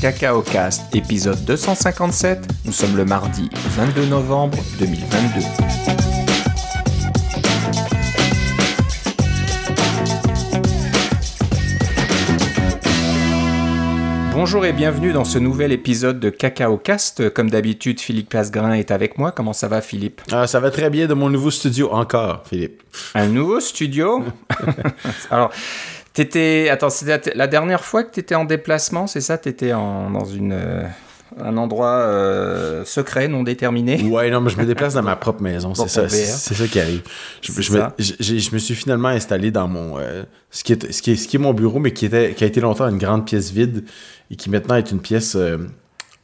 Cacao 0.00 0.40
Cast, 0.40 0.94
épisode 0.94 1.44
257. 1.44 2.48
Nous 2.64 2.72
sommes 2.72 2.96
le 2.96 3.04
mardi 3.04 3.50
22 3.76 4.06
novembre 4.06 4.56
2022. 4.78 5.44
Bonjour 14.32 14.64
et 14.64 14.72
bienvenue 14.72 15.12
dans 15.12 15.24
ce 15.24 15.38
nouvel 15.38 15.70
épisode 15.70 16.18
de 16.18 16.30
Cacao 16.30 16.78
Cast. 16.78 17.28
Comme 17.28 17.50
d'habitude, 17.50 18.00
Philippe 18.00 18.30
Casgrain 18.30 18.72
est 18.72 18.90
avec 18.92 19.18
moi. 19.18 19.32
Comment 19.32 19.52
ça 19.52 19.68
va, 19.68 19.82
Philippe? 19.82 20.22
Ah, 20.32 20.46
ça 20.46 20.60
va 20.60 20.70
très 20.70 20.88
bien 20.88 21.08
de 21.08 21.14
mon 21.14 21.28
nouveau 21.28 21.50
studio 21.50 21.90
encore, 21.92 22.44
Philippe. 22.48 22.82
Un 23.14 23.26
nouveau 23.26 23.60
studio? 23.60 24.24
Alors, 25.30 25.50
t'étais. 26.12 26.68
Attends, 26.70 26.90
c'était 26.90 27.32
la 27.34 27.46
dernière 27.46 27.84
fois 27.84 28.02
que 28.04 28.10
t'étais 28.12 28.34
en 28.34 28.44
déplacement, 28.44 29.06
c'est 29.06 29.20
ça? 29.20 29.38
T'étais 29.38 29.72
en... 29.72 30.10
dans 30.10 30.24
une. 30.24 30.52
euh, 30.52 30.84
Un 31.38 31.56
endroit 31.56 32.00
euh, 32.08 32.84
secret, 32.84 33.28
non 33.28 33.42
déterminé? 33.44 34.02
Ouais, 34.10 34.30
non, 34.30 34.40
mais 34.40 34.50
je 34.50 34.56
me 34.58 34.64
déplace 34.66 34.94
dans 34.94 35.02
ma 35.02 35.14
propre 35.16 35.42
maison, 35.42 35.74
c'est 35.74 35.88
ça, 35.88 36.08
c'est 36.08 36.54
ça 36.54 36.66
qui 36.66 36.80
arrive. 36.80 37.02
Je, 37.40 37.52
je 37.62 37.72
me, 37.72 37.82
j'ai- 37.98 38.40
je 38.40 38.52
me 38.52 38.58
suis 38.58 38.74
finalement 38.74 39.08
installé 39.10 39.50
dans 39.52 39.68
mon, 39.68 39.98
euh, 39.98 40.24
ce, 40.50 40.64
qui 40.64 40.72
est, 40.72 40.90
ce, 40.92 41.00
qui 41.02 41.12
est, 41.12 41.16
ce 41.16 41.28
qui 41.28 41.36
est 41.36 41.38
mon 41.38 41.54
bureau, 41.54 41.78
mais 41.78 41.92
qui, 41.92 42.06
était, 42.06 42.34
qui 42.34 42.42
a 42.42 42.46
été 42.48 42.60
longtemps 42.60 42.88
une 42.88 42.98
grande 42.98 43.24
pièce 43.26 43.52
vide 43.52 43.84
et 44.30 44.34
qui 44.36 44.50
maintenant 44.50 44.74
est 44.74 44.90
une 44.90 45.00
pièce 45.00 45.36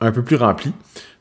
un 0.00 0.10
peu 0.12 0.22
plus 0.24 0.36
remplie. 0.36 0.72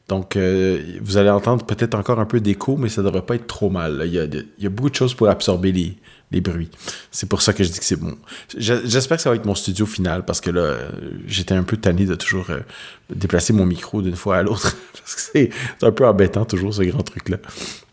Donc, 0.07 0.35
euh, 0.35 0.81
vous 1.01 1.17
allez 1.17 1.29
entendre 1.31 1.65
peut-être 1.65 1.95
encore 1.95 2.19
un 2.19 2.25
peu 2.25 2.39
d'écho, 2.39 2.77
mais 2.77 2.89
ça 2.89 3.01
ne 3.01 3.07
devrait 3.07 3.23
pas 3.25 3.35
être 3.35 3.47
trop 3.47 3.69
mal. 3.71 4.01
Il 4.05 4.13
y 4.13 4.19
a, 4.19 4.27
de- 4.27 4.45
il 4.57 4.63
y 4.63 4.67
a 4.67 4.69
beaucoup 4.69 4.89
de 4.91 4.95
choses 4.95 5.13
pour 5.15 5.29
absorber 5.29 5.71
les, 5.71 5.95
les 6.31 6.41
bruits. 6.41 6.69
C'est 7.11 7.29
pour 7.29 7.41
ça 7.41 7.53
que 7.53 7.63
je 7.63 7.69
dis 7.69 7.79
que 7.79 7.85
c'est 7.85 7.95
bon. 7.99 8.15
Je- 8.57 8.85
J'espère 8.85 9.17
que 9.17 9.23
ça 9.23 9.29
va 9.29 9.35
être 9.35 9.45
mon 9.45 9.55
studio 9.55 9.85
final 9.85 10.25
parce 10.25 10.41
que 10.41 10.49
là, 10.51 10.75
j'étais 11.27 11.53
un 11.53 11.63
peu 11.63 11.77
tanné 11.77 12.05
de 12.05 12.15
toujours 12.15 12.49
euh, 12.49 12.59
déplacer 13.13 13.53
mon 13.53 13.65
micro 13.65 14.01
d'une 14.01 14.15
fois 14.15 14.37
à 14.37 14.43
l'autre. 14.43 14.75
parce 14.93 15.15
que 15.15 15.21
c'est 15.21 15.49
un 15.83 15.91
peu 15.91 16.05
embêtant 16.05 16.45
toujours 16.45 16.73
ce 16.73 16.81
grand 16.83 17.03
truc-là. 17.03 17.37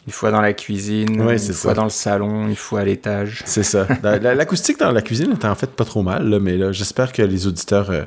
Une 0.06 0.12
fois 0.12 0.32
dans 0.32 0.40
la 0.40 0.52
cuisine, 0.52 1.20
Ouais, 1.22 1.34
une 1.34 1.52
fois 1.52 1.70
ça. 1.70 1.74
dans 1.74 1.84
le 1.84 1.90
salon, 1.90 2.48
une 2.48 2.56
fois 2.56 2.80
à 2.80 2.84
l'étage. 2.84 3.42
C'est 3.46 3.62
ça. 3.62 3.86
La- 4.02 4.18
la- 4.18 4.34
L'acoustique 4.34 4.78
dans 4.80 4.90
la 4.90 5.02
cuisine 5.02 5.30
est 5.30 5.44
en 5.44 5.54
fait 5.54 5.70
pas 5.70 5.84
trop 5.84 6.02
mal, 6.02 6.28
là, 6.28 6.40
mais 6.40 6.56
là, 6.56 6.72
j'espère 6.72 7.12
que 7.12 7.22
les 7.22 7.46
auditeurs 7.46 7.90
euh, 7.90 8.02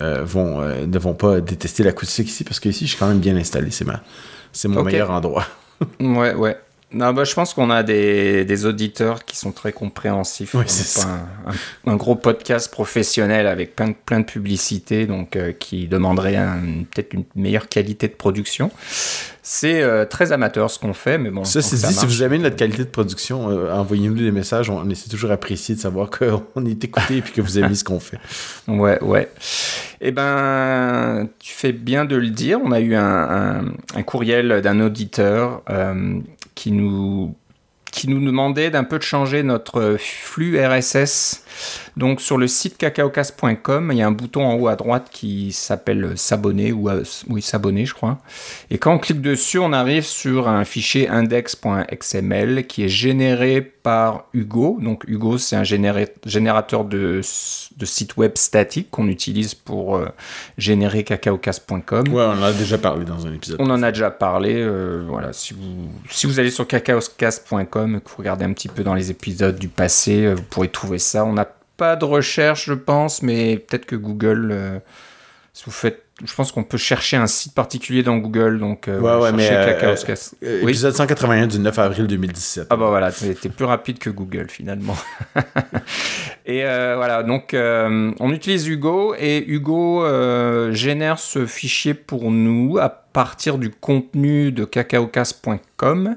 euh, 0.00 0.24
vont, 0.24 0.60
euh, 0.60 0.86
ne 0.86 0.98
vont 0.98 1.14
pas 1.14 1.40
détester 1.40 1.84
l'acoustique 1.84 2.28
ici 2.28 2.42
parce 2.42 2.58
que 2.58 2.68
ici, 2.68 2.86
je 2.86 2.90
suis 2.90 2.98
quand 2.98 3.06
même 3.06 3.20
bien 3.20 3.36
installé. 3.36 3.70
C'est 3.70 3.84
ma, 3.84 4.02
mon 4.64 4.82
meilleur 4.82 5.10
endroit. 5.12 5.46
Ouais, 6.00 6.34
ouais. 6.34 6.58
Non, 6.92 7.12
bah, 7.12 7.24
je 7.24 7.34
pense 7.34 7.52
qu'on 7.52 7.68
a 7.70 7.82
des, 7.82 8.44
des 8.44 8.64
auditeurs 8.64 9.24
qui 9.24 9.36
sont 9.36 9.50
très 9.50 9.72
compréhensifs. 9.72 10.54
Oui, 10.54 10.64
c'est 10.68 11.02
pas 11.02 11.08
un, 11.08 11.50
un- 11.90 11.92
un 11.92 11.96
gros 11.96 12.14
podcast 12.14 12.70
professionnel 12.70 13.48
avec 13.48 13.74
plein 13.74 13.88
de, 13.88 13.94
plein 14.06 14.20
de 14.20 14.24
publicités, 14.24 15.04
donc 15.06 15.34
euh, 15.34 15.52
qui 15.52 15.88
demanderait 15.88 16.36
un- 16.36 16.84
peut-être 16.94 17.12
une 17.12 17.24
meilleure 17.34 17.68
qualité 17.68 18.06
de 18.06 18.14
production. 18.14 18.70
C'est 19.42 19.82
euh, 19.82 20.04
très 20.04 20.30
amateur 20.32 20.70
ce 20.70 20.78
qu'on 20.78 20.92
fait, 20.94 21.18
mais 21.18 21.30
bon. 21.30 21.44
Ça, 21.44 21.60
c'est 21.60 21.76
dit, 21.86 21.92
si 21.92 22.06
vous 22.06 22.22
aimez 22.22 22.38
notre 22.38 22.56
qualité 22.56 22.84
de 22.84 22.88
production, 22.88 23.50
euh, 23.50 23.72
envoyez-nous 23.72 24.14
des 24.14 24.30
messages. 24.32 24.70
On 24.70 24.88
essaie 24.88 25.08
toujours 25.10 25.32
apprécié 25.32 25.74
de 25.74 25.80
savoir 25.80 26.08
qu'on 26.10 26.64
est 26.66 26.84
écouté 26.84 27.16
et 27.18 27.20
puis 27.22 27.32
que 27.32 27.40
vous 27.40 27.58
aimez 27.58 27.74
ce 27.74 27.84
qu'on 27.84 28.00
fait. 28.00 28.18
Ouais, 28.68 29.00
ouais. 29.02 29.28
Eh 30.00 30.10
ben, 30.12 31.28
tu 31.38 31.52
fais 31.52 31.72
bien 31.72 32.04
de 32.04 32.16
le 32.16 32.30
dire. 32.30 32.58
On 32.64 32.72
a 32.72 32.80
eu 32.80 32.94
un, 32.96 33.64
courriel 34.04 34.60
d'un 34.62 34.80
auditeur 34.80 35.62
qui 36.56 36.72
nous 36.72 37.36
qui 37.92 38.08
nous 38.08 38.20
demandait 38.20 38.68
d'un 38.68 38.84
peu 38.84 38.98
de 38.98 39.02
changer 39.02 39.42
notre 39.42 39.96
flux 39.98 40.60
RSS. 40.60 41.44
Donc 41.96 42.20
sur 42.20 42.36
le 42.36 42.46
site 42.46 42.76
cacaocast.com, 42.76 43.90
il 43.90 43.98
y 43.98 44.02
a 44.02 44.06
un 44.06 44.10
bouton 44.10 44.44
en 44.44 44.54
haut 44.56 44.68
à 44.68 44.76
droite 44.76 45.08
qui 45.10 45.50
s'appelle 45.52 46.12
s'abonner 46.16 46.72
ou 46.72 46.90
euh, 46.90 47.04
oui 47.28 47.40
s'abonner 47.40 47.86
je 47.86 47.94
crois. 47.94 48.18
Et 48.70 48.76
quand 48.76 48.92
on 48.92 48.98
clique 48.98 49.22
dessus, 49.22 49.58
on 49.58 49.72
arrive 49.72 50.04
sur 50.04 50.46
un 50.46 50.64
fichier 50.66 51.08
index.xml 51.08 52.66
qui 52.66 52.84
est 52.84 52.88
généré 52.88 53.72
par 53.86 54.24
Hugo. 54.34 54.78
Donc 54.82 55.04
Hugo, 55.06 55.38
c'est 55.38 55.54
un 55.54 55.62
générateur 55.62 56.84
de, 56.84 57.20
de 57.76 57.86
sites 57.86 58.16
web 58.16 58.32
statiques 58.34 58.90
qu'on 58.90 59.06
utilise 59.06 59.54
pour 59.54 59.94
euh, 59.94 60.08
générer 60.58 61.04
cacaocast.com. 61.04 62.08
Ouais, 62.08 62.24
on 62.24 62.30
en 62.30 62.42
a 62.42 62.52
déjà 62.52 62.78
parlé 62.78 63.04
dans 63.04 63.24
un 63.28 63.32
épisode. 63.32 63.58
On 63.60 63.70
en 63.70 63.84
a 63.84 63.92
déjà 63.92 64.10
parlé. 64.10 64.54
euh, 64.56 65.04
voilà, 65.08 65.32
si 65.32 65.54
vous, 65.54 65.88
si 66.10 66.26
vous 66.26 66.40
allez 66.40 66.50
sur 66.50 66.66
cacaocast.com 66.66 68.00
que 68.00 68.08
vous 68.10 68.16
regardez 68.18 68.44
un 68.44 68.52
petit 68.54 68.66
peu 68.66 68.82
dans 68.82 68.94
les 68.94 69.12
épisodes 69.12 69.56
du 69.56 69.68
passé, 69.68 70.24
euh, 70.24 70.34
vous 70.34 70.42
pourrez 70.42 70.68
trouver 70.68 70.98
ça. 70.98 71.24
On 71.24 71.34
n'a 71.34 71.48
pas 71.76 71.94
de 71.94 72.04
recherche, 72.04 72.66
je 72.66 72.74
pense, 72.74 73.22
mais 73.22 73.56
peut-être 73.56 73.86
que 73.86 73.94
Google, 73.94 74.48
euh, 74.50 74.78
si 75.52 75.62
vous 75.64 75.70
faites, 75.70 76.05
je 76.24 76.34
pense 76.34 76.50
qu'on 76.50 76.64
peut 76.64 76.78
chercher 76.78 77.18
un 77.18 77.26
site 77.26 77.54
particulier 77.54 78.02
dans 78.02 78.16
Google. 78.16 78.58
Donc, 78.58 78.88
euh, 78.88 78.98
Ouais, 79.00 79.22
ouais, 79.22 79.32
mais, 79.32 79.50
euh. 79.52 79.94
Euh, 80.42 80.60
Oui. 80.62 80.70
Épisode 80.70 80.94
181 80.94 81.46
du 81.46 81.58
9 81.58 81.78
avril 81.78 82.06
2017. 82.06 82.68
Ah 82.70 82.76
bah 82.76 82.86
voilà, 82.88 83.12
t'es 83.12 83.48
plus 83.50 83.66
rapide 83.66 83.98
que 83.98 84.08
Google 84.08 84.48
finalement. 84.48 84.96
et 86.46 86.64
euh, 86.64 86.94
voilà, 86.96 87.22
donc 87.22 87.52
euh, 87.52 88.12
on 88.18 88.32
utilise 88.32 88.66
Hugo 88.66 89.14
et 89.18 89.44
Hugo 89.46 90.04
euh, 90.04 90.72
génère 90.72 91.18
ce 91.18 91.44
fichier 91.44 91.92
pour 91.92 92.30
nous 92.30 92.78
à 92.78 92.88
partir 92.88 93.58
du 93.58 93.70
contenu 93.70 94.52
de 94.52 94.64
cacaocast.com, 94.64 96.16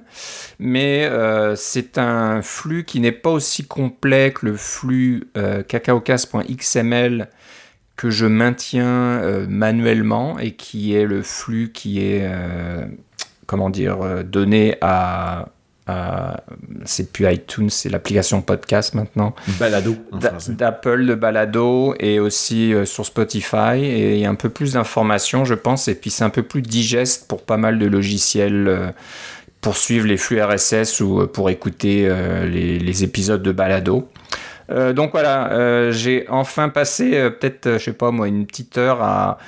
mais 0.59 1.09
c'est 1.55 1.97
un 1.97 2.41
flux 2.41 2.83
qui 2.83 2.99
n'est 2.99 3.13
pas 3.13 3.29
aussi 3.31 3.65
complet 3.65 4.33
que 4.33 4.45
le 4.45 4.55
flux 4.55 5.29
cacaocast.xml 5.67 7.29
que 7.99 8.09
je 8.09 8.25
maintiens 8.25 8.85
euh, 8.87 9.45
manuellement 9.49 10.39
et 10.39 10.51
qui 10.51 10.95
est 10.95 11.03
le 11.05 11.21
flux 11.21 11.69
qui 11.73 11.99
est 12.01 12.21
euh, 12.23 12.85
comment 13.45 13.69
dire 13.69 13.97
euh, 14.01 14.23
donné 14.23 14.77
à, 14.79 15.49
à- 15.85 16.41
c'est 16.85 17.11
plus 17.11 17.29
iTunes, 17.29 17.69
c'est 17.69 17.89
l'application 17.89 18.41
podcast 18.41 18.93
maintenant. 18.93 19.35
Balado, 19.59 19.97
d'Apple 20.53 21.05
de 21.07 21.13
balado 21.15 21.93
et 21.99 22.21
aussi 22.21 22.73
euh, 22.73 22.85
sur 22.85 23.05
Spotify. 23.05 23.79
Et 23.83 24.13
il 24.15 24.19
y 24.21 24.25
a 24.25 24.29
un 24.29 24.35
peu 24.35 24.47
plus 24.49 24.73
d'informations 24.73 25.43
je 25.43 25.55
pense 25.55 25.89
et 25.89 25.95
puis 25.95 26.09
c'est 26.09 26.23
un 26.23 26.29
peu 26.29 26.43
plus 26.43 26.61
digeste 26.61 27.27
pour 27.27 27.41
pas 27.43 27.57
mal 27.57 27.79
de 27.79 27.85
logiciels 27.85 28.93
pour 29.59 29.75
suivre 29.75 30.07
les 30.07 30.15
flux 30.15 30.41
RSS 30.41 31.01
ou 31.01 31.27
pour 31.27 31.49
écouter 31.49 32.07
les, 32.47 32.79
les 32.79 33.03
épisodes 33.03 33.43
de 33.43 33.51
balado. 33.51 34.07
Euh, 34.71 34.93
donc 34.93 35.11
voilà, 35.11 35.51
euh, 35.51 35.91
j'ai 35.91 36.27
enfin 36.29 36.69
passé 36.69 37.17
euh, 37.17 37.29
peut-être, 37.29 37.73
je 37.73 37.77
sais 37.85 37.93
pas 37.93 38.11
moi, 38.11 38.27
une 38.27 38.45
petite 38.45 38.77
heure 38.77 39.01
à, 39.01 39.39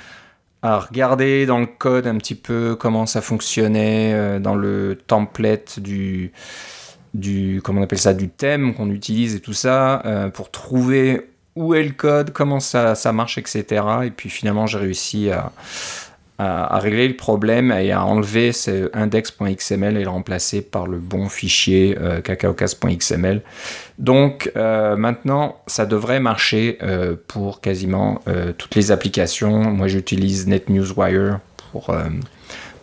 à 0.62 0.78
regarder 0.80 1.46
dans 1.46 1.58
le 1.58 1.66
code 1.66 2.06
un 2.06 2.16
petit 2.18 2.34
peu 2.34 2.76
comment 2.78 3.06
ça 3.06 3.20
fonctionnait 3.20 4.40
dans 4.40 4.54
le 4.54 4.98
template 5.06 5.80
du, 5.80 6.32
du 7.14 7.62
on 7.68 7.82
appelle 7.82 7.98
ça, 7.98 8.14
du 8.14 8.28
thème 8.28 8.74
qu'on 8.74 8.90
utilise 8.90 9.34
et 9.36 9.40
tout 9.40 9.52
ça 9.52 10.02
pour 10.34 10.50
trouver 10.50 11.28
où 11.56 11.74
est 11.74 11.82
le 11.82 11.92
code, 11.92 12.32
comment 12.32 12.60
ça, 12.60 12.94
ça 12.94 13.12
marche, 13.12 13.38
etc. 13.38 13.84
Et 14.04 14.10
puis 14.10 14.30
finalement, 14.30 14.66
j'ai 14.66 14.78
réussi 14.78 15.30
à, 15.30 15.52
à, 16.42 16.78
régler 16.78 17.08
le 17.08 17.16
problème 17.16 17.70
et 17.72 17.92
à 17.92 18.04
enlever 18.04 18.52
ce 18.52 18.90
index.xml 18.94 19.96
et 19.96 20.04
le 20.04 20.08
remplacer 20.08 20.62
par 20.62 20.86
le 20.86 20.98
bon 20.98 21.28
fichier 21.28 21.96
euh, 22.00 22.20
cacaocast.xml. 22.20 23.42
Donc 23.98 24.50
euh, 24.56 24.96
maintenant, 24.96 25.60
ça 25.66 25.86
devrait 25.86 26.20
marcher 26.20 26.78
euh, 26.82 27.14
pour 27.28 27.60
quasiment 27.60 28.20
euh, 28.26 28.52
toutes 28.56 28.74
les 28.74 28.90
applications. 28.90 29.58
Moi, 29.70 29.86
j'utilise 29.86 30.46
NetNewsWire 30.46 31.38
pour 31.70 31.94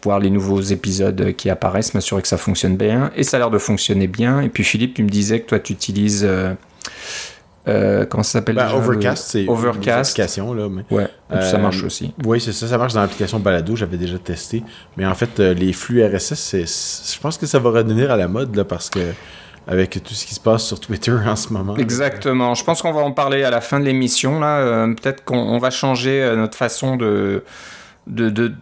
voir 0.01 0.19
les 0.19 0.29
nouveaux 0.29 0.61
épisodes 0.61 1.33
qui 1.35 1.49
apparaissent, 1.49 1.93
m'assurer 1.93 2.21
que 2.21 2.27
ça 2.27 2.37
fonctionne 2.37 2.77
bien. 2.77 3.11
Et 3.15 3.23
ça 3.23 3.37
a 3.37 3.39
l'air 3.41 3.51
de 3.51 3.59
fonctionner 3.59 4.07
bien. 4.07 4.41
Et 4.41 4.49
puis 4.49 4.63
Philippe, 4.63 4.95
tu 4.95 5.03
me 5.03 5.09
disais 5.09 5.41
que 5.41 5.47
toi, 5.47 5.59
tu 5.59 5.73
utilises... 5.73 6.27
euh, 7.67 8.05
comment 8.05 8.23
ça 8.23 8.33
s'appelle 8.39 8.55
Ben, 8.55 8.67
le- 8.69 8.75
Overcast, 8.75 9.29
c'est 9.31 9.43
une 9.43 9.49
Overcast. 9.49 10.11
application, 10.11 10.53
là, 10.53 10.67
mais... 10.69 10.83
Ouais, 10.89 11.07
ça 11.29 11.55
Euh, 11.55 11.59
marche 11.59 11.83
aussi. 11.83 12.13
Oui, 12.25 12.39
c'est 12.41 12.53
ça, 12.53 12.67
ça 12.67 12.77
marche 12.77 12.93
dans 12.93 13.01
l'application 13.01 13.39
Balado, 13.39 13.75
j'avais 13.75 13.97
déjà 13.97 14.17
testé. 14.17 14.63
Mais 14.97 15.05
en 15.05 15.13
fait, 15.13 15.39
euh, 15.39 15.53
les 15.53 15.73
flux 15.73 16.03
RSS, 16.03 17.13
je 17.15 17.19
pense 17.19 17.37
que 17.37 17.45
ça 17.45 17.59
va 17.59 17.69
redevenir 17.69 18.09
à 18.11 18.17
la 18.17 18.27
mode, 18.27 18.55
là, 18.55 18.63
parce 18.63 18.89
que 18.89 18.99
avec 19.67 20.01
tout 20.03 20.13
ce 20.15 20.25
qui 20.25 20.33
se 20.33 20.39
passe 20.39 20.63
sur 20.63 20.79
Twitter 20.79 21.11
en 21.27 21.35
ce 21.35 21.53
moment. 21.53 21.75
Exactement. 21.77 22.55
Je 22.55 22.63
pense 22.63 22.81
qu'on 22.81 22.91
va 22.93 23.01
en 23.01 23.11
parler 23.11 23.43
à 23.43 23.51
la 23.51 23.61
fin 23.61 23.79
de 23.79 23.85
l'émission. 23.85 24.39
Là, 24.39 24.57
Euh, 24.61 24.93
peut-être 24.95 25.23
qu'on 25.23 25.37
on 25.37 25.59
va 25.59 25.69
changer 25.69 26.23
euh, 26.23 26.35
notre 26.35 26.57
façon 26.57 26.95
de 26.95 27.43
de, 28.07 28.29
de, 28.31 28.53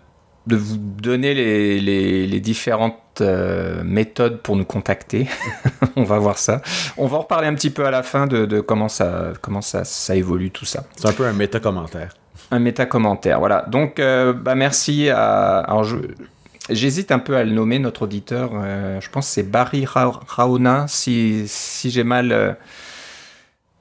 de 0.48 0.56
vous 0.56 0.78
donner 0.78 1.34
les, 1.34 1.80
les, 1.80 2.26
les 2.28 2.40
différentes 2.40 2.98
euh, 3.22 3.84
méthodes 3.84 4.42
pour 4.42 4.56
nous 4.56 4.66
contacter. 4.66 5.28
on 5.96 6.04
va 6.04 6.18
voir 6.20 6.38
ça. 6.38 6.62
On 6.98 7.08
va 7.08 7.18
en 7.18 7.22
reparler 7.22 7.48
un 7.48 7.54
petit 7.54 7.70
peu 7.70 7.86
à 7.86 7.92
la 7.92 8.02
fin 8.04 8.28
de, 8.28 8.46
de 8.46 8.60
comment 8.62 8.88
ça 8.90 9.34
comment 9.42 9.62
ça, 9.62 9.84
ça 9.84 10.16
évolue 10.16 10.52
tout 10.52 10.66
ça. 10.66 10.84
C'est 10.96 11.08
un 11.08 11.14
peu 11.14 11.26
un 11.26 11.34
méta-commentaire. 11.34 12.14
Un 12.52 12.60
méta-commentaire, 12.60 13.40
voilà. 13.40 13.66
Donc, 13.68 14.00
euh, 14.00 14.32
bah, 14.34 14.56
merci 14.56 15.10
à... 15.10 15.60
Alors, 15.60 15.84
je... 15.84 15.98
J'hésite 16.70 17.12
un 17.12 17.20
peu 17.20 17.36
à 17.36 17.44
le 17.44 17.52
nommer, 17.52 17.80
notre 17.80 18.04
auditeur. 18.04 18.52
euh, 18.56 19.00
je 19.02 19.10
pense 19.10 19.28
que 19.28 19.34
c'est 19.34 19.44
Barry 19.50 19.86
Ra- 19.86 20.20
Raona, 20.28 20.86
si, 20.88 21.44
si 21.48 21.90
j'ai 21.92 22.04
mal... 22.04 22.58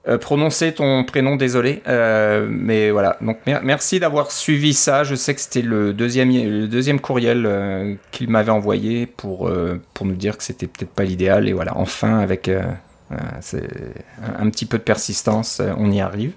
euh, 0.09 0.19
prononcer 0.19 0.73
ton 0.73 1.03
prénom, 1.03 1.35
désolé. 1.35 1.83
Euh, 1.89 2.47
mais 2.49 2.93
voilà, 2.93 3.17
donc 3.21 3.39
merci 3.45 3.99
d'avoir 3.99 4.31
suivi 4.31 4.73
ça. 4.73 5.03
Je 5.03 5.17
sais 5.17 5.35
que 5.35 5.41
c'était 5.41 5.63
le 5.63 5.93
deuxième, 5.93 6.31
le 6.31 6.69
deuxième 6.69 7.01
courriel 7.01 7.45
euh, 7.45 7.95
qu'il 8.13 8.31
m'avait 8.31 8.53
envoyé 8.53 9.07
pour, 9.07 9.51
pour 9.95 10.07
nous 10.07 10.15
dire 10.15 10.37
que 10.37 10.45
c'était 10.45 10.69
peut-être 10.69 10.91
pas 10.91 11.03
l'idéal. 11.03 11.49
Et 11.49 11.53
voilà, 11.53 11.77
enfin, 11.77 12.21
avec 12.21 12.49
un 13.11 14.51
petit 14.51 14.67
peu 14.67 14.79
de 14.79 14.85
persistance, 14.85 15.61
on 15.77 15.91
y 15.91 16.01
arrive. 16.01 16.33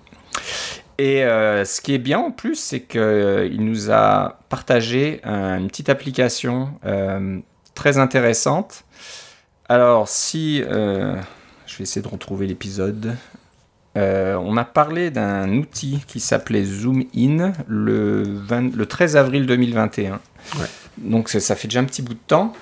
Et 0.97 1.19
ce 1.21 1.79
qui 1.79 1.93
est 1.93 1.99
bien 1.99 2.19
en 2.19 2.31
plus, 2.31 2.55
c'est 2.55 2.81
qu'il 2.81 3.63
nous 3.63 3.91
a 3.91 4.39
partagé 4.49 5.21
une 5.23 5.67
petite 5.67 5.89
application 5.89 6.71
très 7.75 7.99
intéressante. 7.99 8.83
Alors, 9.69 10.09
si. 10.09 10.57
je 10.59 11.77
vais 11.77 11.83
essayer 11.83 12.01
de 12.01 12.07
retrouver 12.07 12.47
l'épisode. 12.47 13.15
Euh, 13.99 14.35
on 14.35 14.55
a 14.55 14.63
parlé 14.63 15.11
d'un 15.11 15.53
outil 15.57 15.99
qui 16.07 16.19
s'appelait 16.19 16.63
Zoom 16.63 17.03
In 17.15 17.51
le, 17.67 18.23
le 18.49 18.85
13 18.85 19.17
avril 19.17 19.45
2021. 19.45 20.19
Donc 20.97 21.29
ça 21.29 21.55
fait 21.55 21.67
déjà 21.67 21.81
un 21.81 21.85
petit 21.85 22.01
bout 22.01 22.13
de 22.13 22.19
temps. 22.27 22.53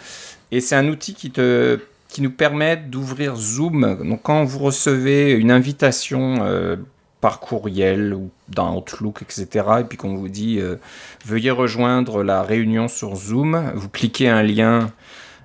Et 0.51 0.61
c'est 0.61 0.75
un 0.75 0.87
outil 0.87 1.13
qui, 1.13 1.29
te, 1.29 1.79
qui 2.07 2.21
nous 2.21 2.31
permet 2.31 2.77
d'ouvrir 2.77 3.35
Zoom. 3.35 3.99
Donc 4.03 4.21
quand 4.23 4.43
vous 4.45 4.59
recevez 4.59 5.31
une 5.31 5.51
invitation 5.51 6.37
euh, 6.41 6.77
par 7.21 7.39
courriel 7.39 8.13
ou 8.13 8.31
dans 8.49 8.75
Outlook, 8.75 9.21
etc., 9.21 9.65
et 9.81 9.83
puis 9.83 9.97
qu'on 9.97 10.15
vous 10.15 10.29
dit 10.29 10.59
euh, 10.59 10.77
veuillez 11.25 11.51
rejoindre 11.51 12.23
la 12.23 12.41
réunion 12.41 12.87
sur 12.87 13.15
Zoom, 13.15 13.71
vous 13.75 13.89
cliquez 13.89 14.29
un 14.29 14.41
lien 14.41 14.91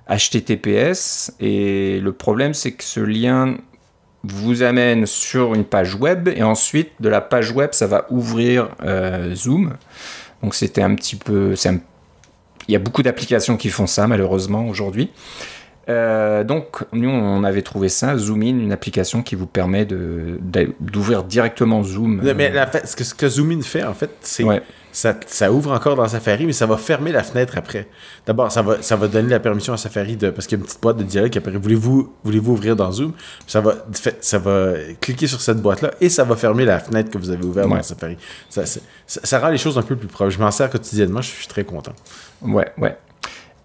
HTTPS. 0.09 1.33
Et 1.39 1.99
le 1.99 2.13
problème, 2.13 2.53
c'est 2.53 2.71
que 2.71 2.83
ce 2.83 2.99
lien 2.99 3.57
vous 4.23 4.63
amène 4.63 5.05
sur 5.05 5.53
une 5.53 5.65
page 5.65 5.95
web 5.95 6.29
et 6.29 6.43
ensuite 6.43 6.91
de 6.99 7.09
la 7.09 7.21
page 7.21 7.51
web 7.51 7.69
ça 7.73 7.87
va 7.87 8.05
ouvrir 8.09 8.69
euh, 8.83 9.35
Zoom. 9.35 9.73
Donc 10.41 10.55
c'était 10.55 10.81
un 10.81 10.95
petit 10.95 11.15
peu, 11.15 11.55
il 12.67 12.71
y 12.71 12.75
a 12.75 12.79
beaucoup 12.79 13.03
d'applications 13.03 13.57
qui 13.57 13.69
font 13.69 13.87
ça 13.87 14.07
malheureusement 14.07 14.67
aujourd'hui. 14.67 15.11
Euh, 15.89 16.45
donc 16.45 16.85
nous 16.93 17.09
on 17.09 17.43
avait 17.43 17.61
trouvé 17.61 17.89
ça, 17.89 18.17
Zoom 18.17 18.43
In, 18.43 18.59
une 18.59 18.71
application 18.71 19.21
qui 19.21 19.35
vous 19.35 19.47
permet 19.47 19.85
d'ouvrir 19.85 21.23
directement 21.23 21.83
Zoom. 21.83 22.21
Mais 22.35 22.53
ce, 22.85 22.95
que, 22.95 23.03
ce 23.03 23.13
que 23.13 23.27
Zoom 23.27 23.51
In 23.51 23.61
fait 23.61 23.83
en 23.83 23.93
fait, 23.93 24.11
c'est 24.21 24.45
ça, 24.93 25.51
ouvre 25.51 25.71
encore 25.71 25.95
dans 25.95 26.07
Safari, 26.07 26.45
mais 26.45 26.53
ça 26.53 26.67
va 26.67 26.77
fermer 26.77 27.11
la 27.11 27.23
fenêtre 27.23 27.57
après. 27.57 27.87
D'abord, 28.27 28.51
ça 28.51 28.61
va, 28.61 28.81
ça 28.83 28.95
va 28.95 29.07
donner 29.07 29.29
la 29.29 29.39
permission 29.39 29.73
à 29.73 29.77
Safari 29.77 30.15
de. 30.15 30.29
Parce 30.29 30.45
qu'il 30.45 30.57
y 30.57 30.59
a 30.59 30.61
une 30.61 30.65
petite 30.65 30.81
boîte 30.81 30.97
de 30.97 31.03
dialogue 31.03 31.31
qui 31.31 31.39
apparaît 31.39 31.57
Voulez-vous 31.57 32.13
voulez 32.23 32.39
-vous 32.39 32.51
ouvrir 32.51 32.75
dans 32.75 32.91
Zoom? 32.91 33.13
Ça 33.47 33.59
va, 33.59 33.73
ça 34.21 34.37
va 34.37 34.73
cliquer 35.01 35.25
sur 35.25 35.41
cette 35.41 35.61
boîte-là 35.61 35.91
et 35.99 36.09
ça 36.09 36.23
va 36.23 36.35
fermer 36.35 36.63
la 36.63 36.79
fenêtre 36.79 37.09
que 37.09 37.17
vous 37.17 37.31
avez 37.31 37.43
ouverte 37.43 37.67
dans 37.67 37.81
Safari. 37.81 38.17
Ça, 38.49 38.63
ça, 39.07 39.39
rend 39.39 39.49
les 39.49 39.57
choses 39.57 39.77
un 39.79 39.81
peu 39.81 39.95
plus 39.95 40.07
proches. 40.07 40.35
Je 40.35 40.39
m'en 40.39 40.51
sers 40.51 40.69
quotidiennement, 40.69 41.21
je 41.21 41.31
suis 41.31 41.47
très 41.47 41.63
content. 41.63 41.93
Ouais, 42.43 42.71
ouais. 42.77 42.95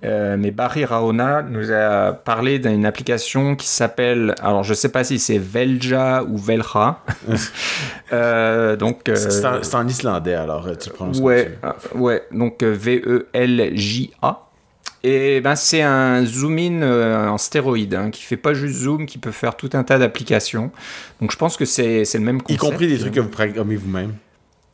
Euh, 0.05 0.37
mais 0.39 0.53
Barry 0.53 0.85
Raona 0.85 1.43
nous 1.43 1.73
a 1.73 2.13
parlé 2.13 2.61
d'une 2.61 2.87
application 2.87 3.57
qui 3.57 3.67
s'appelle, 3.67 4.35
alors 4.41 4.63
je 4.63 4.73
sais 4.73 4.91
pas 4.91 5.03
si 5.03 5.19
c'est 5.19 5.39
Velja 5.39 6.23
ou 6.23 6.39
Velja. 6.39 7.01
euh, 8.13 8.77
donc 8.77 9.09
euh, 9.09 9.17
c'est 9.17 9.75
en, 9.75 9.89
islandais 9.89 10.35
alors 10.35 10.69
tu 10.79 10.91
prononces. 10.91 11.19
Ouais, 11.19 11.59
ouais. 11.97 12.23
Donc 12.31 12.63
V 12.63 13.03
E 13.05 13.27
L 13.33 13.73
J 13.75 14.13
A. 14.23 14.45
Et 15.03 15.41
ben 15.41 15.57
c'est 15.57 15.83
un 15.83 16.25
zoom 16.25 16.59
in 16.59 17.29
en 17.29 17.39
stéroïde 17.39 17.95
hein, 17.95 18.11
qui 18.11 18.23
fait 18.23 18.37
pas 18.37 18.55
juste 18.55 18.81
zoom, 18.81 19.07
qui 19.07 19.19
peut 19.19 19.31
faire 19.33 19.57
tout 19.57 19.71
un 19.73 19.83
tas 19.83 19.99
d'applications. 19.99 20.71
Donc 21.21 21.33
je 21.33 21.37
pense 21.37 21.57
que 21.57 21.65
c'est 21.65 22.05
le 22.15 22.21
même 22.21 22.43
concept. 22.43 22.63
Y 22.63 22.67
compris 22.67 22.87
des 22.89 22.99
trucs 22.99 23.15
que 23.15 23.21
vous 23.21 23.29
programmez 23.29 23.77
vous-même. 23.77 24.15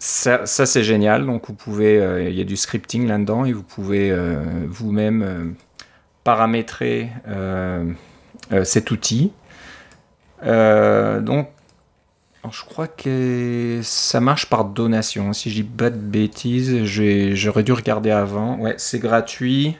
Ça, 0.06 0.45
c'est 0.45 0.85
génial. 0.85 1.25
Donc, 1.25 1.47
vous 1.49 1.55
pouvez, 1.55 1.99
euh, 1.99 2.29
il 2.29 2.37
y 2.37 2.41
a 2.43 2.45
du 2.45 2.59
scripting 2.59 3.06
là-dedans 3.06 3.47
et 3.47 3.55
vous 3.55 3.62
pouvez 3.62 4.11
euh, 4.11 4.37
vous-même 4.69 5.23
euh, 5.23 5.45
paramétrer 6.25 7.09
cet 8.65 8.91
outil. 8.91 9.33
donc, 10.43 11.49
je 12.51 12.65
crois 12.67 12.87
que 12.87 13.81
ça 13.83 14.21
marche 14.21 14.51
par 14.51 14.67
donation. 14.67 15.33
Si 15.33 15.49
je 15.49 15.62
dis 15.62 15.62
pas 15.62 15.89
de 15.89 15.97
bêtises, 15.97 16.85
j'aurais 16.85 17.62
dû 17.62 17.73
regarder 17.73 18.11
avant. 18.11 18.59
Ouais, 18.59 18.75
c'est 18.77 18.99
gratuit. 18.99 19.75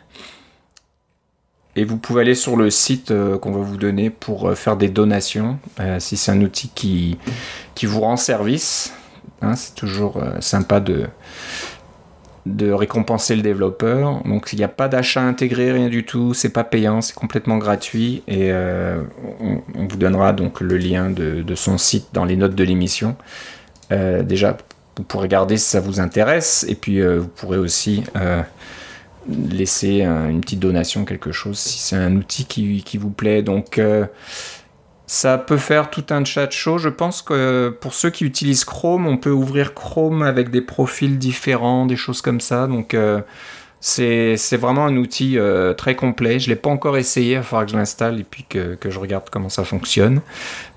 Et 1.77 1.85
vous 1.85 1.99
pouvez 1.99 2.23
aller 2.23 2.35
sur 2.35 2.57
le 2.57 2.71
site 2.71 3.13
qu'on 3.43 3.53
va 3.53 3.61
vous 3.61 3.77
donner 3.77 4.09
pour 4.09 4.57
faire 4.57 4.79
des 4.79 4.89
donations, 4.89 5.59
si 5.99 6.17
c'est 6.17 6.31
un 6.31 6.41
outil 6.41 6.71
qui, 6.75 7.19
qui 7.75 7.85
vous 7.85 8.01
rend 8.01 8.17
service. 8.17 8.95
Hein, 9.45 9.57
c'est 9.57 9.75
toujours 9.75 10.17
euh, 10.17 10.41
sympa 10.41 10.81
de, 10.81 11.07
de 12.47 12.71
récompenser 12.71 13.37
le 13.37 13.43
développeur. 13.43 14.23
Donc 14.25 14.53
il 14.53 14.57
n'y 14.57 14.65
a 14.65 14.69
pas 14.69 14.89
d'achat 14.89 15.23
intégré, 15.23 15.73
rien 15.73 15.89
du 15.89 16.05
tout, 16.05 16.35
c'est 16.35 16.51
pas 16.51 16.65
payant, 16.65 17.01
c'est 17.01 17.15
complètement 17.15 17.59
gratuit 17.59 18.23
et 18.27 18.53
euh, 18.53 19.03
on, 19.41 19.87
vous 19.87 19.97
donnera 19.97 20.33
donc 20.33 20.61
le 20.61 20.77
lien 20.77 21.11
de, 21.11 21.55
son 21.55 21.79
site 21.79 22.09
dans 22.13 22.25
les 22.25 22.37
notes 22.37 22.55
de 22.55 22.65
l'émission. 22.65 23.17
Euh, 23.93 24.23
déjà, 24.23 24.57
vous 24.97 25.03
pourrez 25.03 25.25
regarder 25.25 25.57
si 25.57 25.69
ça 25.69 25.81
vous 25.81 26.01
intéresse 26.01 26.65
et 26.69 26.75
puis 26.75 27.03
vous 27.03 27.29
pourrez 27.29 27.59
aussi 27.59 28.05
laisser 29.29 30.03
une 30.03 30.41
petite 30.41 30.61
donation, 30.61 31.05
quelque 31.05 31.33
chose, 31.33 31.59
si 31.59 31.79
c'est 31.79 31.97
un 31.97 32.15
outil 32.15 32.45
qui, 32.45 32.83
qui 32.85 32.97
vous 32.97 33.11
plaît. 33.11 33.43
Donc 33.43 33.81
ça 35.07 35.37
peut 35.37 35.59
faire 35.59 35.91
tout 35.91 36.05
un 36.11 36.25
chat 36.25 36.51
show. 36.51 36.79
Je 36.79 36.89
pense 36.89 37.21
que 37.21 37.77
pour 37.81 37.95
ceux 37.95 38.11
qui 38.11 38.25
utilisent 38.25 38.65
Chrome, 38.65 39.07
on 39.07 39.17
peut 39.17 39.31
ouvrir 39.31 39.75
Chrome 39.75 40.23
avec 40.23 40.51
des 40.51 40.63
profils 40.63 41.19
différents, 41.19 41.87
des 41.87 41.97
choses 41.97 42.23
comme 42.23 42.41
ça. 42.41 42.67
Donc 42.67 42.95
euh, 42.95 43.21
c'est 43.81 44.57
vraiment 44.57 44.87
un 44.87 44.97
outil 44.97 45.39
euh, 45.39 45.75
très 45.75 45.95
complet. 45.95 46.39
Je 46.39 46.49
ne 46.49 46.55
l'ai 46.55 46.61
pas 46.61 46.71
encore 46.71 46.97
essayé, 46.97 47.33
il 47.33 47.37
va 47.37 47.43
falloir 47.43 47.67
que 47.67 47.73
je 47.73 47.77
l'installe 47.77 48.19
et 48.19 48.25
puis 48.25 48.47
que, 48.49 48.77
que, 48.77 48.91
je 48.91 48.99
regarde 48.99 49.29
comment 49.31 49.51
ça 49.51 49.65
fonctionne. 49.65 50.23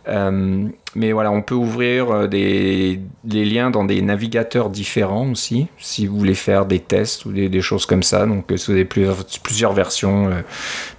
Euh, 0.09 0.68
mais 0.97 1.11
voilà, 1.11 1.31
on 1.31 1.41
peut 1.41 1.55
ouvrir 1.55 2.27
des, 2.27 2.99
des, 3.23 3.45
liens 3.45 3.69
dans 3.69 3.85
des 3.85 4.01
navigateurs 4.01 4.69
différents 4.69 5.29
aussi, 5.31 5.67
si 5.77 6.07
vous 6.07 6.17
voulez 6.17 6.35
faire 6.35 6.65
des 6.65 6.79
tests 6.79 7.25
ou 7.25 7.31
des, 7.31 7.49
des 7.49 7.61
choses 7.61 7.85
comme 7.85 8.03
ça. 8.03 8.25
Donc, 8.25 8.51
si 8.55 8.65
vous 8.67 8.73
avez 8.73 8.85
plusieurs, 8.85 9.17
plusieurs 9.44 9.73
versions, 9.73 10.29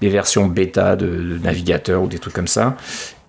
des 0.01 0.09
versions 0.09 0.47
bêta 0.47 0.97
de, 0.97 1.07
de 1.07 1.39
navigateurs 1.39 2.03
ou 2.03 2.07
des 2.07 2.19
trucs 2.19 2.35
comme 2.35 2.49
ça. 2.49 2.77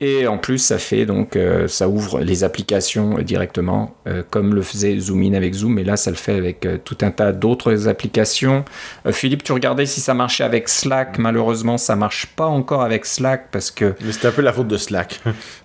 Et 0.02 0.28
en 0.28 0.38
plus, 0.38 0.60
ça 0.60 0.78
fait 0.78 1.06
donc, 1.06 1.36
euh, 1.36 1.68
ça 1.68 1.90
ouvre 1.90 2.22
les 2.22 2.46
applications 2.46 3.20
directement, 3.20 3.96
euh, 4.08 4.24
comme 4.30 4.56
le 4.56 4.62
faisait 4.62 4.98
Zoom 4.98 5.24
In 5.24 5.34
avec 5.34 5.54
Zoom. 5.54 5.78
Et 5.78 5.84
là, 5.84 5.98
ça 5.98 6.10
le 6.10 6.16
fait 6.16 6.36
avec 6.36 6.66
euh, 6.66 6.78
tout 6.84 6.98
un 7.02 7.12
tas 7.12 7.34
d'autres 7.34 7.90
applications. 7.90 8.64
Philippe, 9.12 9.44
tu 9.44 9.52
regardais 9.52 9.86
si 9.86 10.00
ça 10.00 10.14
marchait 10.14 10.46
avec 10.46 10.70
Slack. 10.70 11.18
Malheureusement, 11.18 11.78
ça 11.78 11.98
marche 11.98 12.28
pas 12.28 12.46
encore 12.46 12.82
avec 12.82 13.06
Slack 13.06 13.50
parce 13.52 13.72
que. 13.72 13.94
Mais 14.06 14.14
c'est 14.14 14.28
un 14.28 14.32
peu 14.32 14.42
la 14.42 14.54
faute 14.54 14.70
de 14.70 14.78
Slack. 14.78 15.20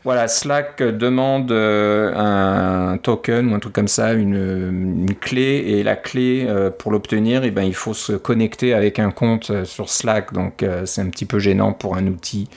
voilà, 0.04 0.26
Slack 0.26 0.82
demande 0.94 1.52
un 1.52 2.98
token 3.02 3.52
ou 3.52 3.54
un 3.54 3.58
truc 3.58 3.72
comme 3.72 3.88
ça, 3.88 4.12
une, 4.12 5.06
clé, 5.20 5.64
et 5.66 5.82
la 5.82 5.96
clé 5.96 6.46
pour 6.78 6.92
l'obtenir, 6.92 7.44
eh 7.44 7.50
ben, 7.50 7.62
il 7.62 7.74
faut 7.74 7.94
se 7.94 8.12
connecter 8.12 8.74
avec 8.74 8.98
un 8.98 9.10
compte 9.10 9.64
sur 9.64 9.88
Slack. 9.88 10.32
Donc, 10.32 10.64
c'est 10.84 11.00
un 11.00 11.08
petit 11.08 11.26
peu 11.26 11.38
gênant 11.38 11.72
pour 11.72 11.96
un 11.96 12.06
outil. 12.06 12.48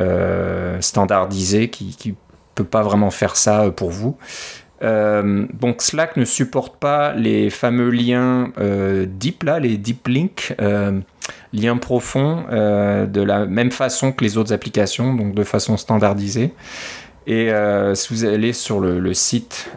Euh, 0.00 0.80
standardisé 0.80 1.70
qui 1.70 1.96
ne 2.06 2.14
peut 2.56 2.64
pas 2.64 2.82
vraiment 2.82 3.10
faire 3.10 3.36
ça 3.36 3.62
euh, 3.62 3.70
pour 3.70 3.90
vous. 3.90 4.16
Euh, 4.82 5.46
donc 5.52 5.82
Slack 5.82 6.16
ne 6.16 6.24
supporte 6.24 6.78
pas 6.80 7.14
les 7.14 7.48
fameux 7.48 7.90
liens 7.90 8.50
deep, 9.06 9.44
là, 9.44 9.60
les 9.60 9.76
deep 9.78 10.08
links, 10.08 10.52
liens 11.52 11.76
profonds, 11.76 12.44
de 12.50 13.22
la 13.22 13.46
même 13.46 13.70
façon 13.70 14.10
que 14.10 14.24
les 14.24 14.36
autres 14.36 14.52
applications, 14.52 15.14
donc 15.14 15.32
de 15.32 15.44
façon 15.44 15.76
standardisée. 15.76 16.52
Et 17.26 17.50
si 17.94 18.12
vous 18.12 18.24
allez 18.24 18.52
sur 18.52 18.80
le, 18.80 19.00
le 19.00 19.14
site, 19.14 19.70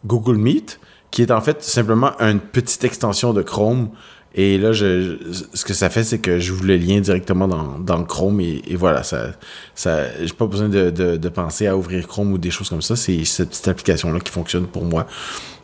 Google 0.05 0.37
Meet, 0.37 0.79
qui 1.11 1.23
est 1.23 1.31
en 1.31 1.41
fait 1.41 1.61
simplement 1.61 2.17
une 2.21 2.39
petite 2.39 2.85
extension 2.85 3.33
de 3.33 3.41
Chrome 3.41 3.89
et 4.37 4.57
là, 4.57 4.73
ce 4.73 5.63
que 5.63 5.73
ça 5.73 5.89
fait, 5.89 6.03
c'est 6.03 6.19
que 6.19 6.39
j'ouvre 6.39 6.65
le 6.65 6.75
lien 6.75 6.99
directement 6.99 7.47
dans, 7.47 7.79
dans 7.79 8.03
Chrome 8.03 8.41
et, 8.41 8.75
voilà, 8.75 9.01
ça, 9.01 9.31
ça, 9.75 10.07
j'ai 10.21 10.33
pas 10.33 10.45
besoin 10.45 10.67
de, 10.67 11.29
penser 11.29 11.67
à 11.67 11.77
ouvrir 11.77 12.05
Chrome 12.05 12.33
ou 12.33 12.37
des 12.37 12.51
choses 12.51 12.67
comme 12.67 12.81
ça. 12.81 12.97
C'est 12.97 13.23
cette 13.23 13.51
petite 13.51 13.69
application-là 13.69 14.19
qui 14.19 14.33
fonctionne 14.33 14.67
pour 14.67 14.83
moi. 14.83 15.07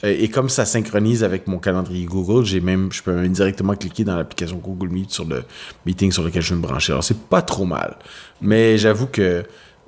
Et, 0.03 0.29
comme 0.29 0.47
ça 0.47 0.63
synchronise 0.63 1.25
avec 1.25 1.47
mon 1.47 1.57
calendrier 1.57 2.05
Google, 2.05 2.45
j'ai 2.45 2.61
même, 2.61 2.93
je 2.93 3.03
peux 3.03 3.13
même 3.13 3.33
directement 3.33 3.75
cliquer 3.75 4.05
dans 4.05 4.15
l'application 4.15 4.55
Google 4.55 4.87
Meet 4.87 5.11
sur 5.11 5.25
le 5.25 5.43
meeting 5.85 6.13
sur 6.13 6.23
lequel 6.23 6.41
je 6.41 6.53
veux 6.53 6.61
me 6.61 6.65
brancher. 6.65 6.93
Alors, 6.93 7.03
c'est 7.03 7.19
pas 7.19 7.41
trop 7.41 7.65
mal. 7.65 7.97
Mais 8.41 8.77
j'avoue 8.77 9.07
que, 9.07 9.43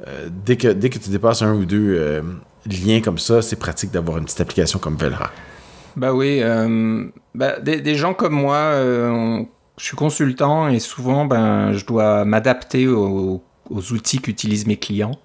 euh, 0.05 0.29
dès 0.45 0.57
que 0.57 0.67
dès 0.67 0.89
que 0.89 0.99
tu 0.99 1.09
dépasses 1.09 1.41
un 1.41 1.53
ou 1.53 1.63
deux 1.63 1.95
euh, 1.97 2.21
liens 2.65 2.99
comme 2.99 3.17
ça, 3.17 3.41
c'est 3.41 3.55
pratique 3.55 3.91
d'avoir 3.91 4.17
une 4.17 4.25
petite 4.25 4.41
application 4.41 4.77
comme 4.77 4.97
Velra. 4.97 5.31
Bah 5.95 6.13
oui, 6.13 6.39
euh, 6.41 7.05
bah, 7.35 7.59
des, 7.59 7.95
gens 7.95 8.13
comme 8.13 8.33
moi, 8.33 8.55
euh, 8.55 9.43
je 9.77 9.85
suis 9.85 9.95
consultant 9.95 10.67
et 10.67 10.79
souvent 10.79 11.25
ben, 11.25 11.73
je 11.73 11.85
dois 11.85 12.25
m'adapter 12.25 12.88
aux, 12.88 13.43
aux 13.70 13.93
outils 13.93 14.20
qu'utilisent 14.20 14.67
mes 14.67 14.77
clients. 14.77 15.17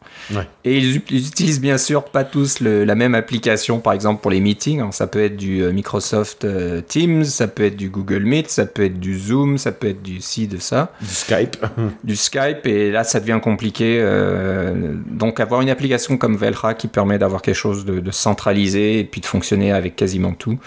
Et 0.65 0.79
ils, 0.79 0.97
utilisent 0.97 1.61
bien 1.61 1.79
sûr 1.79 2.05
pas 2.05 2.25
tous 2.25 2.61
la 2.61 2.95
même 2.95 3.15
application, 3.15 3.81
par 3.81 3.93
exemple 3.93 4.23
pour 4.23 4.31
les 4.31 4.41
meetings. 4.41 4.93
ça 4.93 5.07
peut 5.07 5.23
être 5.23 5.37
du 5.37 5.63
euh, 5.63 5.73
Microsoft 5.73 6.45
euh, 6.45 6.81
Teams, 6.81 7.25
ça 7.25 7.49
peut 7.49 7.65
être 7.65 7.77
du 7.77 7.91
Google 7.91 8.25
Meet, 8.25 8.51
ça 8.51 8.67
peut 8.67 8.85
être 8.85 9.01
du 9.01 9.19
Zoom, 9.19 9.59
ça 9.59 9.73
peut 9.73 9.89
être 9.89 10.03
du 10.03 10.21
ci, 10.21 10.47
de 10.47 10.59
ça. 10.59 10.93
Du 11.01 11.09
Skype. 11.09 11.57
du 12.05 12.17
Skype, 12.17 12.65
et 12.67 12.91
là 12.91 13.05
ça 13.05 13.21
devient 13.21 13.41
compliqué. 13.43 13.99
Euh, 14.01 14.95
donc 15.07 15.41
avoir 15.41 15.61
une 15.61 15.71
application 15.71 16.17
comme 16.17 16.37
Velra 16.37 16.75
qui 16.75 16.89
permet 16.89 17.19
d'avoir 17.19 17.43
quelque 17.43 17.55
chose 17.55 17.85
de, 17.85 18.01
de, 18.01 18.11
centralisé 18.11 19.01
et 19.01 19.05
puis 19.05 19.21
de 19.21 19.27
fonctionner 19.27 19.73
avec 19.73 19.97
quasiment 19.97 20.33
tout, 20.33 20.59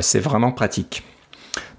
c'est 0.00 0.20
vraiment 0.20 0.52
pratique. 0.52 1.02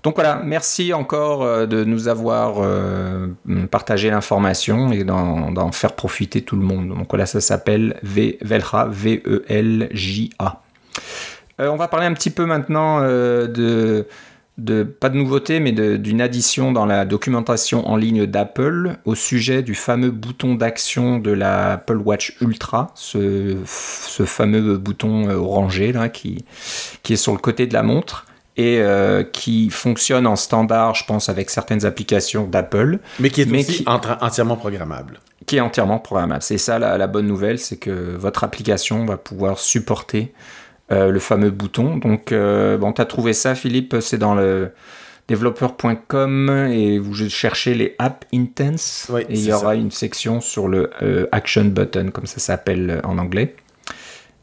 Donc 0.04 0.16
voilà, 0.16 0.42
merci 0.44 0.94
encore 0.94 1.44
euh, 1.44 1.66
de 1.66 1.84
nous 1.84 2.08
avoir 2.08 2.56
euh, 2.60 3.28
partagé 3.70 4.10
l'information 4.10 4.92
et 4.92 5.04
d'en 5.04 5.72
faire 5.72 5.94
profiter 5.94 6.42
tout 6.42 6.56
le 6.56 6.64
monde. 6.64 6.90
Donc 6.90 7.08
voilà, 7.10 7.26
ça 7.26 7.42
s'appelle 7.42 8.00
Velja, 8.04 8.88
V-E-L-J-A. 8.90 10.62
Euh, 11.60 11.68
on 11.68 11.76
va 11.76 11.88
parler 11.90 12.06
un 12.06 12.14
petit 12.14 12.30
peu 12.30 12.46
maintenant 12.46 13.02
de, 13.02 14.06
pas 14.84 15.10
de 15.10 15.18
nouveauté, 15.18 15.60
mais 15.60 15.74
d'une 15.74 16.22
addition 16.22 16.72
dans 16.72 16.86
la 16.86 17.04
documentation 17.04 17.86
en 17.90 17.98
ligne 17.98 18.26
d'Apple 18.26 18.98
au 19.04 19.16
sujet 19.16 19.64
du 19.64 19.76
fameux 19.76 20.12
bouton 20.12 20.56
d'action 20.56 21.20
de 21.20 21.32
l'Apple 21.32 21.98
Watch 21.98 22.38
Ultra, 22.40 22.92
ce, 22.96 23.58
fameux 24.26 24.78
bouton 24.78 25.30
orangé 25.30 25.92
là, 25.92 26.08
qui 26.08 26.46
est 27.10 27.16
sur 27.18 27.34
le 27.34 27.40
côté 27.40 27.68
de 27.68 27.74
la 27.74 27.84
montre 27.84 28.26
et 28.60 28.82
euh, 28.82 29.24
qui 29.24 29.70
fonctionne 29.70 30.28
en 30.28 30.36
standard, 30.36 30.94
je 30.94 31.06
pense, 31.06 31.30
avec 31.30 31.50
certaines 31.50 31.86
applications 31.86 32.46
d'Apple. 32.46 33.00
Mais 33.18 33.30
qui 33.30 33.42
est 33.42 33.50
aussi 33.50 33.86
entièrement 33.88 34.58
programmable. 34.58 35.22
Qui 35.46 35.56
est 35.56 35.62
entièrement 35.62 35.98
programmable. 35.98 36.44
C'est 36.44 36.58
ça 36.58 36.78
la, 36.78 37.08
bonne 37.08 37.26
nouvelle, 37.26 37.58
c'est 37.58 37.78
que 37.78 38.18
votre 38.18 38.44
application 38.44 39.06
va 39.06 39.16
pouvoir 39.16 39.60
supporter 39.60 40.34
euh, 40.92 41.10
le 41.10 41.20
fameux 41.20 41.52
bouton. 41.52 41.96
Donc, 41.96 42.34
euh, 42.34 42.78
bon, 42.78 42.92
tu 42.92 43.02
as 43.02 43.06
trouvé 43.06 43.32
ça, 43.32 43.56
Philippe, 43.56 43.96
c'est 44.02 44.18
dans 44.18 44.36
le 44.36 44.74
developer.com 45.30 46.68
et 46.70 47.00
vous 47.00 47.16
cherchez 47.30 47.74
les 47.74 47.96
App 47.98 48.26
Intense 48.34 49.10
et 49.30 49.36
il 49.36 49.46
y 49.46 49.54
aura 49.54 49.76
une 49.76 49.92
section 49.92 50.42
sur 50.42 50.68
le 50.68 50.90
Action 51.32 51.64
Button, 51.64 52.10
comme 52.12 52.26
ça 52.26 52.40
s'appelle 52.40 53.00
en 53.06 53.18
anglais. 53.20 53.56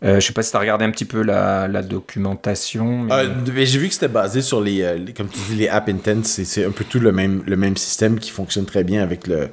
Euh, 0.04 0.20
je 0.20 0.26
sais 0.26 0.32
pas 0.34 0.42
si 0.42 0.50
tu 0.50 0.56
as 0.56 0.60
regardé 0.60 0.84
un 0.84 0.90
petit 0.90 1.06
peu 1.06 1.22
la, 1.22 1.82
documentation. 1.82 3.08
Euh, 3.10 3.28
j'ai 3.64 3.78
vu 3.78 3.88
que 3.88 3.94
c'était 3.94 4.08
basé 4.08 4.42
sur 4.42 4.60
les, 4.60 4.82
euh, 4.82 4.98
comme 5.16 5.28
tu 5.28 5.38
dis, 5.48 5.56
les 5.56 5.68
app 5.68 5.88
intense. 5.88 6.42
C'est 6.42 6.64
un 6.64 6.70
peu 6.70 6.84
tout 6.84 7.00
le 7.00 7.12
même, 7.12 7.42
le 7.46 7.56
même 7.56 7.76
système 7.76 8.18
qui 8.18 8.30
fonctionne 8.30 8.66
très 8.66 8.84
bien 8.84 9.02
avec 9.02 9.26
le, 9.26 9.48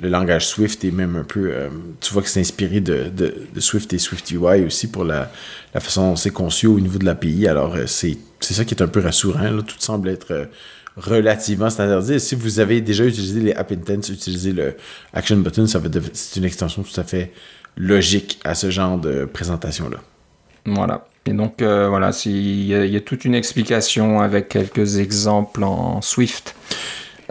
le 0.00 0.08
langage 0.08 0.48
Swift 0.48 0.84
et 0.84 0.90
même 0.90 1.14
un 1.14 1.24
peu. 1.24 1.52
tu 2.00 2.12
vois 2.12 2.22
que 2.22 2.28
c'est 2.28 2.40
inspiré 2.40 2.80
de, 2.80 3.08
de, 3.08 3.60
Swift 3.60 3.92
et 3.92 3.98
Swift 3.98 4.30
UI 4.32 4.64
aussi 4.64 4.88
pour 4.88 5.04
la, 5.04 5.30
la 5.72 5.80
façon 5.80 6.10
dont 6.10 6.16
c'est 6.16 6.32
conçu 6.32 6.66
au 6.66 6.80
niveau 6.80 6.98
de 6.98 7.04
l'API. 7.04 7.46
Alors, 7.46 7.76
c'est 7.86 8.18
ça 8.40 8.64
qui 8.64 8.74
est 8.74 8.82
un 8.82 8.88
peu 8.88 9.00
rassurant. 9.00 9.62
Tout 9.62 9.76
semble 9.78 10.08
être 10.08 10.48
relativement 10.96 11.70
standardisé. 11.70 12.18
Si 12.18 12.34
vous 12.34 12.58
avez 12.58 12.80
déjà 12.80 13.04
utilisé 13.04 13.40
les 13.40 13.52
app 13.52 13.70
intense, 13.70 14.08
utilisez 14.08 14.52
le 14.52 14.76
action 15.12 15.36
button, 15.36 15.66
ça 15.66 15.78
va 15.78 15.88
c'est 16.12 16.38
une 16.38 16.44
extension 16.44 16.82
tout 16.82 17.00
à 17.00 17.04
fait 17.04 17.32
logique 17.76 18.40
à 18.44 18.54
ce 18.54 18.70
genre 18.70 18.98
de 18.98 19.24
présentation-là. 19.24 19.98
Voilà. 20.66 21.06
Et 21.26 21.32
donc, 21.32 21.62
euh, 21.62 21.88
voilà, 21.88 22.10
il 22.26 22.66
y, 22.66 22.96
a 22.96 23.00
toute 23.00 23.24
une 23.24 23.34
explication 23.34 24.20
avec 24.20 24.48
quelques 24.48 24.98
exemples 24.98 25.64
en 25.64 26.02
Swift. 26.02 26.54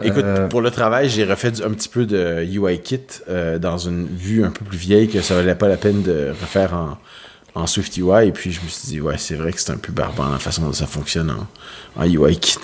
Écoute, 0.02 0.24
euh, 0.24 0.48
pour 0.48 0.62
le 0.62 0.72
travail, 0.72 1.10
j'ai 1.10 1.24
refait 1.24 1.62
un 1.64 1.70
petit 1.70 1.90
peu 1.90 2.08
de 2.08 2.44
UIKit 2.44 3.22
euh, 3.30 3.60
dans 3.60 3.78
une 3.78 4.08
vue 4.08 4.44
un 4.44 4.50
peu 4.50 4.66
plus 4.66 4.78
vieille 4.78 5.08
que 5.08 5.22
ça 5.22 5.36
valait 5.36 5.54
pas 5.54 5.68
la 5.68 5.78
peine 5.78 6.02
de 6.02 6.30
refaire 6.42 6.74
en, 6.74 6.98
en 7.54 7.68
Swift 7.68 7.96
UI. 7.98 8.30
Et 8.30 8.32
puis, 8.32 8.52
je 8.52 8.62
me 8.62 8.68
suis 8.68 8.88
dit, 8.88 9.02
ouais, 9.02 9.20
c'est 9.20 9.36
vrai 9.36 9.54
que 9.54 9.62
c'est 9.62 9.72
un 9.72 9.78
peu 9.78 9.92
barbant 9.92 10.30
la 10.30 10.40
façon 10.40 10.64
dont 10.64 10.74
ça 10.74 10.88
fonctionne 10.88 11.30
en, 11.30 12.02
en 12.02 12.06
UIKit. 12.08 12.58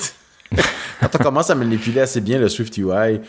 Quand 1.00 1.16
on 1.20 1.24
commence 1.24 1.52
à 1.52 1.56
manipuler 1.56 2.02
assez 2.02 2.22
bien 2.22 2.40
le 2.40 2.50
Swift 2.50 2.76
UI, 2.78 3.22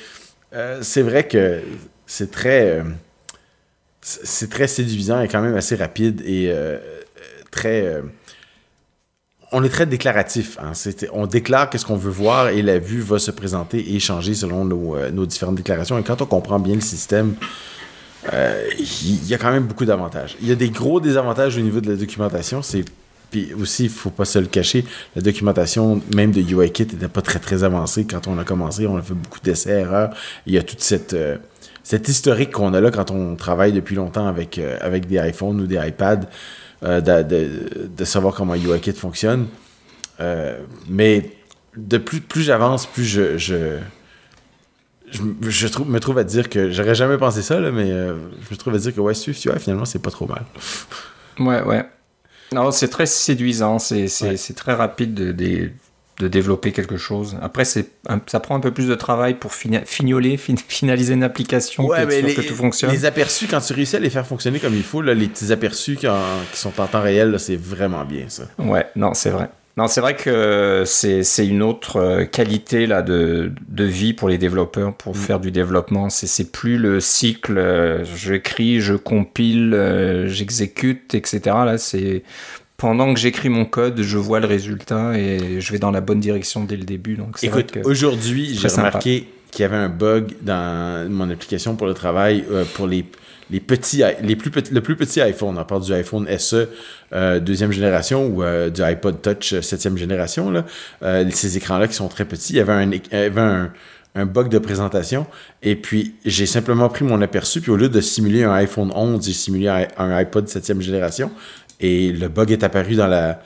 c'est 0.80 1.02
vrai 1.02 1.28
que 1.28 1.61
c'est 2.07 2.30
très 2.30 2.83
c'est 4.02 4.49
très 4.49 4.66
séduisant 4.66 5.21
et 5.21 5.28
quand 5.28 5.42
même 5.42 5.57
assez 5.57 5.76
rapide 5.76 6.23
et 6.25 6.50
euh, 6.50 6.78
très. 7.50 7.87
Euh, 7.87 8.02
on 9.52 9.64
est 9.64 9.69
très 9.69 9.87
déclaratif. 9.87 10.59
Hein. 10.62 10.73
on 11.12 11.26
déclare 11.26 11.69
qu'est-ce 11.69 11.85
qu'on 11.85 11.97
veut 11.97 12.11
voir 12.11 12.50
et 12.50 12.62
la 12.62 12.78
vue 12.78 13.00
va 13.00 13.19
se 13.19 13.33
présenter 13.33 13.95
et 13.95 13.99
changer 13.99 14.35
selon 14.35 14.64
nos, 14.64 14.95
euh, 14.95 15.11
nos 15.11 15.26
différentes 15.26 15.57
déclarations. 15.57 15.99
Et 15.99 16.04
quand 16.04 16.23
on 16.23 16.26
comprend 16.26 16.61
bien 16.61 16.76
le 16.76 16.80
système, 16.80 17.35
il 18.33 19.26
y 19.26 19.35
a 19.35 19.38
quand 19.38 19.50
même 19.50 19.64
beaucoup 19.64 19.85
d'avantages. 19.85 20.37
Il 20.40 20.49
y 20.49 20.52
a 20.52 20.54
des 20.54 20.71
gros 20.71 21.00
désavantages 21.00 21.57
au 21.57 21.61
niveau 21.61 21.80
de 21.80 21.90
la 21.90 21.97
documentation. 21.97 22.62
C'est 22.62 22.85
puis 23.30 23.54
aussi, 23.54 23.85
il 23.85 23.90
faut 23.90 24.11
pas 24.11 24.25
se 24.25 24.40
le 24.40 24.47
cacher, 24.47 24.85
la 25.14 25.23
documentation 25.23 26.02
même 26.12 26.33
de 26.33 26.40
UIKit 26.40 26.83
n'était 26.83 27.07
pas 27.07 27.23
très 27.23 27.38
très 27.38 27.62
avancée 27.62 28.04
quand 28.04 28.26
on 28.26 28.37
a 28.38 28.45
commencé. 28.45 28.88
On 28.88 28.97
a 28.97 29.02
fait 29.02 29.14
beaucoup 29.14 29.38
d'essais, 29.40 29.80
erreurs. 29.80 30.11
Il 30.47 30.52
y 30.52 30.59
a 30.59 30.64
toute 30.64 30.80
cette 30.80 31.14
cet 31.90 32.09
historique 32.09 32.52
qu'on 32.52 32.73
a 32.73 32.80
là 32.80 32.92
quand 32.92 33.11
on 33.11 33.35
travaille 33.35 33.73
depuis 33.73 33.97
longtemps 33.97 34.28
avec, 34.28 34.59
euh, 34.59 34.78
avec 34.80 35.06
des 35.06 35.16
iPhones 35.16 35.61
ou 35.61 35.66
des 35.66 35.75
iPads, 35.75 36.20
euh, 36.85 37.00
de, 37.00 38.04
savoir 38.04 38.32
comment 38.32 38.54
UIKit 38.54 38.92
fonctionne. 38.92 39.49
Euh, 40.20 40.61
mais 40.88 41.32
de 41.76 41.99
plus, 41.99 42.20
plus 42.20 42.42
j'avance, 42.42 42.87
plus 42.87 43.02
je, 43.02 43.38
je, 43.38 43.78
je, 45.11 45.66
trouve, 45.66 45.90
me 45.90 45.99
trouve 45.99 46.18
à 46.18 46.23
dire 46.23 46.49
que 46.49 46.70
j'aurais 46.70 46.94
jamais 46.94 47.18
pensé 47.18 47.42
ça, 47.42 47.59
là, 47.59 47.73
mais 47.73 47.88
je 47.88 48.52
me 48.52 48.56
trouve 48.56 48.76
à 48.76 48.78
dire 48.78 48.94
que 48.94 49.00
ouais, 49.00 49.14
Swift 49.14 49.44
UI, 49.44 49.59
finalement, 49.59 49.85
c'est 49.85 49.99
pas 49.99 50.12
trop 50.12 50.28
mal. 50.28 50.44
ouais, 51.40 51.61
ouais. 51.62 51.85
Non, 52.52 52.70
c'est 52.70 52.88
très 52.88 53.06
séduisant, 53.06 53.80
c'est 53.80 54.54
très 54.54 54.75
rapide 54.75 55.12
de, 55.14 55.70
de 56.20 56.28
développer 56.28 56.72
quelque 56.72 56.96
chose. 56.96 57.36
Après, 57.42 57.64
c'est 57.64 57.90
ça 58.26 58.40
prend 58.40 58.54
un 58.54 58.60
peu 58.60 58.70
plus 58.70 58.86
de 58.86 58.94
travail 58.94 59.34
pour 59.34 59.54
fignoler, 59.54 60.36
finaliser 60.36 61.14
une 61.14 61.22
application, 61.22 61.86
ouais, 61.86 62.06
mais 62.06 62.20
les, 62.20 62.34
que 62.34 62.42
tout 62.42 62.54
fonctionne. 62.54 62.90
Les 62.90 63.06
aperçus, 63.06 63.46
quand 63.46 63.60
tu 63.60 63.72
réussis 63.72 63.96
à 63.96 64.00
les 64.00 64.10
faire 64.10 64.26
fonctionner 64.26 64.60
comme 64.60 64.74
il 64.74 64.82
faut, 64.82 65.00
là, 65.00 65.14
les 65.14 65.28
petits 65.28 65.50
aperçus 65.50 65.96
qui, 65.96 66.06
sont 66.52 66.80
en 66.80 66.86
temps 66.86 67.02
réel, 67.02 67.38
c'est 67.38 67.56
vraiment 67.56 68.04
bien 68.04 68.26
ça. 68.28 68.44
Ouais, 68.58 68.86
non, 68.96 69.14
c'est 69.14 69.30
vrai. 69.30 69.48
Non, 69.76 69.86
c'est 69.86 70.00
vrai 70.00 70.14
que 70.14 70.82
c'est 70.84 71.46
une 71.46 71.62
autre 71.62 71.96
euh, 71.96 72.24
qualité 72.24 72.86
là, 72.86 73.02
de, 73.02 73.52
de, 73.68 73.84
vie 73.84 74.12
pour 74.12 74.28
les 74.28 74.36
développeurs 74.36 74.94
pour 74.94 75.14
mm. 75.14 75.18
faire 75.18 75.40
du 75.40 75.52
développement. 75.52 76.10
C'est 76.10 76.52
plus 76.52 76.76
le 76.76 77.00
cycle 77.00 77.56
euh, 77.56 78.04
je 78.04 78.16
j'écris, 78.16 78.80
je 78.80 78.94
compile, 78.94 79.72
euh, 79.72 80.26
j'exécute, 80.26 81.14
etc. 81.14 81.40
Là, 81.64 81.78
c'est 81.78 82.24
pendant 82.80 83.12
que 83.12 83.20
j'écris 83.20 83.50
mon 83.50 83.66
code, 83.66 84.00
je 84.00 84.16
vois 84.16 84.40
le 84.40 84.46
résultat 84.46 85.12
et 85.18 85.60
je 85.60 85.70
vais 85.70 85.78
dans 85.78 85.90
la 85.90 86.00
bonne 86.00 86.18
direction 86.18 86.64
dès 86.64 86.78
le 86.78 86.84
début. 86.84 87.14
Donc 87.14 87.37
Écoute, 87.42 87.76
aujourd'hui, 87.84 88.58
j'ai 88.58 88.68
remarqué 88.68 89.28
qu'il 89.50 89.62
y 89.62 89.66
avait 89.66 89.76
un 89.76 89.90
bug 89.90 90.34
dans 90.40 91.06
mon 91.10 91.28
application 91.28 91.76
pour 91.76 91.87
le 91.87 91.92
travail 91.92 92.42
euh, 92.50 92.64
pour 92.72 92.87
les, 92.87 93.04
les 93.50 93.60
petits, 93.60 94.02
les 94.22 94.34
plus 94.34 94.50
petits, 94.50 94.72
le 94.72 94.80
plus 94.80 94.96
petit 94.96 95.20
iPhone, 95.20 95.58
à 95.58 95.64
part 95.64 95.80
du 95.80 95.92
iPhone 95.92 96.26
SE 96.38 96.68
euh, 97.12 97.38
deuxième 97.38 97.70
génération 97.70 98.26
ou 98.26 98.42
euh, 98.42 98.70
du 98.70 98.80
iPod 98.80 99.20
Touch 99.20 99.60
septième 99.60 99.99
génération, 99.99 100.50
là, 100.50 100.64
ces 101.30 101.58
écrans-là 101.58 101.87
qui 101.87 101.94
sont 101.94 102.08
très 102.08 102.25
petits, 102.25 102.54
il 102.54 102.56
y 102.56 102.60
avait 102.60 102.72
un, 102.72 102.90
il 102.90 103.02
y 103.12 103.16
avait 103.16 103.40
un, 103.42 103.72
un 104.14 104.26
bug 104.26 104.49
de 104.49 104.58
présentation 104.58 105.26
et 105.62 105.76
puis 105.76 106.14
j'ai 106.25 106.46
simplement 106.46 106.88
pris 106.88 107.04
mon 107.04 107.20
aperçu 107.20 107.60
puis 107.60 107.70
au 107.70 107.76
lieu 107.76 107.88
de 107.88 108.00
simuler 108.00 108.42
un 108.42 108.52
iPhone 108.52 108.90
11, 108.94 109.25
j'ai 109.25 109.32
simulé 109.32 109.68
un, 109.68 109.87
un 109.99 110.10
iPod 110.16 110.49
septième 110.49 110.80
génération 110.80 111.30
et 111.80 112.12
le 112.12 112.28
bug 112.28 112.52
est 112.52 112.62
apparu 112.62 112.94
dans 112.94 113.06
la 113.06 113.40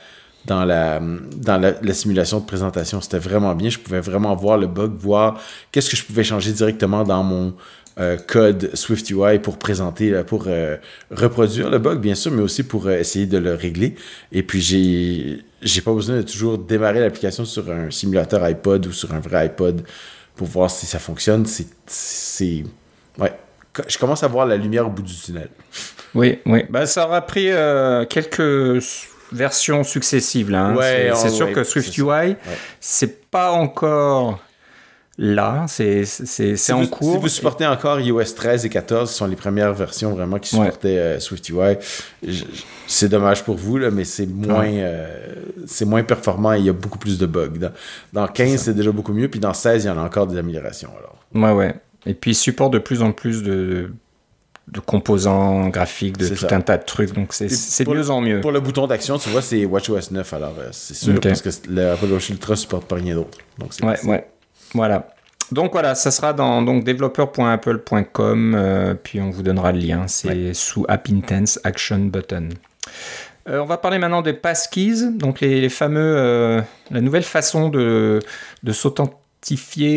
dans 0.45 0.65
la 0.65 0.99
dans 0.99 1.57
la, 1.57 1.73
la 1.81 1.93
simulation 1.93 2.39
de 2.39 2.45
présentation. 2.45 3.01
C'était 3.01 3.19
vraiment 3.19 3.55
bien. 3.55 3.69
Je 3.69 3.79
pouvais 3.79 4.01
vraiment 4.01 4.35
voir 4.35 4.57
le 4.57 4.67
bug, 4.67 4.93
voir 4.97 5.41
qu'est-ce 5.71 5.89
que 5.89 5.97
je 5.97 6.03
pouvais 6.03 6.23
changer 6.23 6.51
directement 6.51 7.03
dans 7.03 7.23
mon 7.23 7.55
euh, 7.97 8.17
code 8.17 8.75
SwiftUI 8.75 9.39
pour 9.39 9.57
présenter, 9.57 10.13
euh, 10.13 10.23
pour 10.25 10.45
euh, 10.47 10.75
reproduire 11.11 11.69
le 11.69 11.79
bug, 11.79 12.01
bien 12.01 12.13
sûr, 12.13 12.29
mais 12.29 12.41
aussi 12.41 12.63
pour 12.63 12.89
essayer 12.89 13.25
de 13.25 13.37
le 13.37 13.53
régler. 13.53 13.95
Et 14.33 14.43
puis 14.43 14.59
j'ai 14.59 15.45
j'ai 15.61 15.79
pas 15.79 15.93
besoin 15.93 16.17
de 16.17 16.21
toujours 16.21 16.57
démarrer 16.57 16.99
l'application 16.99 17.45
sur 17.45 17.71
un 17.71 17.89
simulateur 17.89 18.43
iPod 18.43 18.85
ou 18.87 18.91
sur 18.91 19.13
un 19.13 19.19
vrai 19.19 19.45
iPod 19.45 19.83
pour 20.35 20.47
voir 20.47 20.69
si 20.69 20.85
ça 20.85 20.99
fonctionne. 20.99 21.45
C'est 21.87 22.63
ouais. 23.17 23.33
Je 23.87 23.97
commence 23.97 24.23
à 24.23 24.27
voir 24.27 24.45
la 24.45 24.57
lumière 24.57 24.85
au 24.85 24.89
bout 24.89 25.01
du 25.01 25.13
tunnel. 25.13 25.49
Oui, 26.15 26.39
oui. 26.45 26.63
Bah, 26.69 26.85
ça 26.85 27.05
aura 27.05 27.21
pris 27.21 27.51
euh, 27.51 28.05
quelques 28.05 28.81
versions 29.31 29.83
successives 29.83 30.49
là. 30.49 30.65
hein. 30.67 30.75
Ouais, 30.75 31.11
c'est 31.15 31.23
ouais, 31.25 31.29
sûr 31.29 31.47
ouais, 31.47 31.53
que 31.53 31.63
SwiftUI, 31.63 32.35
c'est 32.79 33.29
pas 33.29 33.51
encore 33.51 34.39
là. 35.17 35.65
C'est 35.67 36.05
c'est- 36.05 36.25
c'est 36.25 36.55
Si 36.55 36.71
en 36.73 36.81
vous, 36.81 36.87
cours. 36.87 37.13
Si 37.13 37.19
vous 37.19 37.27
supportez 37.27 37.65
encore 37.65 37.99
iOS 37.99 38.23
13 38.35 38.65
et 38.65 38.69
14, 38.69 39.09
ce 39.09 39.17
sont 39.17 39.27
les 39.27 39.35
premières 39.35 39.73
versions 39.73 40.11
vraiment 40.13 40.39
qui 40.39 40.55
Ouais. 40.55 40.65
supportaient 40.65 40.97
euh, 40.97 41.19
SwiftUI. 41.19 41.77
C'est 42.87 43.09
dommage 43.09 43.43
pour 43.43 43.55
vous, 43.55 43.77
là, 43.77 43.89
mais 43.91 44.03
c'est 44.03 44.27
moins, 44.27 44.67
euh, 44.67 45.07
c'est 45.65 45.85
moins 45.85 46.03
performant 46.03 46.53
et 46.53 46.59
il 46.59 46.65
y 46.65 46.69
a 46.69 46.73
beaucoup 46.73 46.99
plus 46.99 47.17
de 47.17 47.25
bugs. 47.25 47.49
Dans, 47.59 47.71
dans 48.13 48.27
15, 48.27 48.61
c'est 48.61 48.73
déjà 48.73 48.91
beaucoup 48.91 49.13
mieux, 49.13 49.27
puis 49.27 49.39
dans 49.39 49.53
16, 49.53 49.83
il 49.83 49.87
y 49.87 49.89
en 49.89 49.97
a 49.97 50.01
encore 50.03 50.27
des 50.27 50.37
améliorations. 50.37 50.91
Alors. 50.97 51.15
Ouais, 51.33 51.51
ouais. 51.65 51.75
Et 52.05 52.13
puis 52.13 52.31
il 52.31 52.35
supporte 52.35 52.71
de 52.73 52.79
plus 52.79 53.01
en 53.01 53.11
plus 53.11 53.41
de, 53.41 53.91
de 54.67 54.79
composants 54.79 55.69
graphiques, 55.69 56.17
de 56.17 56.27
tout 56.27 56.35
ça. 56.35 56.47
un 56.55 56.61
tas 56.61 56.77
de 56.77 56.83
trucs. 56.83 57.13
Donc 57.13 57.33
c'est 57.33 57.47
de 57.83 57.89
mieux 57.89 58.09
en 58.09 58.21
mieux. 58.21 58.41
Pour 58.41 58.51
le 58.51 58.59
bouton 58.59 58.87
d'action, 58.87 59.17
tu 59.17 59.29
vois, 59.29 59.41
c'est 59.41 59.65
WatchOS 59.65 60.11
9, 60.11 60.33
alors 60.33 60.55
euh, 60.59 60.69
c'est 60.71 60.95
sûr, 60.95 61.19
parce 61.19 61.41
que 61.41 61.49
le 61.69 61.91
Apple 61.91 62.11
Watch 62.11 62.29
Ultra 62.29 62.55
supporte 62.55 62.85
pas 62.87 62.95
rien 62.95 63.15
d'autre. 63.15 63.37
Donc 63.59 63.73
c'est 63.73 63.85
Ouais, 63.85 64.03
ouais. 64.05 64.27
Voilà. 64.73 65.07
Donc 65.51 65.73
voilà, 65.73 65.93
ça 65.93 66.09
sera 66.09 66.33
dans 66.33 66.63
donc 66.63 66.83
developer.apple.com, 66.83 68.55
euh, 68.55 68.95
puis 68.95 69.21
on 69.21 69.29
vous 69.29 69.43
donnera 69.43 69.71
le 69.71 69.79
lien. 69.79 70.07
C'est 70.07 70.53
sous 70.55 70.85
App 70.87 71.07
Intense 71.11 71.59
Action 71.63 71.99
Button. 71.99 72.49
Euh, 73.47 73.59
on 73.59 73.65
va 73.65 73.77
parler 73.77 73.99
maintenant 73.99 74.23
des 74.23 74.33
passkeys, 74.33 75.11
donc 75.11 75.41
les, 75.41 75.61
les 75.61 75.69
fameux, 75.69 76.63
la 76.89 77.01
nouvelle 77.01 77.23
façon 77.23 77.69
de, 77.69 78.19
de 78.63 78.71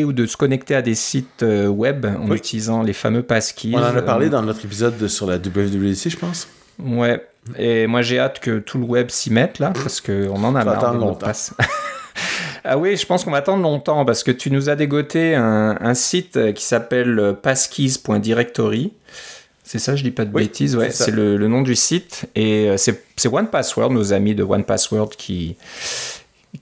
ou 0.05 0.13
de 0.13 0.27
se 0.27 0.37
connecter 0.37 0.75
à 0.75 0.83
des 0.83 0.95
sites 0.95 1.43
euh, 1.43 1.67
web 1.69 2.05
en 2.07 2.29
Oui. 2.31 2.37
utilisant 2.37 2.83
les 2.83 2.93
fameux 2.93 3.23
passkeys. 3.23 3.73
On 3.75 3.79
en 3.79 3.97
a 3.97 4.03
parlé 4.03 4.27
Euh, 4.27 4.31
dans 4.31 4.43
notre 4.43 4.65
épisode 4.65 4.99
de- 4.99 5.09
sur 5.09 5.27
la 5.27 5.37
WWDC, 5.39 6.11
je 6.11 6.17
pense. 6.19 6.49
Ouais. 6.79 7.25
Et 7.57 7.87
moi 7.87 8.03
j'ai 8.03 8.19
hâte 8.19 8.41
que 8.41 8.59
tout 8.59 8.77
le 8.79 8.85
web 8.85 9.09
s'y 9.11 9.33
mette 9.33 9.59
là, 9.59 9.73
parce 9.75 10.01
qu'on 10.03 10.45
en 10.45 10.55
a 10.55 10.65
marre 10.65 10.81
des 10.93 10.99
mots 10.99 11.05
de 11.05 11.09
longtemps. 11.11 11.27
passe. 11.27 11.55
ah 12.65 12.77
oui, 12.77 12.97
je 12.97 13.07
pense 13.07 13.25
qu'on 13.25 13.31
va 13.31 13.39
attendre 13.39 13.63
longtemps 13.63 14.05
parce 14.05 14.23
que 14.23 14.31
tu 14.31 14.51
nous 14.51 14.69
as 14.69 14.77
dégoté 14.77 15.35
un, 15.35 15.79
un 15.81 15.95
site 15.95 16.37
euh, 16.37 16.53
qui 16.53 16.63
s'appelle 16.65 17.35
passkeys.directory. 17.43 18.93
C'est 19.65 19.79
ça, 19.79 19.97
je 19.97 20.03
dis 20.03 20.11
pas 20.11 20.25
de 20.25 20.35
Oui, 20.35 20.43
bêtises, 20.45 20.77
ouais, 20.77 20.91
c'est 20.91 21.11
le, 21.11 21.37
le 21.37 21.47
nom 21.49 21.61
du 21.63 21.75
site. 21.75 22.25
Et 22.35 22.71
c'est 22.79 23.03
c'est 23.17 23.29
OnePassword, 23.29 23.91
nos 23.93 24.13
amis 24.15 24.35
de 24.35 24.43
OnePassword 24.43 25.11
qui, 25.11 25.57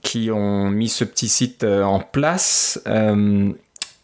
qui 0.01 0.31
ont 0.31 0.69
mis 0.69 0.89
ce 0.89 1.03
petit 1.03 1.29
site 1.29 1.63
euh, 1.63 1.83
en 1.83 1.99
place. 1.99 2.81
Euh, 2.87 3.51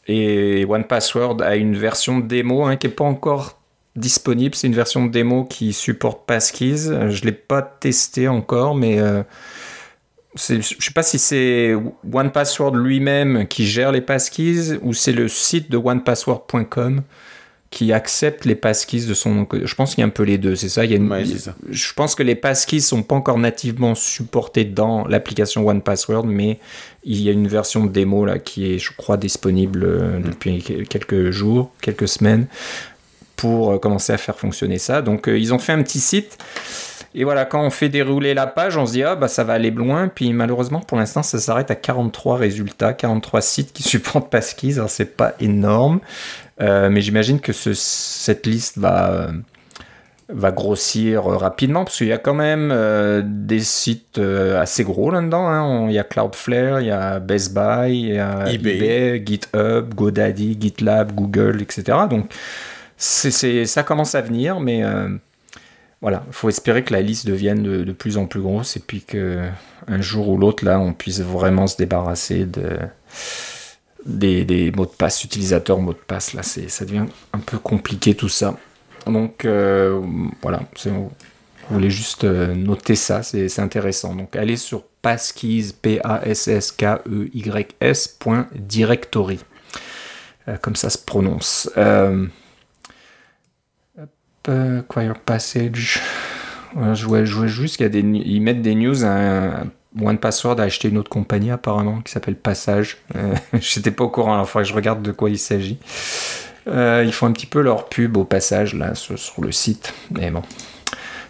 et 0.08 0.66
OnePassword 0.66 1.42
a 1.42 1.56
une 1.56 1.78
version 1.78 2.20
démo 2.20 2.66
hein, 2.66 2.76
qui 2.76 2.88
n'est 2.88 2.94
pas 2.94 3.06
encore 3.06 3.60
disponible. 3.96 4.56
C'est 4.56 4.68
une 4.68 4.76
version 4.76 5.06
démo 5.06 5.46
qui 5.46 5.72
supporte 5.74 6.26
Passkeys. 6.26 6.86
Je 7.10 7.22
ne 7.22 7.26
l'ai 7.26 7.32
pas 7.32 7.62
testé 7.62 8.28
encore, 8.28 8.76
mais 8.76 9.00
euh, 9.00 9.24
je 10.36 10.56
ne 10.56 10.62
sais 10.62 10.92
pas 10.94 11.04
si 11.04 11.20
c'est 11.20 11.76
OnePassword 12.12 12.76
lui-même 12.76 13.48
qui 13.48 13.66
gère 13.66 13.92
les 13.92 14.02
Passkeys 14.02 14.78
ou 14.82 14.94
c'est 14.94 15.14
le 15.14 15.28
site 15.28 15.70
de 15.70 15.78
onepassword.com 15.78 17.04
qui 17.74 17.92
accepte 17.92 18.46
les 18.46 18.54
passkeys 18.54 19.06
de 19.08 19.16
son. 19.16 19.48
Je 19.52 19.74
pense 19.74 19.96
qu'il 19.96 20.02
y 20.02 20.04
a 20.04 20.08
un 20.08 20.12
peu 20.12 20.22
les 20.22 20.38
deux, 20.38 20.56
c'est 20.56 20.70
ça? 20.70 20.86
Il 20.86 20.92
y 20.92 20.94
a 20.94 20.98
une- 20.98 21.12
Ouais, 21.12 21.26
c'est 21.26 21.40
ça. 21.40 21.56
Je 21.72 21.94
pense 21.94 22.14
que 22.14 22.22
les 22.22 22.36
passkeys 22.36 22.82
sont 22.82 23.02
pas 23.02 23.16
encore 23.16 23.40
nativement 23.40 23.96
supportés 23.96 24.64
dans 24.64 25.08
l'application 25.08 25.66
OnePassword, 25.68 26.26
mais 26.28 26.60
il 27.04 27.20
y 27.20 27.30
a 27.30 27.32
une 27.32 27.48
version 27.48 27.86
démo 27.86 28.26
là 28.26 28.38
qui 28.38 28.72
est, 28.72 28.78
je 28.78 28.92
crois, 28.96 29.18
disponible 29.18 29.84
euh, 29.86 30.20
depuis 30.20 30.62
que- 30.62 30.84
quelques 30.84 31.32
jours, 31.32 31.72
quelques 31.82 32.08
semaines, 32.08 32.46
pour 33.36 33.72
euh, 33.72 33.78
commencer 33.80 34.14
à 34.14 34.18
faire 34.18 34.38
fonctionner 34.38 34.78
ça. 34.78 35.02
Donc 35.02 35.28
euh, 35.28 35.38
ils 35.40 35.52
ont 35.54 35.60
fait 35.60 35.74
un 35.74 35.82
petit 35.82 36.00
site. 36.00 36.38
Et 37.16 37.26
voilà, 37.26 37.46
quand 37.46 37.62
on 37.64 37.70
fait 37.70 37.90
dérouler 37.90 38.34
la 38.34 38.48
page, 38.48 38.76
on 38.76 38.88
se 38.88 38.94
dit, 38.94 39.04
ah 39.04 39.16
bah 39.16 39.28
ça 39.28 39.44
va 39.44 39.54
aller 39.54 39.70
loin. 39.70 40.08
Puis 40.08 40.34
malheureusement, 40.34 40.80
pour 40.80 40.98
l'instant, 40.98 41.22
ça 41.22 41.38
s'arrête 41.40 41.70
à 41.70 41.76
43 41.76 42.38
résultats, 42.38 42.94
43 42.94 43.42
sites 43.42 43.72
qui 43.74 43.84
supportent 43.94 44.30
Passkeys. 44.32 44.76
Alors 44.76 44.90
c'est 44.90 45.16
pas 45.18 45.34
énorme. 45.40 46.00
Euh, 46.62 46.90
mais 46.90 47.02
j'imagine 47.02 47.40
que 47.40 47.52
ce- 47.54 47.74
cette 47.74 48.46
liste 48.46 48.78
va, 48.78 49.12
euh, 49.12 49.32
va 50.30 50.52
grossir 50.52 51.26
euh, 51.32 51.38
rapidement 51.38 51.84
parce 51.84 51.98
qu'il 51.98 52.08
y 52.08 52.14
a 52.14 52.18
quand 52.20 52.34
même 52.36 52.70
euh, 52.72 53.22
des 53.26 53.60
sites 53.60 54.20
assez 54.20 54.84
gros 54.84 55.10
là-dedans. 55.12 55.48
hein. 55.48 55.88
Il 55.90 55.94
y 55.94 56.00
a 56.00 56.04
Cloudflare, 56.04 56.80
il 56.82 56.88
y 56.88 56.92
a 56.92 57.20
Best 57.20 57.54
Buy, 57.54 57.92
il 58.00 58.14
y 58.16 58.20
a 58.20 58.52
eBay. 58.52 58.76
eBay, 58.78 59.24
GitHub, 59.26 59.94
GoDaddy, 59.96 60.58
GitLab, 60.60 61.14
Google, 61.14 61.62
etc. 61.62 61.98
Donc 62.10 62.32
ça 62.98 63.84
commence 63.84 64.16
à 64.16 64.22
venir, 64.22 64.60
mais 64.60 64.84
voilà, 66.02 66.24
il 66.28 66.34
faut 66.34 66.50
espérer 66.50 66.84
que 66.84 66.94
la 66.94 67.02
liste 67.02 67.26
devienne 67.28 67.64
de, 67.64 67.84
de 67.84 67.92
plus 67.94 68.18
en 68.18 68.26
plus 68.26 68.42
grosse 68.42 68.78
et 68.78 68.80
puis 68.82 69.02
que 69.02 69.40
un 69.88 70.02
jour 70.02 70.30
ou 70.30 70.38
l'autre 70.38 70.64
là, 70.66 70.80
on 70.80 70.94
puisse 70.94 71.20
vraiment 71.22 71.66
se 71.68 71.78
débarrasser 71.78 72.46
de 72.46 72.78
des, 74.06 74.72
mots 74.76 74.86
de 74.86 74.92
passe, 74.92 75.24
utilisateurs 75.24 75.80
mots 75.80 75.94
de 75.94 75.98
passe, 75.98 76.34
là, 76.34 76.44
c'est, 76.44 76.70
ça 76.70 76.86
devient 76.86 77.06
un 77.34 77.40
peu 77.40 77.58
compliqué 77.58 78.16
tout 78.16 78.30
ça. 78.30 78.58
Donc 79.06 79.46
euh, 79.46 80.02
voilà, 80.42 80.62
on 80.86 81.10
voulait 81.70 81.90
juste 81.90 82.24
euh, 82.24 82.54
noter 82.56 82.96
ça, 82.96 83.24
c'est, 83.24 83.60
intéressant. 83.60 84.16
Donc 84.16 84.36
allez 84.36 84.58
sur 84.58 84.84
passkeys, 85.02 85.74
P-A-S-S-K-E-Y-S, 85.82 86.48
point 88.20 88.48
directory. 88.56 89.40
Euh, 90.50 90.58
comme 90.58 90.76
ça 90.76 90.90
se 90.90 90.98
prononce. 90.98 91.70
Euh, 91.78 92.28
euh, 94.50 94.80
Acquire 94.80 95.18
Passage. 95.20 96.02
Voilà, 96.74 96.94
je, 96.96 97.06
vois, 97.06 97.24
je 97.24 97.34
vois 97.34 97.48
juste 97.48 97.78
qu'il 97.78 97.86
y 97.86 97.88
a 97.88 97.90
des, 97.90 98.02
ils 98.02 98.42
mettent 98.42 98.62
des 98.62 98.76
news. 98.76 99.06
Un, 99.06 99.68
One 100.02 100.18
Password 100.18 100.60
a 100.60 100.64
acheté 100.64 100.90
une 100.90 100.98
autre 100.98 101.10
compagnie 101.10 101.52
apparemment 101.52 102.02
qui 102.02 102.12
s'appelle 102.12 102.36
Passage. 102.36 102.98
Euh, 103.16 103.36
J'étais 103.54 103.92
pas 103.92 104.04
au 104.06 104.10
courant, 104.10 104.34
alors 104.34 104.46
il 104.46 104.50
faudrait 104.50 104.64
que 104.64 104.70
je 104.70 104.76
regarde 104.76 105.02
de 105.02 105.12
quoi 105.12 105.30
il 105.30 105.38
s'agit. 105.40 105.78
Euh, 106.68 107.04
ils 107.06 107.14
font 107.14 107.28
un 107.28 107.32
petit 107.34 107.46
peu 107.46 107.62
leur 107.62 107.90
pub 107.90 108.16
au 108.18 108.24
passage 108.24 108.74
là 108.74 108.96
sur, 108.96 109.20
sur 109.20 109.42
le 109.44 109.52
site, 109.52 109.94
mais 110.12 110.32
bon, 110.32 110.42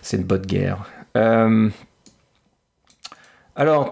c'est 0.02 0.18
une 0.18 0.24
bonne 0.24 0.46
guerre. 0.46 0.86
Euh, 1.18 1.70
alors, 3.56 3.90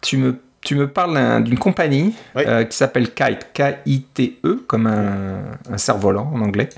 tu 0.00 0.16
me, 0.16 0.38
tu 0.60 0.74
me 0.74 0.88
parles 0.88 1.14
d'un- 1.14 1.40
d'une 1.40 1.58
compagnie 1.58 2.14
Oui. 2.34 2.42
euh, 2.46 2.64
qui 2.64 2.76
s'appelle 2.76 3.12
Kite, 3.12 3.48
K-I-T-E, 3.52 4.64
comme 4.66 4.86
un, 4.86 5.42
un 5.70 5.78
cerf-volant 5.78 6.30
en 6.34 6.40
anglais. 6.40 6.68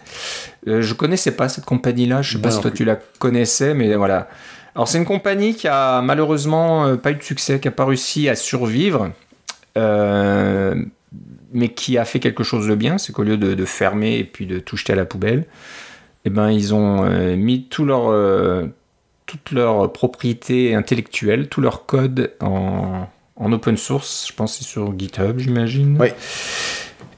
Euh, 0.69 0.83
je 0.83 0.95
connaissais 0.95 1.33
pas 1.33 1.49
cette 1.49 1.65
compagnie-là. 1.65 2.23
Je 2.23 2.33
sais 2.33 2.39
Moi 2.39 2.43
pas 2.49 2.51
si 2.51 2.61
toi 2.61 2.71
plus. 2.71 2.79
tu 2.79 2.85
la 2.85 2.97
connaissais, 3.19 3.75
mais 3.75 3.95
voilà. 3.95 4.29
Alors 4.75 4.89
c'est 4.89 4.99
une 4.99 5.05
compagnie 5.05 5.55
qui 5.55 5.69
a 5.69 6.03
malheureusement 6.03 6.87
euh, 6.87 6.97
pas 6.97 7.13
eu 7.13 7.15
de 7.15 7.23
succès, 7.23 7.61
qui 7.61 7.69
a 7.69 7.71
pas 7.71 7.85
réussi 7.85 8.29
à 8.29 8.35
survivre, 8.35 9.13
euh, 9.79 10.75
mais 11.53 11.69
qui 11.69 11.97
a 11.97 12.05
fait 12.05 12.19
quelque 12.19 12.43
chose 12.43 12.67
de 12.67 12.75
bien, 12.75 12.99
c'est 12.99 13.13
qu'au 13.13 13.23
lieu 13.23 13.37
de, 13.37 13.55
de 13.55 13.65
fermer 13.65 14.19
et 14.19 14.25
puis 14.25 14.47
de 14.47 14.59
tout 14.59 14.77
jeter 14.77 14.93
à 14.93 14.97
la 14.97 15.05
poubelle, 15.05 15.45
eh 16.25 16.31
ben 16.31 16.51
ils 16.51 16.75
ont 16.75 17.05
euh, 17.05 17.37
mis 17.37 17.65
tout 17.65 17.85
leur, 17.85 18.09
euh, 18.11 18.67
toute 19.27 19.53
leur 19.53 19.93
propriété 19.93 20.75
intellectuelle, 20.75 21.49
tout 21.49 21.61
leur 21.61 21.87
code 21.87 22.33
en, 22.41 23.07
en 23.37 23.53
open 23.53 23.77
source. 23.77 24.27
Je 24.29 24.35
pense 24.35 24.59
que 24.59 24.65
c'est 24.65 24.71
sur 24.71 24.99
GitHub, 24.99 25.39
j'imagine. 25.39 25.97
Oui. 26.01 26.09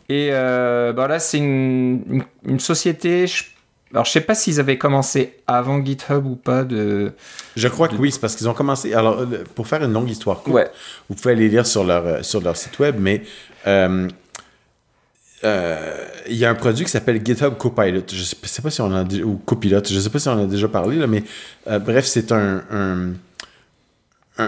Et 0.09 0.31
bah 0.31 1.09
là, 1.09 1.19
c'est 1.19 1.38
une, 1.38 2.03
une, 2.09 2.25
une 2.47 2.61
société, 2.61 3.27
je 3.27 3.42
alors, 3.92 4.05
je 4.05 4.11
sais 4.11 4.20
pas 4.20 4.35
s'ils 4.35 4.59
avaient 4.59 4.79
commencé 4.79 5.37
avant 5.46 5.85
GitHub 5.85 6.27
ou 6.27 6.35
pas 6.35 6.64
de. 6.64 7.12
Je 7.55 7.68
crois 7.68 7.87
que 7.88 7.94
oui, 7.94 8.11
c'est 8.11 8.20
parce 8.20 8.35
qu'ils 8.35 8.49
ont 8.49 8.55
commencé. 8.55 8.92
Alors, 8.92 9.25
pour 9.55 9.68
faire 9.68 9.83
une 9.85 9.92
longue 9.92 10.11
histoire 10.11 10.42
courte, 10.42 10.72
vous 11.09 11.14
pouvez 11.14 11.33
aller 11.33 11.49
lire 11.49 11.66
sur 11.66 11.85
leur, 11.85 12.25
sur 12.25 12.40
leur 12.40 12.57
site 12.57 12.81
web, 12.81 12.96
mais 12.99 13.22
euh, 13.68 14.09
euh, 15.44 16.05
il 16.29 16.37
y 16.37 16.44
a 16.44 16.51
un 16.51 16.57
produit 16.57 16.85
qui 16.85 16.90
s'appelle 16.90 17.25
GitHub 17.25 17.57
Copilot. 17.57 18.03
Je 18.12 18.22
sais, 18.22 18.37
sais 18.42 18.61
pas 18.61 18.70
si 18.70 18.81
on 18.81 18.92
a 18.92 19.05
ou 19.05 19.37
Copilot. 19.37 19.83
Je 19.88 20.01
sais 20.01 20.11
pas 20.11 20.18
si 20.18 20.29
on 20.29 20.42
a 20.42 20.46
déjà 20.46 20.66
parlé 20.66 20.96
là, 20.96 21.07
mais 21.07 21.22
euh, 21.68 21.79
bref, 21.79 22.07
c'est 22.07 22.33
un, 22.33 22.64
un, 22.70 23.12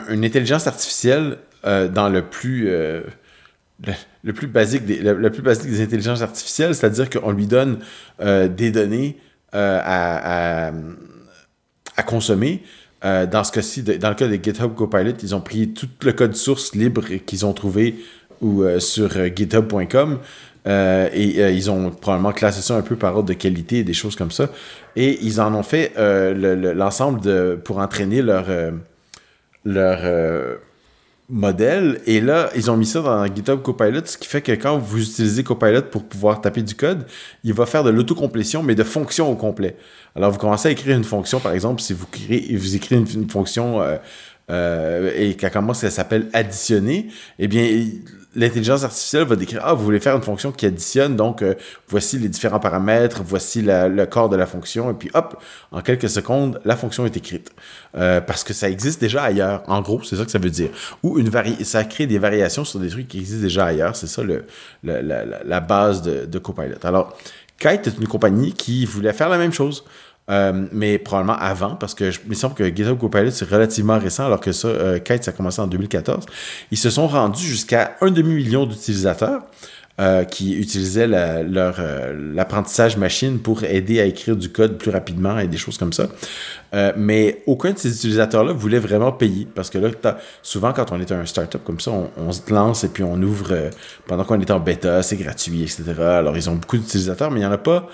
une 0.09 0.25
intelligence 0.25 0.67
artificielle 0.67 1.39
dans 1.65 2.09
le 2.09 2.23
plus 2.23 2.65
le, 2.65 4.33
plus 4.33 4.47
basique 4.47 4.85
des, 4.85 4.99
le, 4.99 5.31
plus 5.31 5.43
basique 5.43 5.71
des 5.71 5.83
intelligences 5.83 6.23
artificielles, 6.23 6.75
c'est-à-dire 6.75 7.09
qu'on 7.09 7.31
lui 7.31 7.47
donne 7.47 7.79
des 8.21 8.71
données 8.71 9.17
à, 9.53 10.71
à, 11.97 12.03
consommer. 12.03 12.63
dans 13.03 13.45
ce 13.45 13.53
cas-ci, 13.53 13.83
dans 13.83 14.09
le 14.11 14.15
cas 14.15 14.29
de 14.29 14.35
GitHub 14.35 14.75
Copilot, 14.75 15.15
ils 15.23 15.35
ont 15.35 15.41
pris 15.41 15.73
tout 15.73 15.89
le 16.03 16.13
code 16.13 16.37
source 16.37 16.75
libre 16.75 17.05
qu'ils 17.27 17.45
ont 17.45 17.53
trouvé 17.53 17.97
ou 18.41 18.65
sur 18.79 19.11
github.com 19.35 20.19
euh, 20.69 21.09
et 21.13 21.41
euh, 21.41 21.51
ils 21.51 21.71
ont 21.71 21.91
probablement 21.91 22.33
classé 22.33 22.61
ça 22.61 22.77
un 22.77 22.83
peu 22.83 22.97
par 22.97 23.17
ordre 23.17 23.29
de 23.29 23.35
qualité 23.35 23.79
et 23.79 23.85
des 23.85 23.95
choses 23.95 24.17
comme 24.17 24.31
ça. 24.31 24.51
Et 24.97 25.19
ils 25.23 25.41
en 25.41 25.55
ont 25.55 25.63
fait 25.63 25.93
euh, 25.97 26.75
l'ensemble 26.75 27.59
pour 27.61 27.79
entraîner 27.79 28.23
leur, 28.23 28.47
leur 29.65 30.59
modèle. 31.29 32.01
Et 32.07 32.21
là, 32.21 32.51
ils 32.57 32.71
ont 32.71 32.77
mis 32.77 32.87
ça 32.87 33.01
dans 33.01 33.27
GitHub 33.27 33.61
Copilot, 33.63 34.05
ce 34.05 34.17
qui 34.17 34.27
fait 34.27 34.41
que 34.41 34.53
quand 34.53 34.79
vous 34.79 35.03
utilisez 35.03 35.45
Copilot 35.45 35.83
pour 35.83 36.05
pouvoir 36.05 36.41
taper 36.41 36.63
du 36.63 36.75
code, 36.75 37.07
il 37.45 37.53
va 37.53 37.67
faire 37.67 37.85
de 37.85 37.91
l'autocomplétion, 37.91 38.63
mais 38.63 38.75
de 38.75 38.85
fonctions 38.85 39.31
au 39.31 39.37
complet. 39.37 39.77
Alors, 40.17 40.31
vous 40.31 40.39
commencez 40.39 40.69
à 40.69 40.71
écrire 40.71 40.97
une 40.97 41.05
fonction, 41.05 41.41
par 41.41 41.53
exemple, 41.53 41.81
si 41.81 41.93
vous, 41.93 42.07
créez, 42.07 42.57
vous 42.57 42.77
écrivez 42.77 43.05
une, 43.15 43.31
fonction 43.31 43.83
et 44.51 45.35
qu'elle 45.39 45.51
commence, 45.51 45.85
elle 45.85 45.93
s'appelle 45.93 46.29
additionner, 46.33 47.09
eh 47.39 47.47
bien, 47.47 47.85
l'intelligence 48.35 48.85
artificielle 48.85 49.25
va 49.25 49.37
décrire 49.37 49.63
Ah, 49.65 49.75
vous 49.75 49.85
voulez 49.85 50.01
faire 50.01 50.15
une 50.17 50.23
fonction 50.23 50.53
qui 50.53 50.67
additionne, 50.67 51.17
donc 51.17 51.43
euh, 51.43 51.55
voici 51.89 52.19
les 52.19 52.29
différents 52.29 52.61
paramètres, 52.61 53.23
voici 53.25 53.63
le 53.63 54.05
corps 54.07 54.29
de 54.29 54.37
la 54.37 54.47
fonction, 54.47 54.91
et 54.91 54.95
puis 54.95 55.11
hop, 55.15 55.43
en 55.73 55.81
quelques 55.81 56.09
secondes, 56.09 56.61
la 56.65 56.77
fonction 56.77 57.07
est 57.07 57.17
écrite. 57.17 57.51
Euh, 57.97 58.21
parce 58.21 58.45
que 58.45 58.53
ça 58.53 58.69
existe 58.69 59.01
déjà 59.01 59.23
ailleurs. 59.23 59.63
En 59.67 59.81
gros, 59.81 60.03
c'est 60.03 60.17
ça 60.17 60.25
que 60.25 60.31
ça 60.31 60.39
veut 60.39 60.51
dire. 60.51 60.71
Ou 61.03 61.19
une 61.19 61.29
vari 61.29 61.65
ça 61.65 61.85
crée 61.85 62.07
des 62.07 62.19
variations 62.19 62.65
sur 62.65 62.79
des 62.81 62.89
trucs 62.89 63.09
qui 63.09 63.19
existent 63.19 63.43
déjà 63.43 63.67
ailleurs. 63.67 63.97
C'est 63.97 64.07
ça 64.07 64.23
le, 64.23 64.45
la, 64.83 65.61
base 65.61 66.03
de, 66.03 66.27
de 66.27 66.39
Copilot. 66.39 66.77
Alors, 66.85 67.17
Kite 67.59 67.89
est 67.89 67.99
une 67.99 68.07
compagnie 68.07 68.53
qui 68.53 68.85
voulait 68.85 69.13
faire 69.13 69.29
la 69.29 69.39
même 69.39 69.53
chose. 69.53 69.85
Euh, 70.31 70.67
mais 70.73 70.99
probablement 70.99 71.39
avant, 71.39 71.75
parce 71.75 71.95
que 71.95 72.11
je, 72.11 72.21
il 72.23 72.31
me 72.31 72.35
semble 72.35 72.55
que 72.55 72.65
GitHub 72.65 72.99
Copilot 72.99 73.31
c'est 73.31 73.49
relativement 73.49 73.99
récent, 73.99 74.27
alors 74.27 74.41
que 74.41 74.53
ça, 74.53 74.69
euh, 74.69 74.99
Kite, 74.99 75.25
ça 75.25 75.31
a 75.31 75.35
commencé 75.35 75.61
en 75.61 75.67
2014. 75.67 76.27
Ils 76.71 76.77
se 76.77 76.91
sont 76.91 77.07
rendus 77.07 77.47
jusqu'à 77.47 77.97
un 78.01 78.11
demi-million 78.11 78.67
d'utilisateurs. 78.67 79.43
Euh, 80.01 80.23
qui 80.23 80.57
utilisaient 80.57 81.09
leur 81.09 81.81
l'apprentissage 82.15 82.97
machine 82.97 83.41
pour 83.41 83.65
aider 83.65 84.01
à 84.01 84.05
écrire 84.05 84.37
du 84.37 84.49
code 84.49 84.79
plus 84.79 84.93
rapidement 84.93 85.41
et 85.41 85.49
des 85.49 85.57
choses 85.57 85.77
comme 85.77 85.93
ça. 85.93 86.07
mais 86.97 87.43
aucun 87.47 87.73
de 87.73 87.79
ces 87.79 87.97
utilisateurs-là 87.97 88.53
voulait 88.53 88.79
vraiment 88.79 89.11
payer 89.11 89.49
parce 89.53 89.71
que 89.71 89.79
là, 89.79 89.91
souvent 90.41 90.73
quand 90.73 90.93
on 90.93 91.01
est 91.01 91.11
un 91.11 91.27
startup 91.27 91.65
comme 91.65 91.81
ça, 91.81 91.91
on, 91.91 92.11
on, 92.17 92.31
se 92.31 92.49
lance 92.49 92.85
et 92.85 92.91
puis 92.91 93.03
on 93.03 93.21
ouvre 93.21 93.71
pendant 94.07 94.23
qu'on 94.23 94.41
est 94.41 94.53
en 94.53 94.61
bêta, 94.61 95.03
c'est 95.03 95.17
gratuit, 95.17 95.63
etc. 95.63 95.83
Alors 95.99 96.37
ils 96.37 96.49
ont 96.49 96.55
beaucoup 96.55 96.79
d'utilisateurs, 96.79 97.33
mais 97.33 97.41
il 97.41 97.43
n'y 97.43 97.49
en 97.49 97.51
a 97.51 97.59
pas 97.59 97.89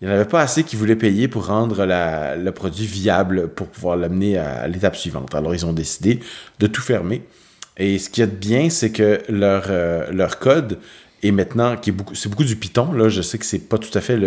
il 0.00 0.08
n'y 0.08 0.12
en 0.12 0.16
avait 0.16 0.28
pas 0.28 0.42
assez 0.42 0.64
qui 0.64 0.76
voulaient 0.76 0.96
payer 0.96 1.28
pour 1.28 1.46
rendre 1.46 1.86
le 1.86 2.50
produit 2.50 2.86
viable 2.86 3.48
pour 3.48 3.68
pouvoir 3.68 3.96
l'amener 3.96 4.36
à, 4.36 4.66
l'étape 4.68 4.96
suivante. 4.96 5.34
Alors, 5.34 5.54
ils 5.54 5.64
ont 5.64 5.72
décidé 5.72 6.20
de 6.58 6.66
tout 6.66 6.82
fermer. 6.82 7.22
Et 7.76 7.98
ce 7.98 8.10
qui 8.10 8.22
est 8.22 8.26
bien, 8.26 8.70
c'est 8.70 8.90
que 8.90 9.22
leur, 9.28 9.64
euh, 9.68 10.28
code 10.40 10.78
est 11.22 11.30
maintenant, 11.30 11.76
c'est 12.12 12.28
beaucoup 12.28 12.44
du 12.44 12.56
Python. 12.56 12.92
Là, 12.92 13.08
je 13.08 13.22
sais 13.22 13.38
que 13.38 13.46
c'est 13.46 13.68
pas 13.68 13.78
tout 13.78 13.96
à 13.96 14.00
fait 14.00 14.18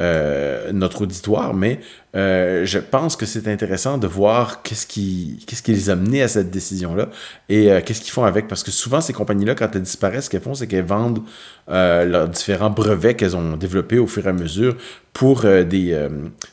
euh, 0.00 0.72
notre 0.72 1.02
auditoire, 1.02 1.52
mais 1.52 1.80
euh, 2.16 2.64
je 2.64 2.78
pense 2.78 3.14
que 3.14 3.26
c'est 3.26 3.46
intéressant 3.48 3.98
de 3.98 4.06
voir 4.06 4.62
qu'est-ce 4.62 4.86
qui, 4.86 5.44
qu'est-ce 5.46 5.62
qui 5.62 5.72
les 5.72 5.90
a 5.90 5.96
menés 5.96 6.22
à 6.22 6.28
cette 6.28 6.50
décision-là 6.50 7.08
et 7.48 7.70
euh, 7.70 7.80
qu'est-ce 7.84 8.00
qu'ils 8.00 8.12
font 8.12 8.24
avec. 8.24 8.48
Parce 8.48 8.62
que 8.62 8.70
souvent, 8.70 9.00
ces 9.00 9.12
compagnies-là, 9.12 9.54
quand 9.54 9.68
elles 9.74 9.82
disparaissent, 9.82 10.24
ce 10.24 10.30
qu'elles 10.30 10.40
font, 10.40 10.54
c'est 10.54 10.66
qu'elles 10.66 10.84
vendent 10.84 11.22
leurs 11.68 12.28
différents 12.28 12.70
brevets 12.70 13.16
qu'elles 13.16 13.36
ont 13.36 13.56
développés 13.56 13.98
au 13.98 14.06
fur 14.06 14.24
et 14.26 14.30
à 14.30 14.32
mesure 14.32 14.76
pour 15.16 15.46
euh, 15.46 15.64
des, 15.64 15.94
euh, 15.94 16.10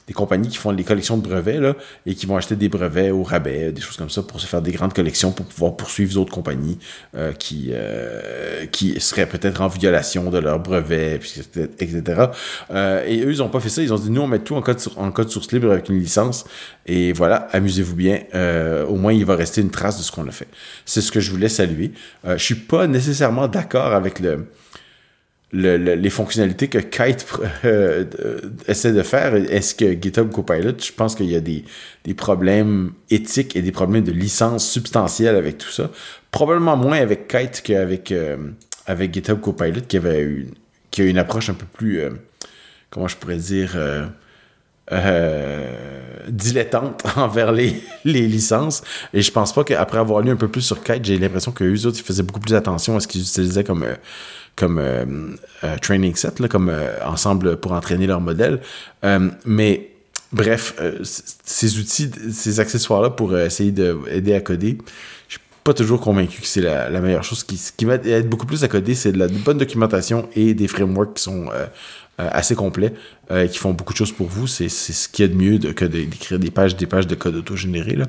des, 0.08 0.14
compagnies 0.14 0.48
qui 0.48 0.56
font 0.56 0.72
les 0.72 0.86
collections 0.86 1.18
de 1.18 1.22
brevets 1.22 1.60
et 2.06 2.16
qui 2.16 2.26
vont 2.26 2.38
acheter 2.38 2.56
des 2.56 2.70
brevets 2.70 3.12
au 3.12 3.22
rabais, 3.22 3.74
des 3.74 3.82
choses 3.82 3.98
comme 3.98 4.10
ça, 4.10 4.24
pour 4.24 4.40
se 4.40 4.48
faire 4.48 4.62
des 4.62 4.72
grandes 4.72 4.94
collections 4.94 5.34
pour 5.34 5.46
pouvoir 5.46 5.76
poursuivre 5.76 6.14
d'autres 6.14 6.32
compagnies 6.32 6.80
euh, 7.14 7.34
qui, 7.34 7.74
qui 8.72 8.98
seraient 9.02 9.26
peut-être 9.26 9.60
en 9.60 9.68
violation 9.68 10.30
de 10.30 10.38
leurs 10.38 10.60
brevets, 10.60 11.20
etc. 11.80 12.02
et 13.06 13.26
eux, 13.26 13.34
ils 13.34 13.40
n'ont 13.40 13.50
pas 13.50 13.60
fait 13.60 13.68
ça. 13.68 13.82
Ils 13.82 13.94
ont 13.94 13.98
dit, 13.98 14.10
nous, 14.10 14.22
on 14.22 14.28
met 14.28 14.40
tout 14.40 14.56
en 14.56 14.64
en 14.96 15.12
code 15.12 15.30
source 15.30 15.52
libre 15.54 15.72
avec 15.72 15.90
une 15.90 16.00
licence. 16.00 16.46
Et 16.86 17.14
voilà, 17.14 17.48
amusez-vous 17.52 17.96
bien. 17.96 18.20
au 18.88 18.96
moins, 18.96 19.14
il 19.14 19.26
va 19.26 19.36
rester 19.36 19.62
une 19.62 19.72
trace 19.72 19.98
de 19.98 20.04
ce 20.04 20.12
qu'on 20.12 20.28
a 20.28 20.32
fait. 20.32 20.48
C'est 20.86 21.02
ce 21.02 21.12
que 21.12 21.20
je 21.20 21.32
voulais 21.32 21.50
saluer. 21.50 21.92
je 22.26 22.38
suis 22.38 22.56
pas 22.56 22.88
nécessairement 22.88 23.48
d'accord 23.48 23.94
avec 23.94 24.20
le 24.20 24.48
les 25.54 26.10
fonctionnalités 26.10 26.68
que 26.68 26.80
Kite 26.80 27.26
euh, 27.66 28.06
essaie 28.68 28.92
de 28.92 29.04
faire. 29.04 29.36
Est-ce 29.36 29.76
que 29.76 29.94
GitHub 29.94 30.32
Copilot, 30.32 30.74
je 30.80 30.92
pense 30.92 31.16
qu'il 31.16 31.30
y 31.30 31.36
a 31.36 31.42
des, 31.42 31.64
problèmes 32.16 32.94
éthiques 33.10 33.56
et 33.56 33.62
des 33.62 33.72
problèmes 33.72 34.04
de 34.04 34.12
licence 34.12 34.68
substantiels 34.68 35.36
avec 35.36 35.60
tout 35.60 35.70
ça. 35.70 35.92
Probablement 36.32 36.76
moins 36.76 36.98
avec 36.98 37.28
Kite 37.28 37.62
qu'avec 37.64 38.12
euh, 38.12 38.38
avec 38.88 39.14
GitHub 39.14 39.40
Copilot, 39.40 39.82
qui 39.88 39.98
avait 39.98 40.24
une, 40.24 40.52
qui 40.90 41.04
a 41.04 41.06
une 41.06 41.20
approche 41.20 41.50
un 41.50 41.54
peu 41.54 41.68
plus, 41.72 42.00
euh, 42.00 42.10
comment 42.90 43.08
je 43.08 43.16
pourrais 43.16 43.38
dire, 43.38 43.78
dilettante 46.28 47.04
envers 47.16 47.52
les, 47.52 47.82
les, 48.06 48.28
licences. 48.28 48.84
Et 49.14 49.22
je 49.22 49.32
pense 49.32 49.54
pas 49.54 49.64
qu'après 49.64 49.98
avoir 49.98 50.22
lu 50.22 50.32
un 50.32 50.36
peu 50.36 50.48
plus 50.48 50.62
sur 50.62 50.84
Kite, 50.84 51.06
j'ai 51.06 51.18
l'impression 51.18 51.52
que 51.52 51.64
eux 51.64 51.86
autres, 51.86 51.98
ils 52.00 52.04
faisaient 52.04 52.24
beaucoup 52.24 52.40
plus 52.40 52.56
attention 52.56 52.96
à 52.98 53.00
ce 53.00 53.08
qu'ils 53.08 53.22
utilisaient 53.22 53.64
comme 53.64 53.86
comme 54.56 54.78
euh, 54.78 55.06
euh, 55.64 55.78
training 55.82 56.16
set, 56.16 56.40
là, 56.40 56.48
comme 56.48 56.70
euh, 56.70 56.94
ensemble 57.06 57.58
pour 57.58 57.72
entraîner 57.72 58.08
leur 58.08 58.22
modèle. 58.22 58.62
mais 59.46 59.90
bref, 60.32 60.76
ces 61.44 61.78
outils, 61.78 62.10
ces 62.32 62.60
accessoires-là 62.60 63.12
pour 63.12 63.38
essayer 63.38 63.72
d'aider 63.72 64.34
à 64.34 64.42
coder, 64.42 64.78
pas 65.64 65.74
toujours 65.74 66.02
convaincu 66.02 66.42
que 66.42 66.48
c'est 66.48 66.62
la, 66.62 66.90
meilleure 67.00 67.24
chose. 67.24 67.40
Ce 67.40 67.46
qui, 67.46 67.60
qui 67.78 67.86
m'aide 67.86 68.28
beaucoup 68.28 68.46
plus 68.46 68.64
à 68.64 68.68
coder, 68.68 68.96
c'est 68.96 69.12
de 69.12 69.20
la 69.20 69.28
bonne 69.28 69.58
documentation 69.58 70.28
et 70.36 70.54
des 70.54 70.68
frameworks 70.68 71.16
qui 71.16 71.24
sont 71.24 71.50
euh, 72.20 72.30
assez 72.32 72.54
complets 72.54 72.94
euh, 73.32 73.48
qui 73.48 73.58
font 73.58 73.74
beaucoup 73.74 73.92
de 73.92 73.98
choses 73.98 74.12
pour 74.12 74.28
vous. 74.28 74.46
C'est 74.46 74.70
ce 74.70 75.10
qu'il 75.10 75.26
y 75.26 75.28
a 75.28 75.32
de 75.32 75.36
mieux 75.36 75.58
que 75.58 75.84
d'écrire 75.84 76.38
des 76.38 76.52
pages, 76.52 76.76
des 76.76 76.86
pages 76.86 77.08
de 77.08 77.16
code 77.16 77.38
auto-généré. 77.38 77.96
Mais 77.98 78.06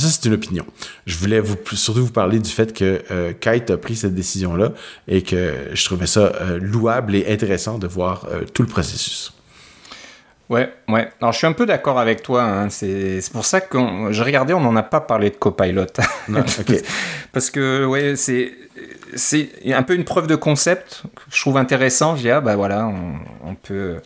ça, 0.00 0.06
c'est 0.06 0.24
une 0.26 0.34
opinion. 0.34 0.64
Je 1.04 1.16
voulais 1.16 1.40
vous, 1.40 1.56
surtout 1.72 2.04
vous 2.04 2.12
parler 2.12 2.38
du 2.38 2.48
fait 2.48 2.72
que 2.72 3.02
euh, 3.10 3.32
Kite 3.32 3.70
a 3.70 3.76
pris 3.76 3.96
cette 3.96 4.14
décision-là 4.14 4.72
et 5.08 5.22
que 5.22 5.52
je 5.72 5.84
trouvais 5.84 6.06
ça 6.06 6.32
louable 6.60 7.16
et 7.16 7.26
intéressant 7.28 7.78
de 7.78 7.88
voir 7.88 8.28
tout 8.54 8.62
le 8.62 8.68
processus. 8.68 9.32
Ouais, 10.50 10.68
ouais. 10.88 11.08
Alors, 11.20 11.32
je 11.32 11.38
suis 11.38 11.46
un 11.46 11.52
peu 11.52 11.64
d'accord 11.64 11.98
avec 11.98 12.22
toi. 12.22 12.42
Hein. 12.42 12.68
C'est 12.70 13.20
pour 13.32 13.44
ça 13.46 13.60
que 13.60 13.78
je 14.10 14.22
regardais, 14.22 14.52
on 14.52 14.60
n'en 14.60 14.74
a 14.74 14.82
pas 14.82 15.00
parlé 15.00 15.30
de 15.30 15.36
Copilot. 15.36 15.86
Parce 17.32 17.50
que, 17.50 17.86
ouais, 17.86 18.16
c'est 18.16 18.52
c'est 19.14 19.50
un 19.72 19.82
peu 19.82 19.94
une 19.94 20.04
preuve 20.04 20.26
de 20.26 20.36
concept 20.36 21.02
que 21.14 21.22
je 21.32 21.40
trouve 21.40 21.56
intéressant. 21.56 22.16
Je 22.16 22.22
dis, 22.22 22.30
ah 22.30 22.40
bah 22.40 22.56
voilà, 22.56 22.90
on, 23.44 23.54
peut 23.54 23.96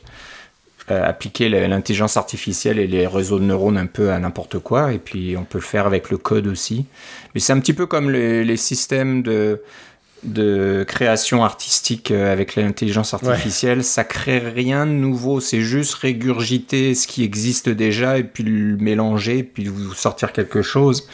euh, 0.91 1.09
appliquer 1.09 1.49
l'intelligence 1.49 2.17
artificielle 2.17 2.79
et 2.79 2.87
les 2.87 3.07
réseaux 3.07 3.39
de 3.39 3.45
neurones 3.45 3.79
un 3.79 3.87
peu 3.87 4.11
à 4.11 4.19
n'importe 4.19 4.59
quoi, 4.59 4.93
et 4.93 4.99
puis 4.99 5.37
on 5.37 5.45
peut 5.45 5.59
le 5.59 5.65
faire 5.65 5.87
avec 5.87 6.11
le 6.11 6.19
code 6.19 6.47
aussi. 6.47 6.87
Mais 7.35 7.41
c'est 7.41 7.53
un 7.53 7.61
petit 7.61 7.75
peu 7.75 7.87
comme 7.87 8.11
les, 8.11 8.57
systèmes 8.57 9.23
de, 9.23 9.63
de 10.25 10.85
création 10.87 11.45
artistique 11.45 12.11
euh, 12.11 12.33
avec 12.33 12.57
l'intelligence 12.57 13.15
artificielle. 13.15 13.85
Ça 13.85 14.05
crée 14.05 14.39
rien 14.39 14.87
de 14.87 14.93
nouveau, 14.93 15.41
c'est 15.41 15.61
juste 15.61 15.95
régurgiter 15.95 16.95
ce 16.95 17.07
qui 17.07 17.25
existe 17.25 17.69
déjà 17.69 18.19
et 18.19 18.25
puis 18.25 18.45
le 18.45 18.77
mélanger, 18.77 19.43
puis 19.43 19.67
vous 19.67 19.95
sortir 19.95 20.33
quelque 20.33 20.63
chose. 20.63 21.07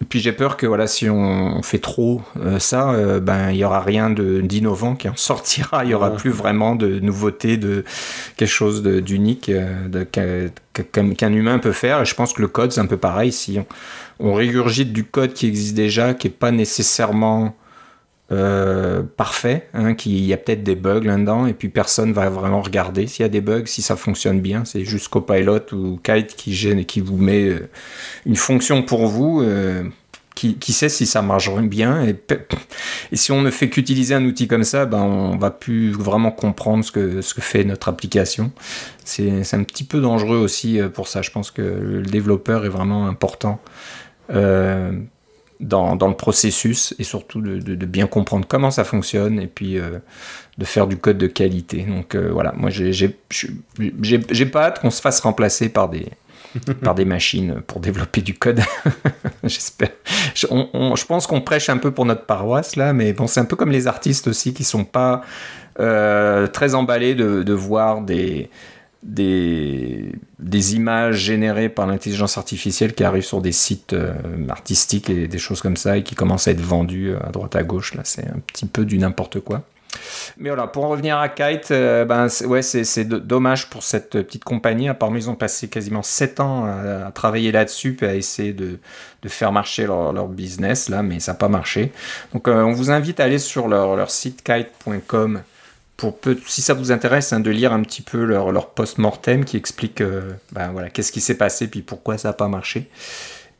Et 0.00 0.04
puis 0.04 0.20
j'ai 0.20 0.32
peur 0.32 0.56
que 0.56 0.66
voilà, 0.66 0.86
si 0.86 1.10
on 1.10 1.60
fait 1.62 1.80
trop 1.80 2.22
euh, 2.38 2.58
ça, 2.58 2.90
euh, 2.90 3.18
ben 3.18 3.50
il 3.50 3.56
y 3.56 3.64
aura 3.64 3.80
rien 3.80 4.10
d'innovant 4.10 4.94
qui 4.94 5.08
en 5.08 5.16
sortira. 5.16 5.84
Il 5.84 5.90
y 5.90 5.94
aura 5.94 6.14
plus 6.14 6.30
vraiment 6.30 6.76
de 6.76 7.00
nouveautés, 7.00 7.56
de 7.56 7.84
quelque 8.36 8.48
chose 8.48 8.82
d'unique 8.82 9.48
euh, 9.48 10.04
qu'un 10.12 11.32
humain 11.32 11.58
peut 11.58 11.72
faire. 11.72 12.02
Et 12.02 12.04
je 12.04 12.14
pense 12.14 12.32
que 12.32 12.42
le 12.42 12.48
code 12.48 12.70
c'est 12.70 12.80
un 12.80 12.86
peu 12.86 12.96
pareil. 12.96 13.32
Si 13.32 13.58
on, 14.20 14.34
régurgite 14.34 14.92
du 14.92 15.04
code 15.04 15.32
qui 15.32 15.48
existe 15.48 15.74
déjà, 15.74 16.14
qui 16.14 16.28
est 16.28 16.30
pas 16.30 16.52
nécessairement 16.52 17.56
euh, 18.30 19.02
parfait, 19.16 19.68
hein, 19.72 19.94
qu'il 19.94 20.22
y 20.22 20.34
a 20.34 20.36
peut-être 20.36 20.62
des 20.62 20.74
bugs 20.74 21.00
là-dedans, 21.00 21.46
et 21.46 21.54
puis 21.54 21.70
personne 21.70 22.12
va 22.12 22.28
vraiment 22.28 22.60
regarder 22.60 23.06
s'il 23.06 23.22
y 23.22 23.26
a 23.26 23.30
des 23.30 23.40
bugs, 23.40 23.64
si 23.64 23.80
ça 23.80 23.96
fonctionne 23.96 24.40
bien. 24.40 24.66
C'est 24.66 24.84
juste 24.84 25.08
Copilot 25.08 25.72
ou 25.72 25.98
Kite 26.02 26.36
qui 26.36 26.54
gêne 26.54 26.78
et 26.78 26.84
qui 26.84 27.00
vous 27.00 27.16
met 27.16 27.44
euh, 27.44 27.70
une 28.26 28.36
fonction 28.36 28.82
pour 28.82 29.06
vous. 29.06 29.40
Euh, 29.42 29.84
qui, 30.34 30.72
sait 30.72 30.88
si 30.88 31.04
ça 31.04 31.20
marche 31.20 31.52
bien 31.62 32.04
et, 32.04 32.14
si 33.12 33.32
on 33.32 33.42
ne 33.42 33.50
fait 33.50 33.68
qu'utiliser 33.68 34.14
un 34.14 34.24
outil 34.24 34.46
comme 34.46 34.62
ça, 34.62 34.86
ben 34.86 35.02
on 35.02 35.36
va 35.36 35.50
plus 35.50 35.90
vraiment 35.90 36.30
comprendre 36.30 36.84
ce 36.84 36.92
que, 36.92 37.22
ce 37.22 37.34
que 37.34 37.40
fait 37.40 37.64
notre 37.64 37.88
application. 37.88 38.52
C'est 39.04 39.54
un 39.54 39.64
petit 39.64 39.82
peu 39.82 40.00
dangereux 40.00 40.36
aussi 40.36 40.78
pour 40.94 41.08
ça. 41.08 41.22
Je 41.22 41.32
pense 41.32 41.50
que 41.50 41.60
le 41.62 42.02
développeur 42.02 42.64
est 42.64 42.68
vraiment 42.68 43.08
important. 43.08 43.60
Dans, 45.60 45.96
dans, 45.96 46.08
le 46.08 46.14
processus 46.14 46.94
et 46.98 47.04
surtout 47.04 47.40
de, 47.40 47.58
de, 47.58 47.74
de, 47.74 47.86
bien 47.86 48.06
comprendre 48.06 48.46
comment 48.46 48.70
ça 48.70 48.84
fonctionne 48.84 49.40
et 49.40 49.46
puis 49.46 49.78
euh, 49.78 49.98
de 50.56 50.64
faire 50.64 50.86
du 50.86 50.96
code 50.96 51.18
de 51.18 51.26
qualité. 51.26 51.82
Donc 51.82 52.14
euh, 52.14 52.30
voilà, 52.32 52.52
moi 52.56 52.70
j'ai 52.70 54.46
pas 54.46 54.64
hâte 54.64 54.80
qu'on 54.80 54.90
se 54.90 55.00
fasse 55.00 55.20
remplacer 55.20 55.68
par 55.68 55.88
des, 55.88 56.06
par 56.82 56.94
des 56.94 57.04
machines 57.04 57.60
pour 57.66 57.80
développer 57.80 58.20
du 58.20 58.34
code. 58.34 58.60
J'espère. 59.42 59.90
Je, 60.34 60.46
je, 60.46 61.04
pense 61.04 61.26
qu'on 61.26 61.40
prêche 61.40 61.68
un 61.68 61.78
peu 61.78 61.90
pour 61.90 62.04
notre 62.04 62.24
paroisse 62.24 62.76
là, 62.76 62.92
mais 62.92 63.12
bon, 63.12 63.26
c'est 63.26 63.40
un 63.40 63.44
peu 63.44 63.56
comme 63.56 63.72
les 63.72 63.86
artistes 63.86 64.28
aussi 64.28 64.54
qui 64.54 64.64
sont 64.64 64.84
pas 64.84 65.22
euh, 65.80 66.46
très 66.46 66.74
emballés 66.74 67.14
de, 67.14 67.42
de 67.42 67.52
voir 67.52 68.02
des 68.02 68.50
des, 69.02 70.74
images 70.74 71.16
générées 71.16 71.68
par 71.68 71.86
l'intelligence 71.86 72.36
artificielle 72.36 72.94
qui 72.94 73.04
arrivent 73.04 73.24
sur 73.24 73.40
des 73.40 73.52
sites 73.52 73.92
euh, 73.92 74.12
artistiques 74.48 75.10
et 75.10 75.28
des 75.28 75.38
choses 75.38 75.60
comme 75.60 75.76
ça 75.76 75.96
et 75.96 76.02
qui 76.02 76.14
commencent 76.14 76.48
à 76.48 76.50
être 76.50 76.60
vendues 76.60 77.10
euh, 77.10 77.26
à 77.26 77.30
droite 77.30 77.54
à 77.56 77.62
gauche. 77.62 77.94
Là, 77.94 78.02
c'est 78.04 78.26
un 78.26 78.40
petit 78.46 78.66
peu 78.66 78.84
du 78.84 78.98
n'importe 78.98 79.40
quoi. 79.40 79.62
Mais 80.36 80.50
voilà, 80.50 80.66
pour 80.66 80.84
en 80.84 80.88
revenir 80.90 81.16
à 81.16 81.28
Kite, 81.28 81.70
euh, 81.70 82.04
ben, 82.04 82.28
c'est, 82.28 82.44
ouais, 82.44 82.62
c'est, 82.62 83.04
dommage 83.04 83.70
pour 83.70 83.82
cette 83.82 84.10
petite 84.10 84.44
compagnie. 84.44 84.88
Apparemment, 84.88 85.16
ils 85.16 85.30
ont 85.30 85.34
passé 85.34 85.68
quasiment 85.68 86.02
7 86.02 86.40
ans 86.40 86.66
à, 86.66 87.06
à 87.06 87.10
travailler 87.10 87.52
là-dessus 87.52 87.96
et 88.02 88.06
à 88.06 88.14
essayer 88.14 88.52
de, 88.52 88.78
faire 89.26 89.52
marcher 89.52 89.86
leur, 89.86 90.12
leur, 90.12 90.28
business, 90.28 90.88
là, 90.88 91.02
mais 91.02 91.20
ça 91.20 91.32
n'a 91.32 91.38
pas 91.38 91.48
marché. 91.48 91.92
Donc, 92.32 92.48
on 92.48 92.72
vous 92.72 92.90
invite 92.90 93.20
à 93.20 93.24
aller 93.24 93.38
sur 93.38 93.68
leur, 93.68 93.96
leur 93.96 94.10
site 94.10 94.42
kite.com 94.42 95.40
pour 95.98 96.16
peu, 96.16 96.38
si 96.46 96.62
ça 96.62 96.74
vous 96.74 96.92
intéresse, 96.92 97.32
hein, 97.32 97.40
de 97.40 97.50
lire 97.50 97.72
un 97.72 97.82
petit 97.82 98.02
peu 98.02 98.24
leur, 98.24 98.52
leur 98.52 98.70
post-mortem 98.70 99.44
qui 99.44 99.56
explique 99.56 100.00
euh, 100.00 100.30
ben 100.52 100.70
voilà, 100.70 100.90
qu'est-ce 100.90 101.10
qui 101.10 101.20
s'est 101.20 101.36
passé 101.36 101.66
puis 101.66 101.82
pourquoi 101.82 102.16
ça 102.16 102.28
n'a 102.28 102.32
pas 102.32 102.48
marché. 102.48 102.88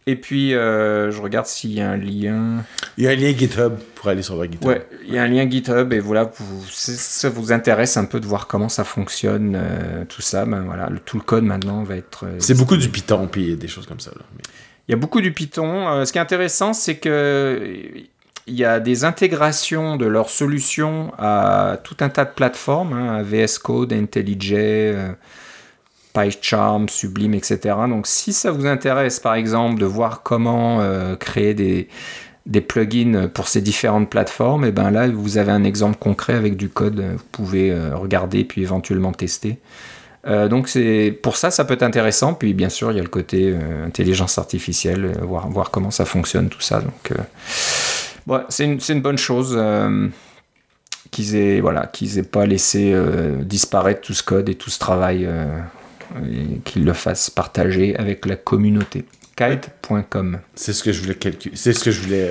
Et 0.07 0.15
puis, 0.17 0.55
euh, 0.55 1.11
je 1.11 1.21
regarde 1.21 1.47
s'il 1.47 1.73
y 1.73 1.83
a 1.83 1.91
un 1.91 1.97
lien. 1.97 2.65
Il 2.97 3.05
y 3.05 3.09
a 3.09 3.11
un 3.11 3.17
lien 3.17 3.37
GitHub 3.37 3.75
pour 3.97 4.09
aller 4.09 4.23
sur 4.23 4.37
leur 4.37 4.45
GitHub. 4.45 4.69
Ouais, 4.69 4.87
il 5.07 5.13
y 5.13 5.19
a 5.19 5.23
un 5.25 5.29
lien 5.29 5.51
GitHub 5.51 5.93
et 5.93 5.99
voilà, 5.99 6.31
vous, 6.39 6.65
ça 6.71 7.29
vous 7.29 7.53
intéresse 7.53 7.97
un 7.97 8.05
peu 8.05 8.21
de 8.21 8.25
voir 8.25 8.47
comment 8.47 8.69
ça 8.69 8.85
fonctionne, 8.85 9.59
euh, 9.61 10.05
tout 10.09 10.23
ça, 10.23 10.47
ben 10.47 10.63
voilà, 10.63 10.89
le, 10.89 11.01
tout 11.01 11.19
le 11.19 11.25
code 11.25 11.45
maintenant 11.45 11.83
va 11.83 11.97
être. 11.97 12.25
C'est 12.39 12.57
beaucoup 12.57 12.77
du 12.77 12.89
Python 12.89 13.27
puis 13.27 13.57
des 13.57 13.69
choses 13.69 13.87
comme 13.87 14.01
ça. 14.01 14.13
Là. 14.13 14.23
Mais... 14.37 14.45
Il 14.87 14.93
y 14.93 14.95
a 14.95 14.97
beaucoup 14.97 15.21
du 15.21 15.33
Python. 15.33 16.05
Ce 16.07 16.13
qui 16.13 16.19
est 16.19 16.23
intéressant, 16.23 16.73
c'est 16.73 16.97
que 16.97 17.83
il 18.49 18.55
y 18.55 18.65
a 18.65 18.81
des 18.81 19.05
intégrations 19.05 19.97
de 19.97 20.07
leurs 20.07 20.31
solutions 20.31 21.13
à 21.19 21.79
tout 21.85 21.97
un 22.01 22.09
tas 22.09 22.25
de 22.25 22.31
plateformes, 22.31 22.93
hein, 22.93 23.23
VS 23.23 23.59
Code, 23.63 23.93
IntelliJ, 23.93 24.53
euh, 24.55 25.13
PyCharm, 26.15 26.89
Sublime, 26.89 27.35
etc. 27.35 27.59
Donc 27.89 28.07
si 28.07 28.33
ça 28.33 28.51
vous 28.51 28.67
intéresse 28.67 29.21
par 29.21 29.35
exemple 29.35 29.79
de 29.79 29.87
voir 29.87 30.23
comment 30.23 30.81
euh, 30.81 31.15
créer 31.17 31.55
des, 31.55 31.89
plugins 32.63 33.29
pour 33.29 33.47
ces 33.47 33.61
différentes 33.61 34.09
plateformes, 34.09 34.65
et 34.65 34.69
eh 34.69 34.73
ben 34.73 34.91
là 34.91 35.07
vous 35.09 35.37
avez 35.37 35.53
un 35.53 35.65
exemple 35.65 35.99
concret 35.99 36.35
avec 36.35 36.57
du 36.57 36.71
code, 36.71 37.01
vous 37.01 37.25
pouvez 37.31 37.71
euh, 37.71 37.95
regarder 37.95 38.45
puis 38.45 38.63
éventuellement 38.63 39.13
tester. 39.13 39.59
Donc 40.27 40.69
pour 41.23 41.37
ça 41.39 41.51
ça 41.51 41.65
peut 41.65 41.73
être 41.73 41.83
intéressant. 41.83 42.35
Puis 42.35 42.53
bien 42.53 42.69
sûr 42.69 42.91
il 42.91 42.97
y 42.97 43.01
a 43.01 43.03
le 43.03 43.09
côté 43.09 43.57
intelligence 43.87 44.37
artificielle, 44.37 45.13
voir, 45.23 45.71
comment 45.71 45.91
ça 45.91 46.05
fonctionne 46.05 46.51
tout 46.51 46.61
ça. 46.61 46.83
Ouais, 48.29 48.41
c'est 48.49 48.65
une, 48.65 48.79
une, 48.89 49.01
bonne 49.01 49.19
chose 49.19 49.55
euh, 49.59 50.09
qu'ils 51.11 51.35
aient, 51.35 51.61
voilà, 51.61 51.87
qu'ils 51.87 52.19
aient 52.19 52.23
pas 52.23 52.47
laissé 52.47 52.93
euh, 52.93 53.43
disparaître 53.43 54.03
tout 54.03 54.15
ce 54.15 54.23
code 54.23 54.49
et 54.49 54.55
tout 54.55 54.71
ce 54.71 54.79
travail, 54.79 55.25
euh, 55.27 55.59
qu'ils 56.65 56.85
le 56.85 56.93
fassent 56.93 57.31
partager 57.31 57.97
avec 57.97 58.27
la 58.27 58.37
communauté. 58.37 59.07
Kite.com. 59.37 60.41
C'est 60.55 60.73
ce 60.73 60.83
que 60.83 60.93
je 60.93 61.01
voulais 61.01 61.15
calculer. 61.15 61.57
C'est 61.57 61.73
ce 61.73 61.83
que 61.83 61.91
je 61.91 62.01
voulais 62.03 62.31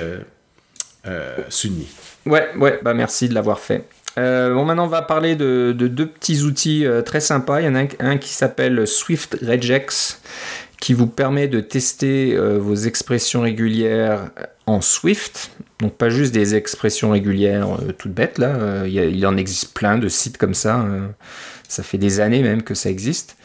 souligner. 1.48 1.86
Ouais, 2.26 2.48
ouais, 2.58 2.78
bah 2.82 2.92
merci 2.92 3.28
de 3.28 3.34
l'avoir 3.34 3.58
fait. 3.58 3.84
bon, 4.16 4.64
maintenant 4.64 4.84
on 4.84 4.88
va 4.88 5.02
parler 5.02 5.34
de, 5.34 5.74
de 5.76 5.88
deux 5.88 6.06
petits 6.06 6.42
outils 6.42 6.86
très 7.06 7.20
sympas. 7.20 7.60
Il 7.60 7.64
y 7.64 7.68
en 7.68 7.74
a 7.74 7.80
un, 7.80 7.88
un 8.00 8.18
qui 8.18 8.34
s'appelle 8.34 8.86
Swift 8.86 9.38
Regex 9.42 10.20
qui 10.80 10.94
vous 10.94 11.06
permet 11.06 11.48
de 11.48 11.60
tester 11.60 12.34
euh, 12.34 12.58
vos 12.58 12.74
expressions 12.74 13.40
régulières 13.42 14.30
en 14.66 14.80
Swift. 14.80 15.50
Donc 15.80 15.94
pas 15.94 16.08
juste 16.08 16.34
des 16.34 16.54
expressions 16.54 17.10
régulières 17.10 17.68
euh, 17.80 17.92
toutes 17.96 18.12
bêtes, 18.12 18.38
là. 18.38 18.56
Euh, 18.56 18.88
il, 18.88 19.26
en 19.26 19.36
existe 19.36 19.74
plein 19.74 19.98
de 19.98 20.08
sites 20.08 20.38
comme 20.38 20.54
ça. 20.54 20.76
Hein. 20.76 21.10
ça 21.68 21.82
fait 21.82 21.98
des 21.98 22.20
années 22.20 22.42
même 22.42 22.62
que 22.62 22.74
ça 22.74 22.90
existe. 22.90 23.36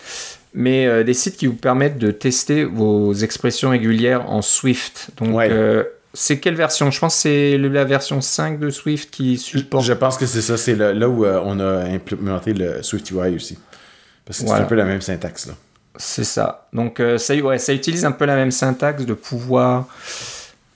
Mais 0.55 0.85
euh, 0.85 1.03
des 1.03 1.13
sites 1.13 1.37
qui 1.37 1.47
vous 1.47 1.55
permettent 1.55 1.97
de 1.97 2.11
tester 2.11 2.63
vos 2.63 3.13
expressions 3.13 3.69
régulières 3.69 4.29
en 4.29 4.41
Swift. 4.41 5.09
Donc 5.17 5.35
ouais. 5.35 5.85
c'est 6.13 6.39
quelle 6.39 6.55
version? 6.55 6.91
Je 6.91 6.99
pense 6.99 7.15
que 7.15 7.21
c'est 7.21 7.57
la 7.57 7.85
version 7.85 8.21
5 8.21 8.59
de 8.59 8.69
Swift 8.69 9.11
qui 9.11 9.37
supporte. 9.37 9.85
Je 9.85 9.93
pense 9.93 10.17
que 10.17 10.25
c'est 10.25 10.41
ça. 10.41 10.57
C'est 10.57 10.75
là 10.75 11.09
où 11.09 11.25
on 11.25 11.59
a 11.59 11.83
implémenté 11.85 12.53
le 12.53 12.81
Swift 12.81 13.09
UI 13.11 13.35
aussi. 13.35 13.57
Parce 14.25 14.39
que 14.39 14.45
voilà. 14.45 14.59
c'est 14.59 14.65
un 14.65 14.69
peu 14.69 14.75
la 14.75 14.85
même 14.85 15.01
syntaxe 15.01 15.47
là. 15.47 15.53
C'est 15.95 16.23
ça. 16.23 16.67
Donc 16.73 16.99
euh, 16.99 17.17
ça, 17.17 17.35
ouais, 17.35 17.59
ça 17.59 17.73
utilise 17.73 18.03
un 18.05 18.11
peu 18.11 18.25
la 18.25 18.35
même 18.35 18.51
syntaxe 18.51 19.05
de 19.05 19.13
pouvoir 19.13 19.87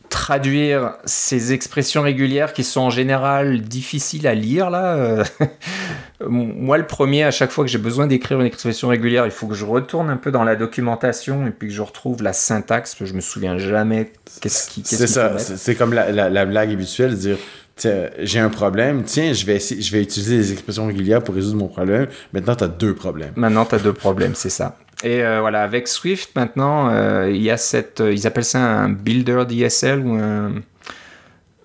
traduire 0.10 0.94
ces 1.06 1.54
expressions 1.54 2.02
régulières 2.02 2.54
qui 2.54 2.64
sont 2.64 2.82
en 2.82 2.90
général 2.90 3.62
difficiles 3.62 4.28
à 4.28 4.34
lire 4.34 4.70
là. 4.70 5.24
Moi 6.28 6.78
le 6.78 6.88
premier, 6.88 7.24
à 7.24 7.32
chaque 7.32 7.52
fois 7.52 7.64
que 7.64 7.70
j'ai 7.70 7.78
besoin 7.78 8.08
d'écrire 8.08 8.40
une 8.40 8.46
expression 8.46 8.88
régulière, 8.88 9.26
il 9.26 9.32
faut 9.32 9.48
que 9.48 9.54
je 9.54 9.66
retourne 9.66 10.10
un 10.10 10.18
peu 10.18 10.32
dans 10.32 10.44
la 10.44 10.56
documentation 10.56 11.46
et 11.46 11.52
puis 11.52 11.68
que 11.68 11.74
je 11.74 11.82
retrouve 11.82 12.24
la 12.24 12.34
syntaxe, 12.34 12.92
parce 12.92 13.00
que 13.00 13.06
je 13.06 13.14
me 13.14 13.22
souviens 13.22 13.58
jamais 13.58 14.12
qu'est-ce 14.42 14.70
qui. 14.70 14.82
Qu 14.82 14.96
c'est 14.96 15.08
ça, 15.08 15.38
c'est 15.38 15.76
comme 15.76 15.94
la, 15.94 16.12
la, 16.12 16.30
la, 16.30 16.46
blague 16.46 16.72
habituelle, 16.72 17.16
dire 17.16 17.38
j'ai 18.20 18.40
un 18.40 18.50
problème, 18.50 19.04
tiens, 19.04 19.34
je 19.34 19.46
vais, 19.46 19.58
essayer, 19.58 19.82
je 19.82 19.92
vais 19.92 20.02
utiliser 20.02 20.38
les 20.38 20.52
expressions 20.52 20.88
régulières 20.88 21.24
pour 21.24 21.36
résoudre 21.36 21.58
mon 21.58 21.68
problème. 21.68 22.08
Maintenant, 22.34 22.56
tu 22.56 22.64
as 22.64 22.68
deux 22.68 22.96
problèmes. 22.96 23.34
Maintenant, 23.36 23.66
tu 23.66 23.76
as 23.76 23.80
deux 23.80 23.94
problèmes, 23.94 24.34
c'est 24.36 24.50
ça. 24.50 24.78
Et 25.04 25.24
euh, 25.24 25.42
voilà, 25.42 25.64
avec 25.64 25.88
Swift, 25.88 26.36
maintenant, 26.36 26.90
euh, 26.90 27.30
il 27.30 27.42
y 27.42 27.52
a 27.52 27.58
cette. 27.58 28.02
Euh, 28.02 28.14
ils 28.14 28.26
appellent 28.26 28.46
ça 28.46 28.60
un 28.60 28.90
builder 28.90 29.44
DSL 29.48 30.00
ou 30.00 30.16
un. 30.16 30.54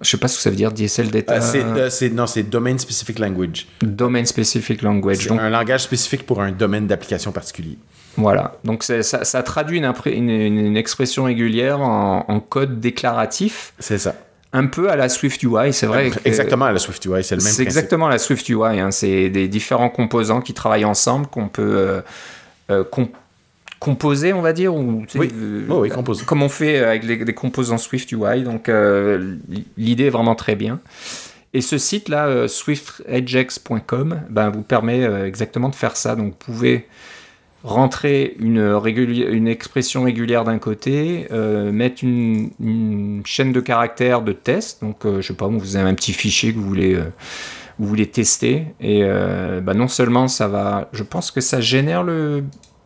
Je 0.00 0.10
sais 0.10 0.16
pas 0.16 0.26
ce 0.26 0.36
que 0.36 0.42
ça 0.42 0.50
veut 0.50 0.56
dire, 0.56 0.72
DSL 0.72 1.10
data. 1.10 1.40
C'est, 1.40 2.10
non, 2.10 2.26
c'est 2.26 2.42
Domain 2.42 2.76
Specific 2.76 3.20
Language. 3.20 3.68
Domain 3.80 4.24
Specific 4.24 4.82
Language. 4.82 5.28
Donc, 5.28 5.40
un 5.40 5.48
langage 5.48 5.84
spécifique 5.84 6.26
pour 6.26 6.42
un 6.42 6.50
domaine 6.50 6.88
d'application 6.88 7.30
particulier. 7.30 7.78
Voilà, 8.16 8.56
donc 8.64 8.82
ça, 8.82 9.02
ça, 9.02 9.42
traduit 9.42 9.78
une, 9.78 9.90
une, 10.06 10.28
une, 10.28 10.76
expression 10.76 11.24
régulière 11.24 11.80
en, 11.80 12.26
en 12.28 12.40
code 12.40 12.78
déclaratif. 12.78 13.72
C'est 13.78 13.96
ça 13.96 14.14
un 14.52 14.66
peu 14.66 14.90
à 14.90 14.96
la 14.96 15.08
Swift 15.08 15.42
UI, 15.42 15.72
c'est 15.72 15.86
vrai. 15.86 16.10
Exactement 16.24 16.66
à 16.66 16.72
la 16.72 16.78
Swift 16.78 17.04
UI, 17.04 17.24
c'est 17.24 17.36
le 17.36 17.42
même 17.42 17.52
C'est 17.52 17.62
exactement 17.62 18.08
la 18.08 18.18
Swift 18.18 18.48
UI. 18.48 18.80
Hein. 18.80 18.90
C'est 18.90 19.30
des 19.30 19.48
différents 19.48 19.88
composants 19.88 20.40
qui 20.40 20.52
travaillent 20.52 20.84
ensemble 20.84 21.26
qu'on 21.26 21.48
peut 21.48 21.62
euh, 21.62 22.00
euh, 22.70 22.84
comp 22.84 23.10
composer, 23.82 24.32
on 24.32 24.42
va 24.42 24.52
dire. 24.52 24.74
Ou, 24.74 25.04
oui. 25.16 25.30
Euh, 25.34 25.66
oh, 25.68 25.80
oui. 25.80 25.90
Comme 26.24 26.42
on 26.42 26.48
fait 26.48 26.78
avec 26.78 27.04
les, 27.04 27.16
les 27.16 27.34
composants 27.34 27.78
Swift 27.78 28.12
UI. 28.12 28.42
Donc 28.44 28.68
euh, 28.68 29.36
l'idée 29.76 30.04
est 30.04 30.10
vraiment 30.10 30.36
très 30.36 30.54
bien. 30.54 30.80
Et 31.54 31.60
ce 31.60 31.76
site-là, 31.76 32.26
euh, 32.28 32.48
swiftregex.com, 32.48 34.20
ben, 34.30 34.50
vous 34.50 34.62
permet 34.62 35.02
exactement 35.26 35.68
de 35.68 35.74
faire 35.74 35.96
ça. 35.96 36.14
Donc 36.14 36.32
vous 36.32 36.52
pouvez 36.52 36.86
rentrer 37.64 38.36
une, 38.40 38.80
une 39.30 39.48
expression 39.48 40.02
régulière 40.02 40.44
d'un 40.44 40.58
côté, 40.58 41.26
euh, 41.30 41.70
mettre 41.70 42.02
une, 42.02 42.50
une, 42.60 43.22
chaîne 43.24 43.52
de 43.52 43.60
caractères 43.60 44.22
de 44.22 44.32
test, 44.32 44.82
donc 44.82 45.04
euh, 45.04 45.20
je 45.20 45.28
sais 45.28 45.34
pas, 45.34 45.46
vous 45.46 45.76
avez 45.76 45.88
un 45.88 45.94
petit 45.94 46.12
fichier 46.12 46.52
que 46.52 46.58
vous 46.58 46.66
voulez, 46.66 46.94
euh, 46.94 47.04
vous 47.78 47.86
voulez 47.86 48.06
tester, 48.06 48.66
et 48.80 49.04
bah, 49.62 49.74
non 49.74 49.88
seulement 49.88 50.28
ça 50.28 50.48
va, 50.48 50.88
je 50.92 51.02
pense 51.02 51.30
que 51.30 51.40
ça 51.40 51.60
génère 51.60 52.02
le, 52.02 52.44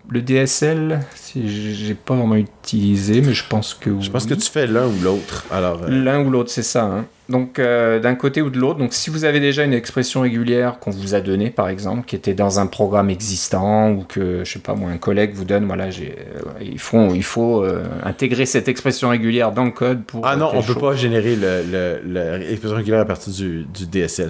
le 0.08 0.22
DSL, 0.22 1.00
j'ai 1.34 1.94
pas 1.94 2.14
vraiment 2.14 2.36
utilisé, 2.36 3.20
mais 3.20 3.32
je 3.34 3.44
pense 3.48 3.74
que. 3.74 3.90
Je 4.00 4.10
pense 4.10 4.26
que 4.26 4.34
tu 4.34 4.48
fais 4.50 4.66
l'un 4.66 4.86
ou 4.86 4.94
l'autre. 5.02 5.44
Alors. 5.50 5.82
euh, 5.82 5.88
L'un 5.88 6.24
ou 6.24 6.30
l'autre, 6.30 6.50
c'est 6.50 6.62
ça. 6.62 6.84
hein. 6.84 7.04
Donc, 7.28 7.58
euh, 7.58 7.98
d'un 7.98 8.14
côté 8.14 8.40
ou 8.40 8.50
de 8.50 8.58
l'autre. 8.58 8.78
Donc, 8.78 8.92
si 8.94 9.10
vous 9.10 9.24
avez 9.24 9.40
déjà 9.40 9.64
une 9.64 9.72
expression 9.72 10.20
régulière 10.20 10.78
qu'on 10.78 10.92
vous 10.92 11.16
a 11.16 11.20
donnée, 11.20 11.50
par 11.50 11.68
exemple, 11.68 12.06
qui 12.06 12.14
était 12.14 12.34
dans 12.34 12.60
un 12.60 12.68
programme 12.68 13.10
existant, 13.10 13.90
ou 13.90 14.04
que, 14.04 14.44
je 14.44 14.52
sais 14.52 14.58
pas 14.60 14.74
moi, 14.76 14.90
un 14.90 14.98
collègue 14.98 15.32
vous 15.34 15.44
donne, 15.44 15.64
voilà, 15.66 15.90
j'ai, 15.90 16.14
euh, 16.36 16.42
il 16.62 16.78
faut, 16.78 17.12
il 17.12 17.24
faut 17.24 17.64
euh, 17.64 17.82
intégrer 18.04 18.46
cette 18.46 18.68
expression 18.68 19.08
régulière 19.08 19.50
dans 19.50 19.64
le 19.64 19.72
code 19.72 20.04
pour. 20.04 20.24
Ah 20.24 20.36
non, 20.36 20.50
on 20.54 20.62
peut 20.62 20.74
chose. 20.74 20.80
pas 20.82 20.94
générer 20.94 21.34
le- 21.34 21.64
le- 21.68 22.00
le- 22.06 22.36
l'expression 22.38 22.76
régulière 22.76 23.00
à 23.00 23.06
partir 23.06 23.32
du, 23.32 23.64
du 23.74 23.86
DSL. 23.86 24.28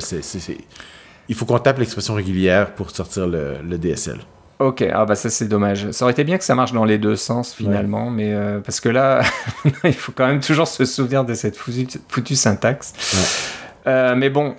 Il 1.28 1.34
faut 1.34 1.44
qu'on 1.44 1.58
tape 1.58 1.78
l'expression 1.78 2.14
régulière 2.14 2.70
pour 2.74 2.90
sortir 2.90 3.26
le, 3.26 3.56
le 3.68 3.76
DSL. 3.78 4.20
Ok, 4.58 4.82
ah 4.90 5.04
bah 5.04 5.14
ça 5.16 5.28
c'est 5.28 5.48
dommage. 5.48 5.90
Ça 5.90 6.04
aurait 6.06 6.12
été 6.12 6.24
bien 6.24 6.38
que 6.38 6.44
ça 6.44 6.54
marche 6.54 6.72
dans 6.72 6.84
les 6.86 6.96
deux 6.96 7.16
sens 7.16 7.52
finalement, 7.54 8.08
mais 8.10 8.32
euh, 8.32 8.60
parce 8.60 8.80
que 8.80 8.88
là, 8.88 9.20
il 9.84 9.92
faut 9.92 10.12
quand 10.12 10.26
même 10.26 10.40
toujours 10.40 10.66
se 10.66 10.84
souvenir 10.86 11.24
de 11.24 11.34
cette 11.34 11.56
foutue, 11.56 11.86
foutue 12.08 12.36
syntaxe. 12.36 12.94
Euh, 13.86 14.14
mais 14.16 14.30
bon, 14.30 14.56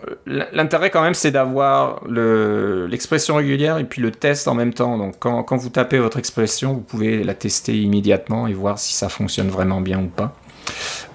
l'intérêt 0.54 0.90
quand 0.90 1.02
même 1.02 1.14
c'est 1.16 1.32
d'avoir 1.32 2.02
le- 2.08 2.86
l'expression 2.88 3.36
régulière 3.36 3.78
et 3.78 3.84
puis 3.84 4.02
le 4.02 4.12
test 4.12 4.48
en 4.48 4.54
même 4.54 4.74
temps. 4.74 4.98
Donc 4.98 5.16
quand, 5.20 5.42
quand 5.44 5.58
vous 5.58 5.70
tapez 5.70 5.98
votre 6.00 6.18
expression, 6.20 6.74
vous 6.74 6.80
pouvez 6.82 7.24
la 7.24 7.34
tester 7.34 7.76
immédiatement 7.78 8.48
et 8.48 8.54
voir 8.54 8.78
si 8.80 8.94
ça 8.94 9.10
fonctionne 9.10 9.50
vraiment 9.50 9.82
bien 9.82 10.00
ou 10.00 10.08
pas. 10.08 10.36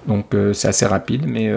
Donc 0.08 0.34
euh, 0.34 0.52
c'est 0.52 0.68
assez 0.68 0.86
rapide, 0.86 1.24
mais 1.26 1.50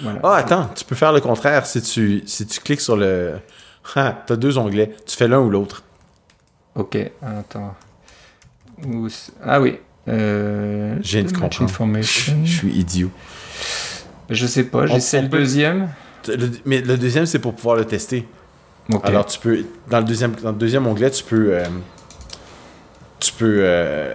voilà. 0.00 0.18
Ah, 0.24 0.34
attends, 0.36 0.70
tu 0.74 0.84
peux 0.84 0.96
faire 0.96 1.12
le 1.12 1.20
contraire. 1.20 1.66
Si 1.66 1.80
tu, 1.82 2.22
si 2.26 2.46
tu 2.46 2.58
cliques 2.60 2.80
sur 2.80 2.96
le. 2.96 3.34
Ah, 3.96 4.22
t'as 4.26 4.36
deux 4.36 4.58
onglets. 4.58 4.94
Tu 5.06 5.16
fais 5.16 5.28
l'un 5.28 5.40
ou 5.40 5.50
l'autre. 5.50 5.82
Ok, 6.74 6.96
attends. 7.22 7.74
Où 8.84 9.06
Ah 9.44 9.60
oui. 9.60 9.78
Euh, 10.08 10.96
viens 11.00 11.22
de 11.22 11.30
comprendre. 11.32 11.62
information. 11.62 12.34
Je 12.44 12.56
suis 12.56 12.72
idiot. 12.72 13.10
Je 14.30 14.46
sais 14.46 14.64
pas, 14.64 14.86
j'essaie 14.86 15.22
le 15.22 15.28
deuxième. 15.28 15.88
Le- 16.28 16.50
mais 16.64 16.80
le 16.80 16.96
deuxième, 16.96 17.26
c'est 17.26 17.38
pour 17.38 17.54
pouvoir 17.54 17.76
le 17.76 17.84
tester. 17.84 18.26
Ok. 18.92 19.00
Alors, 19.04 19.26
tu 19.26 19.38
peux. 19.38 19.64
Dans 19.88 19.98
le 19.98 20.04
deuxième, 20.04 20.32
dans 20.34 20.50
le 20.50 20.56
deuxième 20.56 20.86
onglet, 20.86 21.10
tu 21.10 21.22
peux. 21.24 21.54
euh, 21.54 21.64
tu 23.20 23.32
peux 23.32 23.58
euh, 23.60 24.12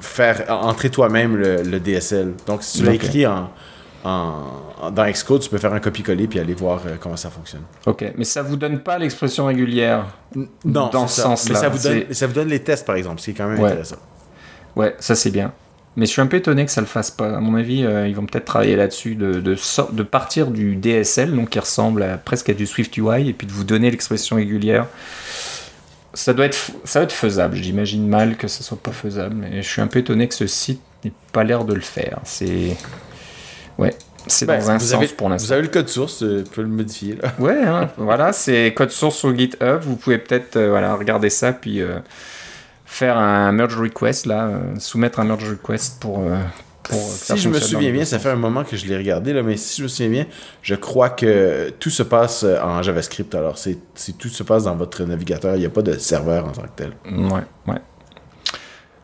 faire 0.00 0.44
entrer 0.48 0.90
toi-même 0.90 1.36
le, 1.36 1.62
le 1.62 1.80
DSL. 1.80 2.34
Donc, 2.46 2.62
si 2.62 2.78
tu 2.78 2.84
l'as 2.84 2.92
Ok. 2.92 3.04
écrit 3.04 3.26
en, 3.26 3.50
en- 4.04 4.90
dans 4.92 5.04
Xcode, 5.10 5.42
tu 5.42 5.50
peux 5.50 5.58
faire 5.58 5.72
un 5.74 5.80
copier-coller 5.80 6.26
puis 6.26 6.38
aller 6.38 6.54
voir 6.54 6.80
euh, 6.86 6.96
comment 6.98 7.16
ça 7.16 7.30
fonctionne. 7.30 7.62
ok, 7.86 8.12
mais 8.16 8.24
ça 8.24 8.42
vous 8.42 8.56
donne 8.56 8.78
pas 8.80 8.98
l'expression 8.98 9.46
régulière. 9.46 10.06
Non, 10.64 10.88
Dans 10.88 11.06
ce 11.08 11.20
sens-là, 11.22 11.54
ça 11.58 11.68
vous, 11.68 11.78
donne, 11.82 12.02
c'est- 12.08 12.14
ça 12.14 12.26
vous 12.26 12.32
donne 12.32 12.48
les 12.48 12.60
tests, 12.60 12.86
par 12.86 12.96
exemple, 12.96 13.20
ce 13.20 13.26
qui 13.26 13.30
est 13.32 13.34
quand 13.34 13.48
même 13.48 13.60
Ouais. 13.60 13.70
intéressant. 13.70 13.96
Ouais, 14.76 14.94
ça 15.00 15.14
c'est 15.14 15.30
bien. 15.30 15.52
Mais 15.96 16.06
je 16.06 16.12
suis 16.12 16.20
un 16.22 16.26
peu 16.28 16.36
étonné 16.36 16.64
que 16.64 16.70
ça 16.70 16.80
le 16.80 16.86
fasse 16.86 17.10
pas. 17.10 17.36
À 17.36 17.40
mon 17.40 17.56
avis, 17.56 17.84
euh, 17.84 18.06
ils 18.06 18.14
vont 18.14 18.24
peut-être 18.24 18.44
travailler 18.44 18.76
là-dessus, 18.76 19.16
de, 19.16 19.40
de, 19.40 19.54
sor- 19.56 19.92
de 19.92 20.02
partir 20.04 20.46
du 20.46 20.76
DSL, 20.76 21.34
donc 21.34 21.50
qui 21.50 21.58
ressemble 21.58 22.02
à- 22.04 22.16
presque 22.16 22.48
à 22.48 22.54
du 22.54 22.64
Swift 22.66 22.96
UI, 22.96 23.28
et 23.28 23.32
puis 23.32 23.46
de 23.48 23.52
vous 23.52 23.64
donner 23.64 23.90
l'expression 23.90 24.36
régulière. 24.36 24.86
Ça 26.14 26.32
doit 26.32 26.46
être, 26.46 26.56
ça 26.84 27.00
doit 27.00 27.04
être 27.04 27.12
faisable. 27.12 27.56
J'imagine 27.56 28.08
mal 28.08 28.36
que 28.36 28.48
ça 28.48 28.62
soit 28.62 28.78
pas 28.80 28.92
faisable, 28.92 29.34
mais 29.34 29.62
je 29.62 29.68
suis 29.68 29.80
un 29.80 29.86
peu 29.88 29.98
étonné 29.98 30.26
que 30.28 30.34
ce 30.34 30.46
site 30.46 30.80
n'ait 31.04 31.12
pas 31.32 31.44
l'air 31.44 31.64
de 31.64 31.74
le 31.74 31.80
faire. 31.80 32.18
C'est, 32.24 32.76
ouais, 33.80 33.94
c'est 34.26 34.46
Ben, 34.46 34.58
dans 34.60 34.70
un 34.70 34.78
vous 34.78 34.84
sens 34.84 34.94
avez- 34.94 35.06
pour 35.08 35.26
Vous 35.28 35.32
l'instant. 35.32 35.52
avez 35.52 35.62
le 35.62 35.68
code 35.68 35.88
source, 35.88 36.22
euh, 36.22 36.42
tu 36.44 36.50
peux 36.50 36.62
le 36.62 36.68
modifier. 36.68 37.16
Là. 37.22 37.32
Ouais, 37.38 37.62
hein, 37.64 37.88
voilà, 37.96 38.32
c'est 38.32 38.72
code 38.74 38.90
source 38.90 39.16
sur 39.16 39.36
GitHub. 39.36 39.80
Vous 39.82 39.96
pouvez 39.96 40.18
peut-être 40.18 40.56
euh, 40.56 40.70
voilà, 40.70 40.94
regarder 40.94 41.30
ça, 41.30 41.52
puis 41.52 41.80
euh, 41.80 41.98
faire 42.86 43.16
un 43.18 43.52
merge 43.52 43.76
request, 43.76 44.26
là, 44.26 44.46
euh, 44.46 44.60
soumettre 44.78 45.20
un 45.20 45.24
merge 45.24 45.48
request 45.48 46.00
pour. 46.00 46.22
Si 46.92 47.36
je 47.36 47.48
me 47.48 47.60
souviens 47.60 47.92
bien, 47.92 48.04
ça 48.04 48.18
fait 48.18 48.30
un 48.30 48.36
moment 48.36 48.64
que 48.64 48.76
je 48.76 48.84
l'ai 48.86 48.96
regardé, 48.96 49.32
là, 49.32 49.44
mais 49.44 49.56
si 49.56 49.78
je 49.78 49.84
me 49.84 49.88
souviens 49.88 50.10
bien, 50.10 50.26
je 50.60 50.74
crois 50.74 51.10
que 51.10 51.70
tout 51.78 51.90
se 51.90 52.02
passe 52.02 52.42
en 52.44 52.82
JavaScript. 52.82 53.32
Alors, 53.36 53.58
c'est- 53.58 53.78
tout 54.18 54.28
se 54.28 54.42
passe 54.42 54.64
dans 54.64 54.74
votre 54.74 55.04
navigateur. 55.04 55.54
Il 55.54 55.60
n'y 55.60 55.66
a 55.66 55.70
pas 55.70 55.82
de 55.82 55.92
serveur 55.98 56.46
en 56.46 56.50
tant 56.50 56.62
que 56.62 56.68
tel. 56.74 56.92
Ouais, 57.06 57.42
ouais. 57.68 57.78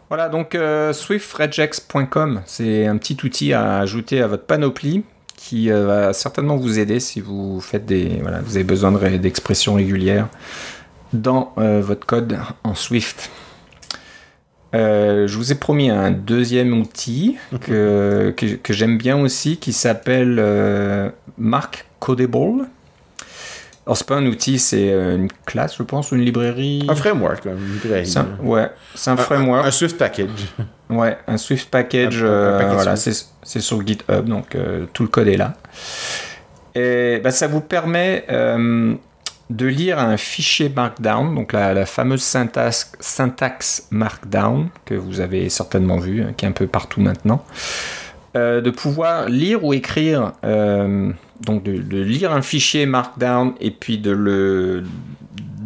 Voilà, 0.09 0.29
donc 0.29 0.55
euh, 0.55 0.93
swiftregex.com, 0.93 2.43
c'est 2.47 2.87
un 2.87 2.97
petit 2.97 3.17
outil 3.25 3.53
à 3.53 3.79
ajouter 3.79 4.23
à 4.23 4.29
votre 4.29 4.45
panoplie 4.45 5.03
qui 5.37 5.71
euh, 5.71 5.87
va 5.87 6.13
certainement 6.13 6.57
vous 6.57 6.79
aider 6.79 6.99
si 6.99 7.21
vous 7.21 7.61
faites 7.61 7.87
des, 7.87 8.19
voilà, 8.21 8.41
vous 8.41 8.57
avez 8.57 8.65
besoin 8.65 8.93
d'expressions 8.93 9.75
régulières 9.75 10.29
dans 11.13 11.53
euh, 11.59 11.81
votre 11.81 12.07
code 12.07 12.39
en 12.65 12.75
Swift. 12.75 13.31
Euh, 14.75 15.27
je 15.27 15.37
vous 15.37 15.53
ai 15.53 15.55
promis 15.55 15.91
un 15.91 16.11
deuxième 16.11 16.79
outil 16.79 17.37
que, 17.61 18.35
que, 18.37 18.57
que 18.57 18.73
j'aime 18.73 18.99
bien 18.99 19.19
aussi 19.19 19.59
qui 19.59 19.73
s'appelle 19.73 21.13
Mark 21.39 21.87
Codable. 22.01 22.67
Alors, 23.87 23.97
c'est 23.97 24.07
pas 24.07 24.17
un 24.17 24.27
outil, 24.27 24.59
c'est 24.59 24.91
euh, 24.93 25.15
une 25.17 25.29
classe, 25.45 25.77
je 25.79 25.83
pense, 25.85 26.11
ou 26.11 26.17
une 26.17 26.23
librairie? 26.25 26.85
Un 26.89 26.97
framework, 26.97 27.45
une 27.45 27.73
librairie. 27.75 28.07
C'est 28.07 28.19
un- 28.19 28.23
là. 28.25 28.29
ouais, 28.43 28.69
c'est 28.97 29.11
un 29.11 29.15
Un- 29.15 29.17
framework. 29.17 29.65
Un, 29.67 29.71
Swift 29.71 29.97
package. 29.99 30.47
Ouais, 30.89 31.19
un 31.27 31.37
Swift 31.37 31.69
package, 31.69 32.21
euh, 32.23 32.59
package 32.59 32.75
voilà, 32.75 32.95
c'est 32.95 33.13
c'est 33.43 33.59
sur 33.61 33.85
GitHub, 33.85 34.25
donc 34.27 34.55
euh, 34.55 34.87
tout 34.93 35.03
le 35.03 35.09
code 35.09 35.27
est 35.27 35.37
là. 35.37 35.55
Et 36.77 37.21
bah, 37.25 37.33
ça 37.33 37.49
vous 37.49 37.61
permet 37.61 38.25
euh, 38.31 38.95
de 39.51 39.67
lire 39.67 39.99
un 39.99 40.17
fichier 40.17 40.69
Markdown, 40.69 41.35
donc 41.35 41.53
la, 41.53 41.75
la 41.75 41.87
fameuse 41.87 42.23
syntaxe, 42.23 42.93
syntaxe 43.01 43.89
Markdown 43.91 44.69
que 44.85 44.95
vous 44.95 45.21
avez 45.21 45.49
certainement 45.49 45.99
vu, 45.99 46.23
hein, 46.23 46.35
qui 46.37 46.45
est 46.45 46.49
un 46.49 46.53
peu 46.53 46.69
partout 46.69 47.01
maintenant, 47.01 47.45
de 48.35 48.71
pouvoir 48.71 49.29
lire 49.29 49.65
ou 49.65 49.73
écrire, 49.75 50.35
donc 51.41 51.63
de, 51.63 52.01
lire 52.01 52.33
un 52.33 52.43
fichier 52.43 52.87
Markdown 52.87 53.55
et 53.61 53.71
puis 53.71 53.99
de 53.99 54.11
le 54.11 54.85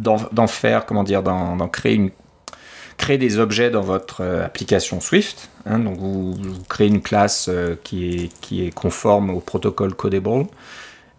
d'en 0.01 0.47
faire, 0.47 0.87
comment 0.87 1.03
dire, 1.03 1.21
d'en 1.21 1.67
créer 1.67 3.17
des 3.17 3.39
objets 3.39 3.69
dans 3.69 3.81
votre 3.81 4.21
euh, 4.21 4.45
application 4.45 5.01
Swift. 5.01 5.49
hein. 5.65 5.79
vous, 5.79 6.37
créez 6.69 6.87
une 6.87 7.01
classe 7.01 7.47
euh, 7.49 7.75
qui, 7.83 8.29
est, 8.51 8.73
conforme 8.73 9.31
au 9.31 9.39
protocole 9.39 9.93
Codable. 9.93 10.45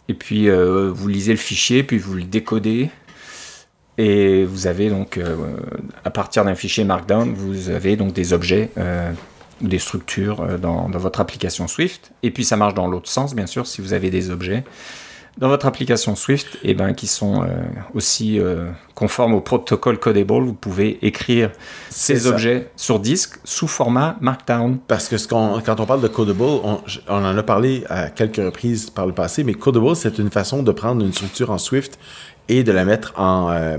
Et 0.09 0.15
puis 0.15 0.49
euh, 0.49 0.91
vous 0.93 1.09
lisez 1.09 1.33
le 1.33 1.39
fichier, 1.39 1.83
puis 1.83 1.99
vous 1.99 2.15
le 2.15 2.23
décodez. 2.23 2.91
Et 3.99 4.45
vous 4.45 4.67
avez 4.67 4.89
donc, 4.89 5.21
à 6.03 6.11
partir 6.11 6.47
d'un 6.47 6.55
fichier 6.55 6.83
Markdown, 6.83 7.35
vous 7.35 7.69
avez 7.69 7.97
donc 7.97 8.15
des 8.15 8.33
objets 8.33 8.71
ou 9.63 9.69
des 9.69 9.79
structures 9.79 10.41
euh, 10.43 10.59
dans, 10.59 10.89
dans 10.89 10.99
votre 10.99 11.21
application 11.21 11.69
Swift. 11.69 12.13
Et 12.23 12.31
puis 12.31 12.45
ça 12.45 12.57
marche 12.57 12.75
dans 12.75 12.87
l'autre 12.89 13.09
sens, 13.09 13.35
bien 13.35 13.47
sûr, 13.47 13.67
si 13.67 13.81
vous 13.81 13.93
avez 13.93 14.11
des 14.11 14.31
objets 14.31 14.65
dans 15.39 15.49
votre 15.49 15.65
application 15.65 16.15
Swift 16.15 16.59
et 16.63 16.75
ben, 16.75 16.93
qui 16.93 17.07
sont 17.07 17.43
euh, 17.43 17.47
aussi 17.95 18.39
euh, 18.39 18.71
conformes 18.95 19.33
au 19.33 19.41
protocole 19.41 19.99
Codable, 19.99 20.45
vous 20.45 20.53
pouvez 20.53 20.99
écrire 21.07 21.51
ces 21.89 22.19
ça. 22.21 22.29
objets 22.29 22.71
sur 22.77 23.01
disque 23.01 23.37
sous 23.43 23.67
format 23.67 24.19
Markdown. 24.21 24.79
Parce 24.87 25.09
que 25.09 25.17
ce 25.17 25.27
qu'on- 25.27 25.63
quand 25.65 25.81
on 25.81 25.87
parle 25.87 26.03
de 26.03 26.09
Codable, 26.09 26.43
on, 26.43 26.81
on 27.09 27.25
en 27.25 27.39
a 27.39 27.43
parlé 27.43 27.83
à 27.89 28.11
quelques 28.11 28.37
reprises 28.45 28.91
par 28.91 29.07
le 29.07 29.15
passé, 29.15 29.43
mais 29.43 29.55
Codable, 29.55 29.97
c'est 29.97 30.19
une 30.19 30.31
façon 30.31 30.63
de 30.63 30.71
prendre 30.71 31.03
une 31.03 31.15
structure 31.15 31.51
en 31.51 31.57
Swift 31.57 31.99
et 32.51 32.63
de 32.63 32.73
la 32.73 32.85
mettre 32.85 33.15
en, 33.19 33.51
euh, 33.53 33.79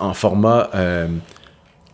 en 0.00 0.14
format, 0.14 0.68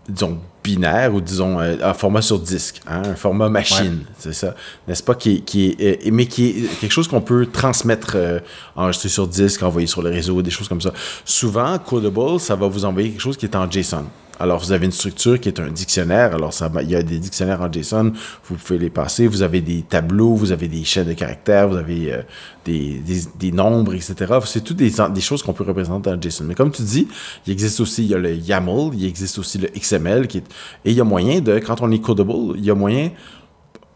disons, 0.08 0.38
binaire 0.64 1.14
ou 1.14 1.20
disons, 1.20 1.60
euh, 1.60 1.76
en 1.84 1.94
format 1.94 2.22
sur 2.22 2.38
disque, 2.38 2.80
hein, 2.86 3.02
un 3.04 3.14
format 3.14 3.48
machine, 3.48 4.04
c'est 4.18 4.32
ça, 4.32 4.54
n'est-ce 4.86 5.02
pas, 5.02 5.14
qui, 5.14 5.36
est- 5.36 5.40
qui 5.40 5.66
est, 5.78 6.06
euh, 6.06 6.10
mais 6.12 6.26
qui 6.26 6.48
est 6.48 6.80
quelque 6.80 6.92
chose 6.92 7.08
qu'on 7.08 7.20
peut 7.20 7.46
transmettre, 7.46 8.12
euh, 8.14 8.40
enregistrer 8.76 9.08
sur 9.08 9.26
disque, 9.28 9.62
envoyer 9.62 9.86
sur 9.86 10.02
le 10.02 10.10
réseau, 10.10 10.40
des 10.42 10.50
choses 10.50 10.68
comme 10.68 10.80
ça. 10.80 10.92
Souvent, 11.24 11.78
Codable, 11.78 12.40
ça 12.40 12.54
va 12.56 12.66
vous 12.68 12.84
envoyer 12.84 13.10
quelque 13.10 13.20
chose 13.20 13.36
qui 13.36 13.46
est 13.46 13.56
en 13.56 13.70
JSON. 13.70 14.04
Alors, 14.40 14.60
vous 14.60 14.72
avez 14.72 14.86
une 14.86 14.92
structure 14.92 15.40
qui 15.40 15.48
est 15.48 15.58
un 15.58 15.70
dictionnaire. 15.70 16.34
Alors, 16.34 16.52
ça, 16.52 16.70
il 16.82 16.90
y 16.90 16.96
a 16.96 17.02
des 17.02 17.18
dictionnaires 17.18 17.60
en 17.60 17.72
JSON. 17.72 18.12
Vous 18.44 18.54
pouvez 18.56 18.78
les 18.78 18.90
passer. 18.90 19.26
Vous 19.26 19.42
avez 19.42 19.60
des 19.60 19.82
tableaux, 19.82 20.34
vous 20.34 20.52
avez 20.52 20.68
des 20.68 20.84
chaînes 20.84 21.08
de 21.08 21.12
caractères, 21.14 21.68
vous 21.68 21.76
avez 21.76 22.12
euh, 22.12 22.22
des, 22.64 23.02
des, 23.38 23.52
nombres, 23.52 23.94
etc. 23.94 24.14
C'est 24.44 24.62
toutes 24.62 24.76
des, 24.76 25.20
choses 25.20 25.42
qu'on 25.42 25.52
peut 25.52 25.64
représenter 25.64 26.10
en 26.10 26.20
JSON. 26.20 26.44
Mais 26.44 26.54
comme 26.54 26.70
tu 26.70 26.82
dis, 26.82 27.08
il 27.46 27.52
existe 27.52 27.80
aussi 27.80 28.04
il 28.04 28.10
y 28.10 28.14
a 28.14 28.18
le 28.18 28.34
YAML, 28.34 28.90
il 28.94 29.06
existe 29.06 29.38
aussi 29.38 29.58
le 29.58 29.68
XML. 29.68 30.28
Qui 30.28 30.38
est, 30.38 30.44
et 30.84 30.90
il 30.90 30.96
y 30.96 31.00
a 31.00 31.04
moyen 31.04 31.40
de, 31.40 31.58
quand 31.58 31.80
on 31.80 31.90
est 31.90 32.00
codable, 32.00 32.56
il 32.56 32.64
y 32.64 32.70
a 32.70 32.74
moyen, 32.74 33.10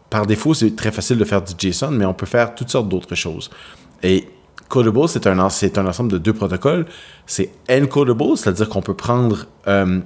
par 0.09 0.25
défaut, 0.25 0.53
c'est 0.53 0.75
très 0.75 0.91
facile 0.91 1.17
de 1.17 1.25
faire 1.25 1.41
du 1.41 1.53
JSON, 1.57 1.91
mais 1.91 2.05
on 2.05 2.13
peut 2.13 2.25
faire 2.25 2.53
toutes 2.53 2.69
sortes 2.69 2.89
d'autres 2.89 3.15
choses. 3.15 3.49
Et 4.03 4.27
Codable, 4.73 5.07
c'est 5.07 5.27
un, 5.27 5.37
un 5.37 5.87
ensemble 5.87 6.11
de 6.11 6.17
deux 6.17 6.33
protocoles. 6.33 6.87
C'est 7.27 7.51
encodable, 7.69 8.35
c'est-à-dire 8.35 8.69
qu'on 8.69 8.81
peut 8.81 8.95
prendre 8.95 9.45
euh, 9.67 9.99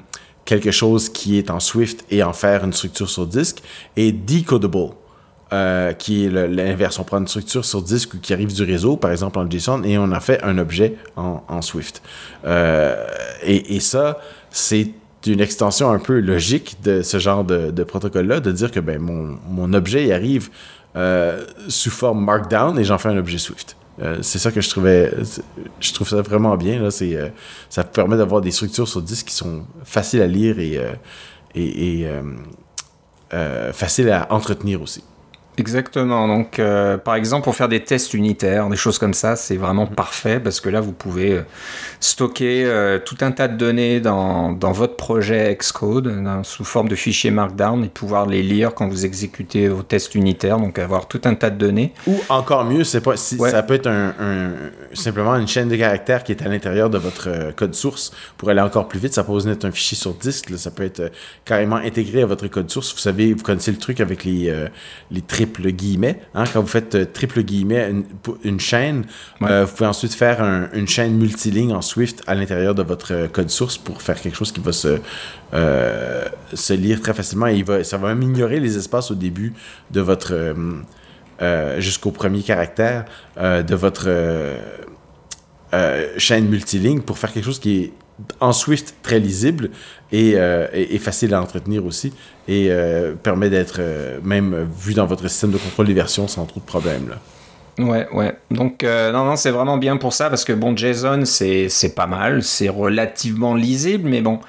quelque 0.48 0.72
chose 0.72 1.10
qui 1.10 1.38
est 1.38 1.52
en 1.52 1.60
Swift 1.60 2.06
et 2.10 2.24
en 2.24 2.34
faire 2.34 2.64
une 2.64 2.74
structure 2.74 3.10
sur 3.10 3.28
disque, 3.28 3.62
et 3.98 4.12
decodable, 4.12 4.94
euh, 5.54 5.94
qui 5.94 6.26
est 6.26 6.30
l'inverse. 6.30 6.98
On 7.00 7.04
prend 7.04 7.20
une 7.20 7.28
structure 7.28 7.64
sur 7.64 7.82
disque 7.82 8.20
qui 8.22 8.34
arrive 8.34 8.54
du 8.54 8.64
réseau, 8.64 8.98
par 8.98 9.12
exemple 9.12 9.38
en 9.38 9.50
JSON, 9.50 9.84
et 9.84 9.98
on 9.98 10.12
en 10.12 10.20
fait 10.20 10.42
un 10.44 10.58
objet 10.58 10.96
en, 11.16 11.62
Swift. 11.62 12.02
Euh, 12.46 13.06
et, 13.44 13.80
ça, 13.80 14.20
c'est 14.50 14.92
une 15.26 15.42
extension 15.42 15.92
un 15.92 16.00
peu 16.00 16.20
logique 16.20 16.78
de 16.84 17.02
ce 17.02 17.20
genre 17.20 17.44
de, 17.44 17.84
protocole-là, 17.84 18.40
de 18.40 18.52
dire 18.52 18.72
que 18.72 18.80
ben, 18.80 19.00
mon, 19.00 19.38
mon 19.50 19.74
objet 19.74 20.14
arrive 20.14 20.50
euh, 20.96 21.46
sous 21.68 21.92
forme 21.92 22.26
Markdown 22.26 22.80
et 22.80 22.84
j'en 22.84 22.98
fais 22.98 23.10
un 23.10 23.18
objet 23.18 23.38
Swift. 23.38 23.77
Euh, 24.00 24.20
c'est 24.22 24.40
ça 24.40 24.52
que 24.52 24.62
je 24.62 24.70
trouvais. 24.70 25.12
Je 25.80 25.94
trouve 25.94 26.08
ça 26.08 26.22
vraiment 26.22 26.56
bien. 26.56 26.80
Là. 26.80 26.90
Euh, 27.02 27.30
ça 27.70 27.84
permet 27.84 28.18
d'avoir 28.18 28.42
des 28.42 28.52
structures 28.52 28.88
sur 28.88 29.02
disque 29.02 29.28
qui 29.28 29.36
sont 29.36 29.66
faciles 29.84 30.22
à 30.22 30.28
lire 30.28 30.60
et, 30.60 30.80
et 31.56 32.08
faciles 33.74 34.10
à 34.10 34.32
entretenir 34.32 34.82
aussi. 34.82 35.04
Exactement. 35.60 36.28
Donc, 36.28 36.60
euh, 36.60 36.98
par 36.98 37.16
exemple, 37.16 37.44
pour 37.44 37.56
faire 37.56 37.68
des 37.68 37.84
tests 37.84 38.14
unitaires, 38.14 38.70
des 38.70 38.78
choses 38.78 39.00
comme 39.00 39.16
ça, 39.16 39.36
c'est 39.36 39.58
vraiment 39.58 39.88
parfait 39.88 40.40
parce 40.40 40.62
que 40.62 40.70
là, 40.70 40.82
vous 40.82 40.92
pouvez 40.92 41.32
euh, 41.32 41.42
stocker 42.00 42.64
euh, 42.66 43.00
tout 43.00 43.18
un 43.22 43.32
tas 43.32 43.48
de 43.48 43.58
données 43.58 44.00
dans, 44.00 44.52
dans 44.52 44.72
votre 44.72 44.96
projet 44.96 45.56
Xcode 45.56 46.14
sous 46.44 46.64
forme 46.64 46.90
de 46.90 46.96
fichiers 46.96 47.32
Markdown 47.32 47.84
et 47.84 47.88
pouvoir 47.90 48.28
les 48.28 48.44
lire 48.44 48.76
quand 48.76 48.88
vous 48.88 49.04
exécutez 49.06 49.68
vos 49.68 49.82
tests 49.82 50.14
unitaires. 50.14 50.60
Donc, 50.60 50.78
avoir 50.78 51.08
tout 51.08 51.22
un 51.24 51.34
tas 51.34 51.50
de 51.50 51.58
données. 51.58 51.92
Ou 52.06 52.20
encore 52.30 52.64
mieux, 52.64 52.84
c'est 52.84 53.02
pas, 53.02 53.18
si, 53.18 53.38
ça 53.38 53.64
peut 53.64 53.74
être 53.74 53.88
un, 53.88 54.14
simplement 54.94 55.36
une 55.38 55.48
chaîne 55.48 55.70
de 55.70 55.76
caractères 55.76 56.24
qui 56.24 56.34
est 56.34 56.44
à 56.44 56.50
l'intérieur 56.50 56.92
de 56.92 57.00
votre 57.00 57.52
code 57.56 57.74
source 57.74 58.12
pour 58.38 58.52
aller 58.52 58.62
encore 58.62 58.88
plus 58.88 59.00
vite. 59.00 59.16
Ça 59.16 59.24
peut 59.24 59.50
être 59.50 59.66
un 59.66 59.72
fichier 59.72 59.98
sur 59.98 60.14
disque. 60.14 60.56
Ça 60.56 60.70
peut 60.70 60.84
être 60.84 61.12
carrément 61.46 61.78
intégré 61.78 62.22
à 62.22 62.28
votre 62.28 62.46
code 62.48 62.70
source. 62.70 62.94
Vous 62.94 63.00
savez, 63.00 63.34
vous 63.34 63.44
connaissez 63.44 63.72
le 63.72 63.78
truc 63.78 64.02
avec 64.02 64.24
les, 64.24 64.54
les 65.10 65.22
triple 65.48 65.72
guillemets. 65.72 66.20
Hein, 66.34 66.44
quand 66.52 66.62
vous 66.62 66.68
faites 66.68 66.96
euh, 66.96 67.06
triple 67.06 67.42
guillemets 67.42 67.92
une, 68.44 68.60
chaîne, 68.60 69.06
euh, 69.42 69.66
vous 69.66 69.72
pouvez 69.72 69.88
ensuite 69.88 70.14
faire 70.14 70.42
une 70.74 70.88
chaîne 70.88 71.18
multiligne 71.18 71.74
en 71.74 71.82
Swift 71.82 72.24
à 72.28 72.36
l'intérieur 72.36 72.76
de 72.76 72.84
votre 72.84 73.14
euh, 73.14 73.28
code 73.28 73.50
source 73.50 73.78
pour 73.78 74.02
faire 74.02 74.20
quelque 74.20 74.36
chose 74.36 74.52
qui 74.52 74.60
va 74.60 74.72
se, 74.72 75.00
se 76.54 76.74
lire 76.74 77.02
très 77.02 77.14
facilement. 77.14 77.48
Et 77.48 77.56
il 77.56 77.64
va, 77.64 77.84
ça 77.84 77.98
va 77.98 78.14
même 78.14 78.24
ignorer 78.24 78.60
les 78.60 78.78
espaces 78.78 79.12
au 79.12 79.16
début 79.16 79.54
de 79.92 80.02
votre... 80.02 80.56
jusqu'au 81.80 82.12
premier 82.12 82.42
caractère 82.42 83.06
de 83.38 83.76
votre 83.76 84.10
chaîne 86.18 86.48
multiligne 86.48 87.02
pour 87.02 87.18
faire 87.18 87.32
quelque 87.32 87.46
chose 87.46 87.60
qui 87.60 87.78
est 87.78 87.94
en 88.40 88.52
Swift 88.52 88.96
très 89.04 89.20
lisible 89.20 89.70
et, 90.12 90.34
euh, 90.36 90.68
facile 91.00 91.34
à 91.34 91.42
entretenir 91.42 91.86
aussi 91.86 92.14
et 92.48 92.68
euh, 92.70 93.14
permet 93.14 93.50
d'être 93.50 93.78
euh, 93.80 94.20
même 94.24 94.68
vu 94.78 94.94
dans 94.94 95.06
votre 95.06 95.28
système 95.28 95.52
de 95.52 95.58
contrôle 95.58 95.88
des 95.88 95.94
versions 95.94 96.28
sans 96.28 96.46
trop 96.46 96.60
de 96.60 96.66
problèmes. 96.66 97.16
Ouais, 97.78 98.08
ouais. 98.12 98.36
Donc, 98.50 98.84
non, 98.84 99.26
non, 99.26 99.36
c'est 99.36 99.52
vraiment 99.52 99.78
bien 99.78 99.98
pour 99.98 100.12
ça 100.12 100.32
parce 100.32 100.44
que 100.44 100.54
bon, 100.54 100.76
JSON, 100.76 101.26
c'est 101.26 101.96
pas 101.96 102.08
mal, 102.08 102.42
c'est 102.42 102.70
relativement 102.70 103.54
lisible, 103.54 104.10
mais 104.10 104.22
bon, 104.22 104.40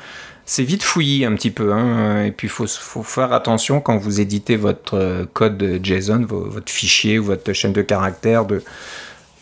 c'est 0.47 0.63
vite 0.63 0.83
fouillis 0.83 1.27
un 1.27 1.35
petit 1.35 1.51
peu. 1.51 1.75
Hein, 1.75 2.25
et 2.25 2.31
puis, 2.33 2.47
il 2.47 2.51
faut, 2.51 2.67
faut, 2.67 3.03
faire 3.03 3.35
attention 3.35 3.83
quand 3.83 3.99
vous 3.99 4.23
éditez 4.23 4.57
votre 4.57 5.27
code 5.35 5.79
JSON, 5.83 6.25
votre 6.27 6.73
fichier 6.73 7.19
ou 7.19 7.25
votre 7.25 7.53
chaîne 7.53 7.75
de 7.75 7.83
caractères, 7.83 8.47
de 8.47 8.63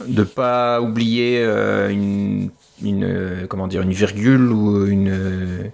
ne 0.04 0.24
pas 0.24 0.80
oublier 0.80 1.44
une 1.44 2.50
une, 2.82 3.04
euh, 3.04 3.46
comment 3.48 3.66
dire, 3.66 3.82
une 3.82 3.92
virgule 3.92 4.50
ou 4.52 4.86
une, 4.86 5.10
euh, 5.10 5.68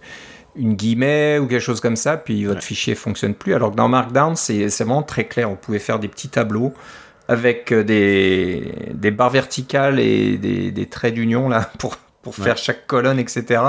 une 0.57 0.75
guillemet 0.75 1.39
ou 1.39 1.47
quelque 1.47 1.63
chose 1.63 1.81
comme 1.81 1.97
ça, 1.97 2.17
puis 2.17 2.45
votre 2.45 2.63
fichier 2.63 2.95
fonctionne 2.95 3.35
plus. 3.35 3.55
Alors 3.55 3.71
que 3.71 3.77
dans 3.77 3.89
Markdown, 3.89 4.37
c'est 4.37 4.67
vraiment 4.67 5.03
très 5.03 5.25
clair. 5.25 5.51
On 5.51 5.57
pouvait 5.57 5.79
faire 5.79 5.99
des 5.99 6.09
petits 6.09 6.29
tableaux 6.29 6.73
avec 7.29 7.73
euh, 7.73 7.85
des, 7.85 8.73
des 8.93 9.11
barres 9.11 9.31
verticales 9.31 9.99
et 9.99 10.37
des, 10.37 10.71
des 10.71 10.87
traits 10.87 11.15
d'union 11.15 11.49
là 11.49 11.71
pour, 11.79 11.97
pour 12.23 12.35
faire 12.35 12.57
chaque 12.57 12.87
colonne, 12.87 13.19
etc. 13.19 13.63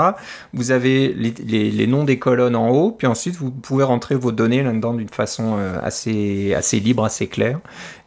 Vous 0.52 0.70
avez 0.70 1.12
les, 1.12 1.34
les, 1.44 1.70
les, 1.70 1.86
noms 1.86 2.04
des 2.04 2.20
colonnes 2.20 2.54
en 2.54 2.68
haut, 2.70 2.92
puis 2.92 3.08
ensuite 3.08 3.34
vous 3.34 3.50
pouvez 3.50 3.82
rentrer 3.82 4.14
vos 4.14 4.30
données 4.30 4.62
là-dedans 4.62 4.94
d'une 4.94 5.08
façon 5.08 5.58
assez, 5.82 6.54
assez 6.54 6.78
libre, 6.78 7.04
assez 7.04 7.26
claire 7.26 7.58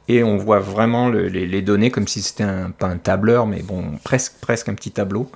et 0.08 0.24
on 0.24 0.38
voit 0.38 0.60
vraiment 0.60 1.10
les, 1.10 1.62
données 1.62 1.92
comme 1.92 2.08
si 2.08 2.22
c'était 2.22 2.46
pas 2.78 2.88
un 2.88 2.98
tableur, 2.98 3.46
mais 3.46 3.62
bon, 3.62 3.84
presque, 4.04 4.34
presque 4.40 4.70
un 4.70 4.74
petit 4.74 4.92
tableau. 4.92 5.30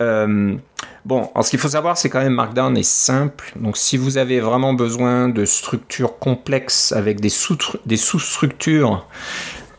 Euh, 0.00 0.56
bon, 1.04 1.30
ce 1.40 1.50
qu'il 1.50 1.58
faut 1.58 1.68
savoir, 1.68 1.96
c'est 1.96 2.10
quand 2.10 2.20
même 2.20 2.34
Markdown 2.34 2.76
est 2.76 2.82
simple. 2.82 3.52
Donc, 3.56 3.76
si 3.76 3.96
vous 3.96 4.18
avez 4.18 4.40
vraiment 4.40 4.74
besoin 4.74 5.28
de 5.28 5.44
structures 5.44 6.18
complexes 6.18 6.92
avec 6.92 7.20
des 7.20 7.28
sous-structures, 7.30 9.06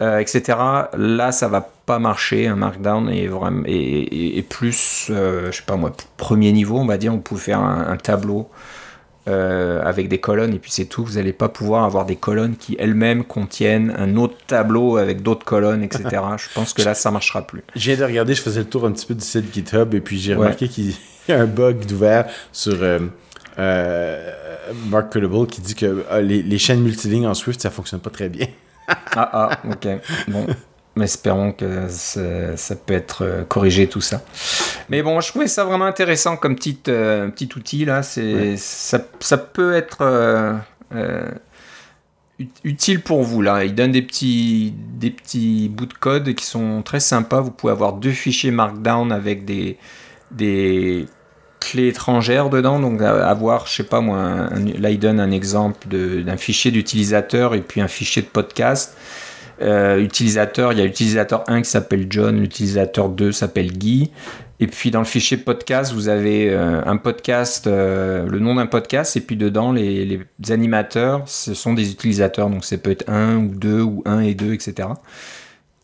euh, 0.02 0.20
etc., 0.20 0.58
là, 0.98 1.32
ça 1.32 1.48
va 1.48 1.70
pas 1.86 2.00
marcher. 2.00 2.48
Un 2.48 2.56
Markdown 2.56 3.10
est 3.10 3.28
vraiment 3.28 3.64
et, 3.66 4.44
plus, 4.50 5.08
euh, 5.12 5.52
je 5.52 5.58
sais 5.58 5.64
pas 5.64 5.76
moi, 5.76 5.92
premier 6.18 6.52
niveau, 6.52 6.78
on 6.78 6.86
va 6.86 6.98
dire. 6.98 7.14
On 7.14 7.20
peut 7.20 7.36
faire 7.36 7.60
un 7.60 7.98
tableau 7.98 8.50
euh, 9.28 9.82
avec 9.84 10.08
des 10.08 10.20
colonnes 10.20 10.54
et 10.54 10.60
puis 10.60 10.72
c'est 10.72 10.86
tout. 10.86 11.04
Vous 11.04 11.16
n'allez 11.16 11.34
pas 11.34 11.50
pouvoir 11.50 11.84
avoir 11.84 12.06
des 12.06 12.16
colonnes 12.16 12.56
qui 12.56 12.76
elles-mêmes 12.80 13.24
contiennent 13.24 13.94
un 13.98 14.18
autre 14.18 14.36
tableau 14.46 14.98
avec 14.98 15.24
d'autres 15.24 15.46
colonnes, 15.46 15.82
etc. 15.82 16.22
je 16.38 16.54
pense 16.54 16.74
que 16.74 16.84
là, 16.84 16.94
ça 16.94 17.10
marchera 17.10 17.42
plus. 17.42 17.64
J'ai 17.76 17.98
de 17.98 18.04
regarder, 18.04 18.36
je 18.36 18.42
faisais 18.42 18.60
le 18.60 18.68
tour 18.68 18.86
un 18.86 18.92
petit 18.92 19.06
peu 19.06 19.16
du 19.16 19.26
site 19.26 19.54
GitHub 19.54 19.96
et 19.96 20.02
puis 20.02 20.20
j'ai 20.20 20.36
remarqué 20.36 20.68
qu'il 20.68 20.94
y 21.28 21.32
a 21.32 21.40
un 21.40 21.48
bug 21.48 21.86
d'ouvert 21.86 22.28
sur 22.52 22.84
euh, 22.84 23.00
euh, 23.58 24.32
Mark 24.90 25.10
Credible 25.10 25.48
qui 25.48 25.62
dit 25.62 25.76
que 25.76 26.06
les, 26.22 26.44
les, 26.44 26.58
chaînes 26.60 26.82
multilignes 26.82 27.28
en 27.28 27.34
Swift, 27.34 27.62
ça 27.62 27.72
fonctionne 27.72 28.02
pas 28.02 28.12
très 28.12 28.30
bien. 28.30 28.48
ah, 28.88 29.30
ah, 29.34 29.60
ok. 29.68 29.88
Bon. 30.28 30.46
Espérons 31.02 31.52
que 31.52 31.88
ça, 31.90 32.76
peut 32.76 32.94
être 32.94 33.26
euh, 33.26 33.44
corrigé 33.44 33.88
tout 33.88 34.00
ça. 34.00 34.22
Mais 34.90 35.04
bon, 35.04 35.20
je 35.20 35.28
trouvais 35.28 35.48
ça 35.48 35.66
vraiment 35.66 35.86
intéressant 35.86 36.38
comme 36.38 36.56
petit, 36.56 36.80
euh, 36.88 37.28
petit 37.28 37.50
outil 37.56 37.84
là. 37.84 38.02
C'est 38.02 38.56
ça, 38.56 39.00
ça, 39.20 39.38
peut 39.38 39.76
être 39.76 39.98
euh, 40.02 41.32
utile 42.64 43.02
pour 43.02 43.24
vous 43.24 43.42
là. 43.42 43.66
Il 43.66 43.76
donne 43.76 43.92
des 43.92 44.04
petits 44.04 44.74
des 44.78 45.12
petits 45.12 45.68
bouts 45.68 45.86
de 45.86 45.94
code 45.94 46.34
qui 46.34 46.46
sont 46.46 46.82
très 46.82 47.02
sympas. 47.02 47.42
Vous 47.42 47.52
pouvez 47.52 47.74
avoir 47.74 47.94
deux 47.94 48.12
fichiers 48.12 48.52
Markdown 48.52 49.12
avec 49.12 49.44
des 49.44 49.78
des 50.32 51.08
clés 51.60 51.90
étrangères 51.90 52.50
dedans. 52.50 52.80
Donc 52.80 53.02
avoir, 53.02 53.68
je 53.68 53.76
sais 53.76 53.84
pas 53.84 54.00
moi, 54.00 54.48
là 54.80 54.90
il 54.92 55.00
donne 55.00 55.20
un 55.20 55.32
exemple 55.32 55.90
d'un 55.90 56.38
fichier 56.38 56.72
d'utilisateur 56.72 57.54
et 57.54 57.60
puis 57.60 57.82
un 57.82 57.90
fichier 57.90 58.22
de 58.22 58.28
podcast. 58.28 58.96
Euh, 59.62 60.00
utilisateur, 60.00 60.74
il 60.74 60.80
y 60.80 60.82
a 60.82 60.86
l'utilisateur 60.86 61.44
1 61.48 61.62
qui 61.62 61.70
s'appelle 61.70 62.08
John, 62.10 62.40
l'utilisateur 62.40 63.10
2 63.10 63.32
s'appelle 63.32 63.72
Guy. 63.72 64.12
Et 64.60 64.68
puis 64.68 64.92
dans 64.92 65.00
le 65.00 65.06
fichier 65.06 65.38
podcast, 65.38 65.94
vous 65.94 66.08
avez 66.08 66.50
euh, 66.50 66.82
un 66.86 66.98
podcast, 66.98 67.68
euh, 67.68 68.26
le 68.28 68.40
nom 68.40 68.56
d'un 68.56 68.68
podcast, 68.68 69.18
et 69.18 69.22
puis 69.22 69.36
dedans, 69.36 69.74
les, 69.74 70.20
animateurs, 70.50 71.28
ce 71.28 71.54
sont 71.54 71.74
des 71.74 71.92
utilisateurs. 71.92 72.50
Donc 72.50 72.64
ça 72.64 72.78
peut 72.78 72.92
être 72.92 73.10
1 73.10 73.38
ou 73.38 73.48
2 73.56 73.82
ou 73.82 74.04
1 74.06 74.22
et 74.22 74.34
2, 74.34 74.54
etc. 74.54 74.90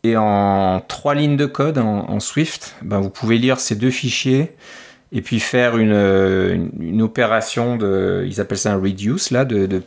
Et 0.04 0.16
en 0.16 0.82
trois 0.88 1.14
lignes 1.14 1.36
de 1.36 1.46
code 1.46 1.78
en, 1.78 2.18
Swift, 2.18 2.74
ben, 2.82 2.98
vous 3.00 3.10
pouvez 3.10 3.38
lire 3.38 3.60
ces 3.60 3.76
deux 3.76 3.90
fichiers 3.90 4.52
et 5.12 5.20
puis 5.22 5.38
faire 5.38 5.76
une, 5.76 7.02
opération 7.02 7.78
ils 8.24 8.40
appellent 8.40 8.58
ça 8.58 8.72
un 8.72 8.80
reduce, 8.80 9.30
là, 9.30 9.44
de 9.44 9.82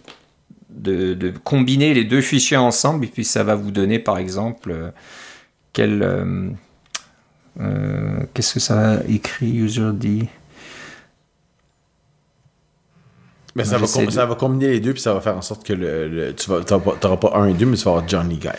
de, 0.76 1.34
combiner 1.43 1.93
les 1.93 2.03
deux 2.03 2.21
fichiers 2.21 2.57
ensemble 2.57 3.05
et 3.05 3.07
puis 3.07 3.23
ça 3.23 3.43
va 3.43 3.55
vous 3.55 3.71
donner 3.71 3.99
par 3.99 4.17
exemple 4.17 4.71
euh, 4.71 4.89
quel 5.73 6.03
euh, 6.03 6.49
euh, 7.59 8.19
qu'est-ce 8.34 8.53
que 8.53 8.59
ça 8.59 8.99
écrit 9.07 9.55
usually 9.55 10.28
mais 13.55 13.63
ça, 13.63 13.78
va 13.78 13.88
ça 13.88 14.26
va 14.26 14.36
combiner 14.36 14.67
les 14.67 14.80
deux 14.82 14.93
puis 14.93 15.01
ça 15.01 15.13
va 15.13 15.21
faire 15.21 15.38
en 15.38 15.41
sorte 15.41 15.65
que 15.65 15.73
le, 15.73 16.34
tu 16.36 16.49
n'auras 16.49 17.17
pas 17.17 17.32
un 17.36 17.47
et 17.47 17.53
deux 17.53 17.65
mais 17.65 17.78
tu 17.78 17.86
vas 17.86 17.91
avoir 17.91 18.07
Johnny 18.07 18.38
Guy 18.38 18.49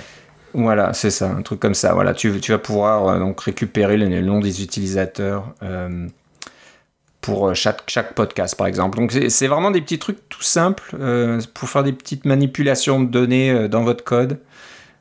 voilà, 0.54 0.94
c'est 0.94 1.10
ça, 1.10 1.30
un 1.30 1.42
truc 1.42 1.60
comme 1.60 1.74
ça. 1.74 1.92
Voilà, 1.92 2.14
tu, 2.14 2.40
tu 2.40 2.52
vas 2.52 2.58
pouvoir 2.58 3.18
donc 3.18 3.38
récupérer 3.42 3.98
le, 3.98 4.22
nom 4.22 4.40
des 4.40 4.62
utilisateurs 4.62 5.54
pour 7.26 7.48
euh, 7.48 7.54
chaque, 7.54 7.82
chaque 7.88 8.14
podcast, 8.14 8.54
par 8.54 8.68
exemple. 8.68 8.98
Donc, 8.98 9.10
c'est 9.10 9.48
vraiment 9.48 9.72
des 9.72 9.80
petits 9.80 9.98
trucs 9.98 10.28
tout 10.28 10.44
simples 10.44 10.96
euh, 11.00 11.40
pour 11.54 11.68
faire 11.68 11.82
des 11.82 11.92
petites 11.92 12.24
manipulations 12.24 13.00
de 13.00 13.06
données 13.06 13.50
euh, 13.50 13.66
dans 13.66 13.82
votre 13.82 14.04
code. 14.04 14.38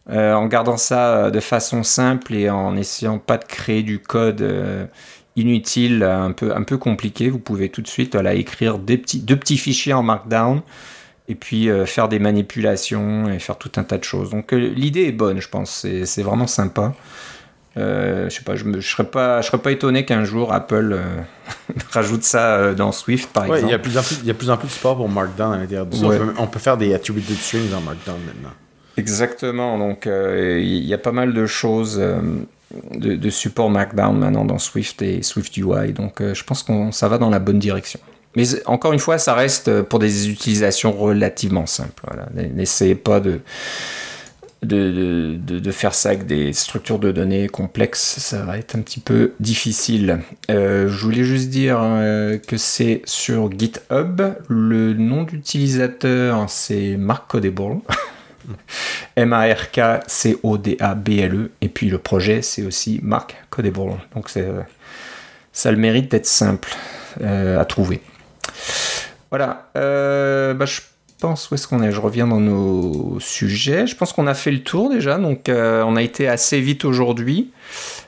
en 0.10 0.48
gardant 0.48 0.78
ça 0.78 1.30
de 1.30 1.40
façon 1.40 1.84
simple 1.84 2.34
et 2.34 2.50
en 2.50 2.76
essayant 2.78 3.20
pas 3.20 3.38
de 3.38 3.46
créer 3.46 3.84
du 3.84 4.00
code 4.00 4.44
inutile, 5.36 6.04
un 6.04 6.32
peu, 6.32 6.56
un 6.56 6.64
peu 6.64 6.78
compliqué, 6.78 7.30
vous 7.30 7.40
pouvez 7.40 7.70
tout 7.70 7.82
de 7.82 7.88
suite 7.88 8.14
voilà, 8.14 8.34
écrire 8.36 8.78
des 8.78 8.98
petits, 8.98 9.20
deux 9.20 9.36
petits 9.36 9.58
fichiers 9.58 9.94
en 9.94 10.04
Markdown 10.04 10.62
et 11.28 11.34
puis 11.34 11.70
faire 11.88 12.08
des 12.08 12.20
manipulations 12.20 13.28
et 13.32 13.40
faire 13.40 13.58
tout 13.58 13.72
un 13.78 13.84
tas 13.84 13.98
de 13.98 14.04
choses. 14.04 14.30
Donc 14.30 14.52
l'idée 14.52 15.06
est 15.06 15.12
bonne, 15.12 15.42
je 15.42 15.50
pense, 15.50 15.88
c'est 16.06 16.24
vraiment 16.24 16.48
sympa. 16.48 16.94
Euh, 17.78 18.30
je 18.30 18.36
sais 18.36 18.44
pas, 18.44 18.56
je, 18.56 18.64
ne 18.64 18.80
serais 18.80 19.04
pas, 19.04 19.42
je 19.42 19.48
serais 19.48 19.58
pas 19.58 19.72
étonné 19.72 20.06
qu'un 20.06 20.24
jour 20.24 20.54
Apple 20.54 20.94
euh, 20.94 21.04
rajoute 21.92 22.24
ça 22.24 22.56
euh, 22.56 22.74
dans 22.74 22.94
Swift, 22.94 23.32
par 23.34 23.46
exemple. 23.46 23.64
Il 23.66 23.72
y 23.72 23.74
a 23.74 23.80
plus 23.80 23.98
en 23.98 24.02
plus, 24.02 24.20
il 24.22 24.28
y 24.28 24.32
a 24.32 24.34
plus 24.34 24.50
en 24.50 24.58
plus 24.58 24.68
de 24.68 24.72
support 24.72 24.96
pour 24.96 25.10
Markdown 25.10 25.54
à 25.54 25.58
l'intérieur 25.58 25.86
du 25.86 25.98
on, 26.38 26.48
peut, 26.48 26.60
faire 26.60 26.78
des 26.78 26.94
attributed 26.94 27.36
strings 27.36 27.74
en 27.74 27.82
Markdown 27.82 28.18
maintenant. 28.26 28.54
Exactement. 28.98 29.78
Donc, 29.78 30.08
il 30.08 30.86
y 30.86 30.94
a 30.94 30.98
pas 30.98 31.12
mal 31.12 31.34
de 31.34 31.46
choses 31.46 32.02
de, 32.94 33.16
de, 33.16 33.30
support 33.30 33.70
Markdown 33.70 34.18
maintenant 34.18 34.46
dans 34.46 34.58
Swift 34.58 35.02
et 35.02 35.22
Swift 35.22 35.58
UI. 35.58 35.92
Donc, 35.92 36.22
je 36.22 36.44
pense 36.46 36.64
que 36.64 36.72
ça 36.92 37.10
va 37.10 37.18
dans 37.18 37.30
la 37.30 37.40
bonne 37.40 37.60
direction. 37.60 38.00
Mais 38.38 38.46
encore 38.66 38.94
une 38.94 39.00
fois, 39.00 39.18
ça 39.18 39.34
reste 39.34 39.82
pour 39.82 40.00
des 40.00 40.30
utilisations 40.30 40.94
relativement 40.94 41.66
simples. 41.66 42.02
Voilà. 42.08 42.28
N'essayez 42.54 42.96
pas 42.96 43.20
de, 43.20 43.42
de, 44.66 45.38
de, 45.38 45.72
faire 45.72 45.94
ça 45.94 46.10
avec 46.10 46.26
des 46.26 46.54
structures 46.54 47.00
de 47.00 47.12
données 47.12 47.48
complexes. 47.48 48.20
Ça 48.20 48.44
va 48.44 48.58
être 48.58 48.76
un 48.76 48.82
petit 48.82 49.00
peu 49.00 49.34
difficile. 49.40 50.20
Euh, 50.50 50.88
je 50.88 51.04
voulais 51.04 51.24
juste 51.24 51.50
dire 51.50 51.78
euh, 51.82 52.38
que 52.38 52.58
c'est 52.58 53.02
sur 53.06 53.52
GitHub. 53.52 54.22
Le 54.48 54.94
nom 54.94 55.24
d'utilisateur, 55.24 56.50
c'est 56.50 56.98
Mark 56.98 57.30
Codable. 57.30 57.80
M-A-R-K-C-O-D-A-B-L-E. 59.16 61.52
Et 61.62 61.70
puis 61.70 61.90
le 61.90 61.98
projet, 61.98 62.42
c'est 62.42 62.64
aussi 62.64 63.00
Mark 63.02 63.36
Codable. 63.50 63.94
Donc 64.14 64.30
c'est, 64.30 64.46
ça 65.56 65.70
a 65.70 65.72
le 65.72 65.78
mérite 65.78 66.12
d'être 66.12 66.26
simple 66.26 66.70
euh, 67.22 67.60
à 67.60 67.66
trouver. 67.66 68.02
Voilà. 69.30 69.70
Euh, 69.78 70.54
bah, 70.54 70.66
pense, 71.20 71.50
où 71.50 71.56
est-ce 71.56 71.68
qu'on 71.68 71.82
est 71.82 71.92
Je 71.92 72.00
reviens 72.00 72.28
dans 72.28 72.40
nos 72.40 73.20
sujets. 73.20 73.88
Je 73.88 73.96
pense 73.96 74.14
qu'on 74.14 74.28
a 74.28 74.34
fait 74.34 74.52
le 74.52 74.64
tour 74.64 74.90
déjà. 74.90 75.18
Donc 75.18 75.50
euh, 75.50 75.84
on 75.84 75.96
a 75.96 76.02
été 76.02 76.28
assez 76.28 76.60
vite 76.60 76.86
aujourd'hui. 76.86 77.52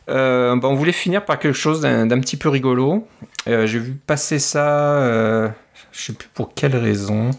Euh, 0.10 0.56
bah, 0.56 0.68
on 0.68 0.76
voulait 0.76 0.92
finir 0.92 1.26
par 1.26 1.40
quelque 1.40 1.56
chose 1.58 1.82
d'un, 1.82 2.08
petit 2.20 2.38
peu 2.38 2.50
rigolo. 2.50 3.08
Euh, 3.48 3.66
j'ai 3.66 3.80
vu 3.80 3.94
passer 3.94 4.40
ça. 4.40 4.68
Euh, 5.00 5.50
je 5.92 6.02
sais 6.02 6.14
plus 6.14 6.30
pour 6.34 6.54
quelle 6.54 6.76
raison. 6.76 7.32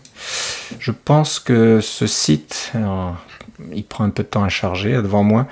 Je 0.79 0.91
pense 0.91 1.39
que 1.39 1.81
ce 1.81 2.07
site, 2.07 2.73
il 3.73 3.85
prend 3.85 4.05
un 4.05 4.11
peu 4.11 4.23
de 4.25 4.29
temps 4.29 4.43
à 4.43 4.49
charger 4.49 4.95
devant 4.95 5.23
moi, 5.23 5.47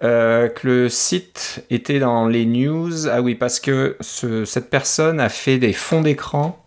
que 0.00 0.50
le 0.64 0.88
site 0.88 1.64
était 1.70 2.00
dans 2.00 2.26
les 2.26 2.46
news. 2.46 3.06
Ah 3.08 3.20
oui, 3.22 3.36
parce 3.36 3.60
que 3.60 3.96
ce- 4.00 4.44
cette 4.44 4.68
personne 4.68 5.20
a 5.20 5.28
fait 5.28 5.58
des 5.58 5.72
fonds 5.72 6.00
d'écran. 6.00 6.60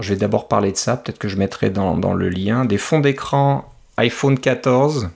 Je 0.00 0.10
vais 0.14 0.18
d'abord 0.18 0.48
parler 0.48 0.72
de 0.72 0.76
ça, 0.76 0.96
peut-être 0.96 1.18
que 1.18 1.28
je 1.28 1.36
mettrai 1.36 1.70
dans, 1.70 1.96
dans 1.96 2.14
le 2.14 2.28
lien. 2.28 2.64
Des 2.64 2.78
fonds 2.78 3.00
d'écran 3.00 3.70
iPhone 3.96 4.38
14 4.38 5.10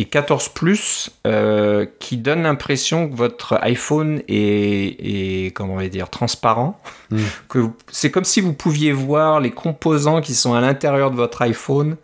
et 0.00 0.04
14 0.04 0.50
Plus 0.50 1.10
euh, 1.26 1.84
qui 1.98 2.16
donnent 2.16 2.44
l'impression 2.44 3.08
que 3.08 3.16
votre 3.16 3.58
iPhone 3.62 4.22
est, 4.28 4.96
est, 5.46 5.52
comment 5.54 5.74
on 5.74 5.78
va 5.78 5.88
dire, 5.88 6.08
transparent. 6.10 6.80
Mm. 7.10 7.18
Que 7.48 7.58
vous- 7.58 7.74
c'est 7.90 8.10
comme 8.12 8.24
si 8.24 8.40
vous 8.40 8.52
pouviez 8.52 8.92
voir 8.92 9.40
les 9.40 9.50
composants 9.50 10.20
qui 10.20 10.34
sont 10.34 10.54
à 10.54 10.60
l'intérieur 10.60 11.10
de 11.10 11.16
votre 11.16 11.42
iPhone 11.42 11.96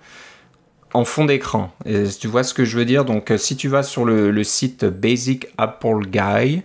en 0.92 1.04
fond 1.04 1.24
d'écran. 1.24 1.72
Et 1.86 2.04
tu 2.20 2.26
vois 2.28 2.42
ce 2.44 2.54
que 2.54 2.64
je 2.64 2.76
veux 2.78 2.84
dire? 2.84 3.04
Donc, 3.04 3.30
euh, 3.30 3.38
si 3.38 3.56
tu 3.56 3.68
vas 3.68 3.82
sur 3.84 4.04
le, 4.04 4.30
le 4.32 4.44
site 4.44 4.84
Basic 4.84 5.46
Apple 5.58 6.06
Guy, 6.08 6.62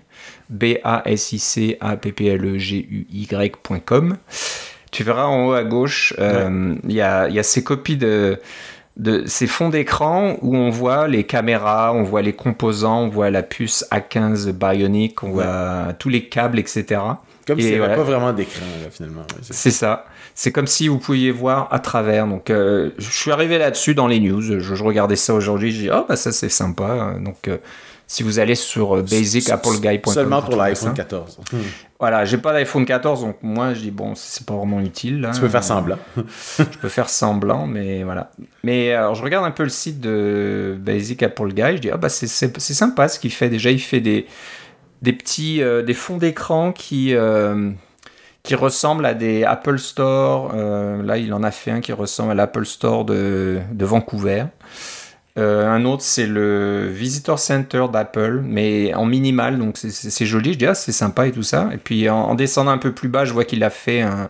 B-A-S-I-C-A-P-P-L-E-G-U-Y.com, 2.79 4.17
tu 4.91 5.03
verras 5.03 5.25
en 5.25 5.45
haut 5.47 5.53
à 5.53 5.63
gauche, 5.63 6.13
euh, 6.19 6.75
il 6.85 6.93
y, 6.93 7.01
a, 7.01 7.27
il 7.29 7.35
y 7.35 7.39
a 7.39 7.43
ces 7.43 7.63
copies 7.63 7.97
de, 7.97 8.39
de 8.97 9.23
ces 9.27 9.47
fonds 9.47 9.69
d'écran 9.69 10.37
où 10.41 10.55
on 10.55 10.69
voit 10.69 11.07
les 11.07 11.23
caméras, 11.23 11.93
on 11.93 12.03
voit 12.03 12.21
les 12.21 12.33
composants, 12.33 13.01
on 13.03 13.07
voit 13.09 13.29
la 13.29 13.43
puce 13.43 13.85
A15 13.91 14.51
Bionic, 14.51 15.23
on 15.23 15.29
voit 15.31 15.93
tous 15.99 16.09
les 16.09 16.25
câbles, 16.27 16.59
etc. 16.59 17.01
Comme 17.47 17.59
s'il 17.59 17.77
n'y 17.77 17.83
avait 17.83 17.95
pas 17.95 18.03
vraiment 18.03 18.31
d'écran, 18.33 18.65
finalement. 18.91 19.21
Ouais, 19.21 19.37
c'est- 19.41 19.53
C'est 19.53 19.71
ça. 19.71 20.05
C'est 20.35 20.51
comme 20.51 20.67
si 20.67 20.87
vous 20.87 20.99
pouviez 20.99 21.31
voir 21.31 21.67
à 21.71 21.79
travers. 21.79 22.27
Donc, 22.27 22.49
euh, 22.49 22.91
je 22.97 23.09
suis 23.11 23.31
arrivé 23.31 23.57
là-dessus 23.57 23.93
dans 23.95 24.07
les 24.07 24.19
news. 24.19 24.41
Je, 24.41 24.59
je 24.59 24.83
regardais 24.83 25.15
ça 25.17 25.33
aujourd'hui. 25.33 25.71
Je 25.71 25.77
dis, 25.81 25.89
oh, 25.91 26.05
bah 26.07 26.15
ça, 26.15 26.31
c'est 26.31 26.47
sympa. 26.49 27.15
Donc, 27.19 27.47
euh, 27.47 27.57
si 28.11 28.23
vous 28.23 28.39
allez 28.39 28.55
sur 28.55 28.97
euh, 28.97 29.01
basicappleguy.com. 29.03 30.11
Seulement 30.13 30.41
pour 30.41 30.55
l'iPhone 30.55 30.89
ça. 30.89 30.95
14. 30.95 31.37
Voilà, 31.99 32.25
j'ai 32.25 32.39
pas 32.39 32.53
d'iPhone 32.53 32.83
14. 32.83 33.21
Donc, 33.21 33.37
moi, 33.43 33.75
je 33.75 33.81
dis, 33.81 33.91
bon, 33.91 34.13
c'est 34.15 34.45
pas 34.47 34.55
vraiment 34.55 34.79
utile. 34.81 35.21
là. 35.21 35.29
Tu 35.31 35.41
peux 35.41 35.47
faire 35.47 35.63
semblant. 35.63 35.99
je 36.57 36.77
peux 36.81 36.89
faire 36.89 37.07
semblant, 37.07 37.67
mais 37.67 38.03
voilà. 38.03 38.31
Mais 38.63 38.93
alors, 38.93 39.13
je 39.13 39.21
regarde 39.21 39.45
un 39.45 39.51
peu 39.51 39.61
le 39.61 39.69
site 39.69 39.99
de 40.01 40.75
Basic 40.79 41.21
Apple 41.21 41.53
Guy. 41.53 41.75
Je 41.77 41.81
dis, 41.81 41.91
ah, 41.91 41.97
bah, 41.97 42.09
c'est- 42.09 42.27
sympa 42.59 43.07
ce 43.09 43.19
qu'il 43.19 43.31
fait. 43.31 43.47
Déjà, 43.49 43.69
il 43.69 43.79
fait 43.79 43.99
des, 44.01 44.25
des 45.03 45.13
petits 45.13 45.61
euh, 45.61 45.83
des 45.83 45.93
fonds 45.93 46.17
d'écran 46.17 46.71
qui, 46.71 47.13
euh, 47.13 47.69
qui 48.41 48.55
ressemblent 48.55 49.05
à 49.05 49.13
des 49.13 49.43
Apple 49.43 49.77
Store. 49.77 50.51
Euh, 50.55 51.03
là, 51.03 51.17
il 51.17 51.31
en 51.31 51.43
a 51.43 51.51
fait 51.51 51.69
un 51.69 51.81
qui 51.81 51.93
ressemble 51.93 52.31
à 52.31 52.35
l'Apple 52.35 52.65
Store 52.65 53.05
de, 53.05 53.59
de 53.71 53.85
Vancouver. 53.85 54.45
Euh, 55.37 55.67
un 55.67 55.85
autre, 55.85 56.03
c'est 56.03 56.25
le 56.25 56.89
Visitor 56.91 57.39
Center 57.39 57.85
d'Apple, 57.91 58.41
mais 58.43 58.93
en 58.93 59.05
minimal, 59.05 59.57
donc 59.59 59.77
c'est- 59.77 60.25
joli. 60.25 60.53
Je 60.53 60.57
dis, 60.57 60.65
ah, 60.65 60.73
c'est 60.73 60.91
sympa 60.91 61.27
et 61.27 61.31
tout 61.31 61.43
ça. 61.43 61.69
Et 61.73 61.77
puis 61.77 62.09
en, 62.09 62.17
en 62.17 62.35
descendant 62.35 62.71
un 62.71 62.77
peu 62.77 62.91
plus 62.91 63.09
bas, 63.09 63.25
je 63.25 63.33
vois 63.33 63.45
qu'il 63.45 63.63
a 63.63 63.69
fait 63.69 64.01
un, 64.01 64.29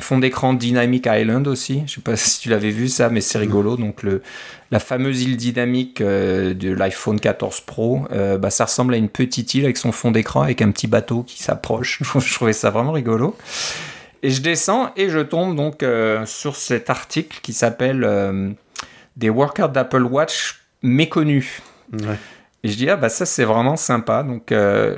fond 0.00 0.18
d'écran 0.18 0.52
Dynamic 0.54 1.06
Island 1.10 1.46
aussi. 1.46 1.82
Je 1.86 1.94
sais 1.94 2.00
pas 2.00 2.16
si 2.16 2.40
tu 2.40 2.48
l'avais 2.48 2.70
vu 2.70 2.88
ça, 2.88 3.08
mais 3.10 3.20
c'est 3.20 3.38
rigolo. 3.38 3.76
Donc 3.76 4.02
le, 4.02 4.22
la 4.70 4.80
fameuse 4.80 5.22
île 5.22 5.36
dynamique 5.36 6.00
euh, 6.00 6.54
de 6.54 6.72
l'iPhone 6.72 7.20
14 7.20 7.60
Pro, 7.60 8.02
euh, 8.12 8.38
bah, 8.38 8.50
ça 8.50 8.64
ressemble 8.64 8.94
à 8.94 8.96
une 8.96 9.08
petite 9.08 9.54
île 9.54 9.64
avec 9.64 9.76
son 9.76 9.92
fond 9.92 10.10
d'écran, 10.10 10.42
avec 10.42 10.62
un 10.62 10.70
petit 10.70 10.86
bateau 10.86 11.22
qui 11.22 11.42
s'approche. 11.42 12.02
je 12.18 12.34
trouvais 12.34 12.52
ça 12.52 12.70
vraiment 12.70 12.92
rigolo. 12.92 13.36
Et 14.22 14.30
je 14.30 14.42
descends 14.42 14.90
et 14.96 15.08
je 15.08 15.20
tombe 15.20 15.56
donc 15.56 15.82
sur 16.26 16.56
cet 16.56 16.90
article 16.90 17.38
qui 17.42 17.54
s'appelle 17.54 18.54
Des 19.16 19.30
workouts 19.30 19.68
d'Apple 19.68 20.02
Watch 20.04 20.60
méconnus. 20.82 21.62
Ouais. 21.92 22.18
Et 22.62 22.68
je 22.68 22.76
dis, 22.76 22.88
ah 22.90 22.96
bah 22.96 23.08
ça 23.08 23.26
c'est 23.26 23.44
vraiment 23.44 23.76
sympa. 23.76 24.22
Donc 24.22 24.52
euh, 24.52 24.96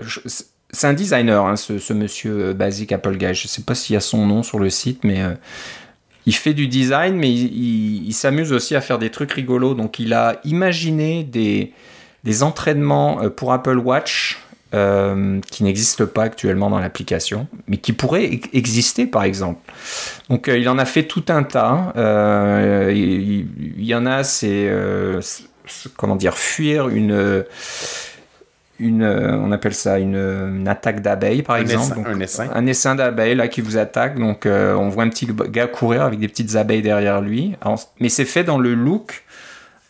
c'est 0.71 0.87
un 0.87 0.93
designer, 0.95 1.45
hein, 1.47 1.57
ce, 1.57 1.79
ce 1.79 1.93
monsieur 1.93 2.49
euh, 2.49 2.55
Basic 2.55 2.93
Apple 2.93 3.17
Guy. 3.17 3.35
Je 3.35 3.49
sais 3.49 3.63
pas 3.63 3.75
s'il 3.75 3.95
y 3.95 3.97
a 3.97 4.01
son 4.01 4.27
nom 4.27 4.43
sur 4.43 4.59
le 4.59 4.71
site, 4.71 5.05
mais 5.05 5.23
euh, 5.23 5.35
il 6.27 6.35
fait 6.35 6.55
du 6.55 6.69
design, 6.69 7.17
mais 7.17 7.33
il, 7.33 7.45
il- 7.57 8.07
il 8.07 8.13
s'amuse 8.13 8.53
aussi 8.53 8.75
à 8.77 8.81
faire 8.81 8.99
des 8.99 9.11
trucs 9.11 9.33
rigolos. 9.33 9.75
Donc 9.75 9.99
il 9.99 10.13
a 10.13 10.41
imaginé 10.45 11.25
des, 11.25 11.73
des 12.25 12.43
entraînements 12.43 13.29
pour 13.31 13.53
Apple 13.53 13.79
Watch 13.79 14.39
euh, 14.75 15.41
qui 15.51 15.65
n'existent 15.65 16.07
pas 16.07 16.23
actuellement 16.25 16.71
dans 16.71 16.79
l'application, 16.79 17.47
mais 17.69 17.77
qui 17.77 17.93
pourraient 17.93 18.27
e- 18.35 18.41
exister 18.57 19.07
par 19.07 19.23
exemple. 19.25 19.61
Donc 20.31 20.49
euh, 20.49 20.57
il 20.59 20.69
en 20.69 20.79
a 20.79 20.85
fait 20.85 21.05
tout 21.05 21.25
un 21.29 21.43
tas. 21.43 21.93
Euh, 21.97 22.93
il, 22.95 23.47
il 23.79 23.85
y 23.85 23.95
en 23.95 24.07
a, 24.07 24.25
c'est 24.25 24.71
comment 25.97 26.17
dire, 26.17 26.37
fuir 26.37 26.89
une 26.89 27.45
une, 28.81 29.05
on 29.05 29.53
appelle 29.53 29.75
ça 29.75 29.99
une, 30.01 30.17
une 30.17 30.67
attaque 30.67 31.03
d'abeilles 31.03 31.43
par 31.43 31.55
Un 31.57 31.61
exemple. 31.61 31.85
essaim- 31.85 31.95
Donc, 31.95 32.07
un 32.09 32.21
essaim. 32.21 32.51
un 32.53 32.67
essaim 32.67 32.95
d'abeilles 32.97 33.37
là 33.37 33.47
qui 33.47 33.61
vous 33.61 33.77
attaque. 33.77 34.19
Donc 34.19 34.45
euh, 34.45 34.75
on 34.75 34.89
voit 34.89 35.05
un 35.05 35.09
petit 35.09 35.29
gars 35.51 35.69
courir 35.69 36.03
avec 36.03 36.19
des 36.19 36.27
petites 36.27 36.57
abeilles 36.57 36.83
derrière 36.83 37.21
lui. 37.21 37.55
Alors, 37.61 37.79
mais 38.01 38.09
c'est 38.09 38.25
fait 38.25 38.43
dans 38.43 38.59
le 38.59 38.75
look 38.75 39.23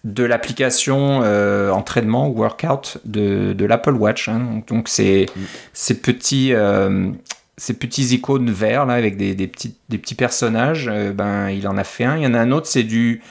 de 0.05 0.25
l'application 0.25 1.21
euh, 1.23 1.71
entraînement 1.71 2.29
workout 2.29 2.99
de, 3.05 3.53
de 3.53 3.65
l'Apple 3.65 3.93
Watch. 3.95 4.29
hein. 4.29 4.39
Donc- 4.41 4.67
Donc 4.69 4.89
c'est 4.89 5.27
ces 5.73 5.95
petits 6.01 6.53
euh, 6.55 7.11
ces 7.57 7.75
petits 7.75 8.15
icônes 8.15 8.51
verts 8.51 8.87
là 8.87 8.95
avec 8.95 9.17
des, 9.17 9.35
des 9.35 9.47
petits 9.47 9.77
des 9.89 9.99
petits 9.99 10.15
personnages. 10.17 10.89
euh, 10.93 11.13
ben 11.13 11.51
il 11.51 11.69
en 11.69 11.77
a 11.77 11.85
fait 11.85 12.05
un. 12.05 12.17
Il 12.17 12.23
y 12.25 12.27
en 12.27 12.35
a 12.35 12.41
un 12.41 12.51
autre 12.51 12.67
c'est 12.67 12.83
du 12.83 13.23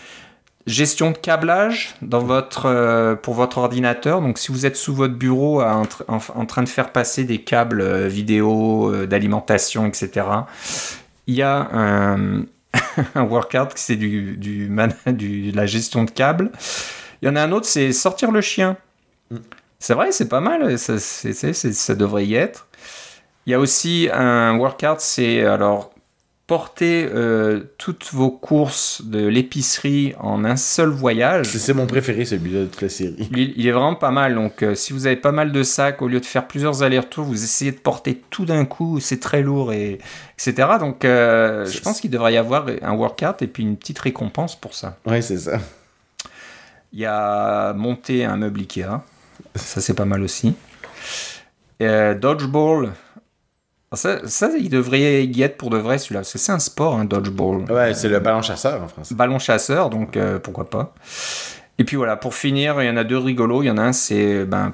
gestion 0.68 1.10
de 1.12 1.18
câblage 1.18 1.96
dans 2.04 2.20
votre, 2.20 2.68
euh, 2.68 3.16
pour 3.16 3.34
votre 3.34 3.58
ordinateur. 3.58 4.22
Donc, 4.22 4.38
si 4.38 4.52
vous 4.52 4.68
êtes 4.68 4.76
sous 4.76 4.94
votre 4.94 5.16
bureau 5.16 5.60
à- 5.60 5.74
en, 5.76 5.84
en- 6.08 6.20
en 6.36 6.46
train 6.46 6.62
de 6.62 6.70
faire 6.70 6.92
passer 6.92 7.24
des 7.24 7.40
câbles 7.40 8.06
vidéo, 8.08 8.94
d'alimentation, 9.08 9.88
etc., 9.88 10.24
il 11.26 11.34
y 11.36 11.42
a 11.42 11.68
un, 11.74 12.44
un 13.16 13.24
workout 13.24 13.74
qui 13.74 13.82
c'est 13.82 13.96
du, 13.96 14.38
du, 14.38 14.68
man- 14.70 14.94
du- 15.08 15.52
de 15.52 15.58
la 15.58 15.66
gestion 15.66 16.04
de 16.04 16.12
câbles. 16.12 16.52
Il 17.22 17.28
y 17.28 17.30
en 17.30 17.36
a 17.36 17.42
un 17.42 17.52
autre, 17.52 17.66
c'est 17.66 17.92
sortir 17.94 18.32
le 18.32 18.42
chien. 18.42 18.78
Mm. 19.30 19.38
C'est 19.80 19.94
vrai, 19.96 20.12
c'est 20.12 20.30
pas 20.30 20.42
mal, 20.42 20.78
ça 20.78 21.96
devrait 21.96 22.26
y 22.26 22.36
être. 22.36 22.68
Il 23.48 23.52
y 23.52 23.54
a 23.56 23.60
aussi 23.60 24.10
un 24.14 24.56
workout, 24.58 25.00
c'est 25.00 25.44
alors 25.44 25.92
porter 26.52 27.08
euh, 27.10 27.62
toutes 27.78 28.10
vos 28.12 28.30
courses 28.30 29.04
de 29.06 29.26
l'épicerie 29.26 30.14
en 30.20 30.44
un 30.44 30.58
seul 30.58 30.90
voyage. 30.90 31.46
C'est 31.46 31.74
mon 31.74 31.88
préféré, 31.88 32.26
celui-là, 32.26 32.64
de 32.64 32.66
toute 32.66 32.82
la 32.82 32.90
série. 32.90 33.30
Il, 33.32 33.54
il 33.56 33.66
est 33.66 33.72
vraiment 33.72 33.96
pas 33.96 34.12
mal. 34.12 34.36
Donc, 34.36 34.62
euh, 34.62 34.76
si 34.76 34.92
vous 34.92 35.08
avez 35.08 35.16
pas 35.16 35.32
mal 35.32 35.54
de 35.54 35.64
sacs, 35.64 36.02
au 36.02 36.10
lieu 36.10 36.20
de 36.20 36.26
faire 36.26 36.50
plusieurs 36.50 36.84
allers-retours, 36.84 37.24
vous 37.24 37.42
essayez 37.42 37.72
de 37.72 37.80
porter 37.80 38.22
tout 38.32 38.44
d'un 38.44 38.66
coup, 38.66 39.00
c'est 39.00 39.22
très 39.22 39.42
lourd, 39.42 39.72
et, 39.72 40.00
etc. 40.34 40.72
Donc, 40.78 41.06
euh, 41.06 41.66
je 41.68 41.80
pense 41.80 42.02
qu'il 42.02 42.12
devrait 42.12 42.34
y 42.34 42.38
avoir 42.38 42.66
un 42.82 42.96
workout 42.96 43.42
et 43.42 43.48
puis 43.48 43.64
une 43.64 43.78
petite 43.78 44.00
récompense 44.00 44.60
pour 44.60 44.74
ça. 44.74 44.98
Ouais, 45.06 45.22
c'est 45.22 45.38
ça. 45.38 45.58
Il 46.92 47.00
y 47.00 47.06
a 47.06 47.72
monter 47.72 48.26
un 48.26 48.36
meuble 48.36 48.60
Ikea. 48.60 49.00
Ça, 49.56 49.80
c'est 49.80 49.94
pas 49.94 50.04
mal 50.04 50.22
aussi. 50.22 50.54
Dodgeball. 51.80 52.92
Ça, 53.94 54.26
ça, 54.26 54.50
il 54.58 54.70
devrait 54.70 55.26
y 55.26 55.42
être 55.42 55.58
pour 55.58 55.70
de 55.70 55.78
vrai 55.78 55.98
celui-là. 55.98 56.22
Parce 56.22 56.32
que 56.32 56.38
c'est 56.38 56.52
un 56.52 56.60
sport, 56.60 56.96
un 56.96 57.06
dodgeball. 57.06 57.70
Ouais, 57.70 57.94
c'est 57.94 58.08
le 58.08 58.20
ballon 58.20 58.42
chasseur 58.42 58.82
en 58.82 58.88
français. 58.88 59.14
Ballon 59.16 59.38
chasseur, 59.38 59.90
donc 59.90 60.16
euh, 60.16 60.40
pourquoi 60.40 60.70
pas. 60.70 60.94
Et 61.78 61.84
puis 61.84 61.98
voilà, 61.98 62.16
pour 62.16 62.34
finir, 62.34 62.82
il 62.82 62.88
y 62.88 62.90
en 62.90 62.96
a 62.96 63.04
deux 63.04 63.18
rigolos. 63.18 63.64
Il 63.64 63.66
y 63.66 63.72
en 63.72 63.78
a 63.78 63.82
un, 63.82 63.92
c'est 63.92 64.46
ben, 64.46 64.74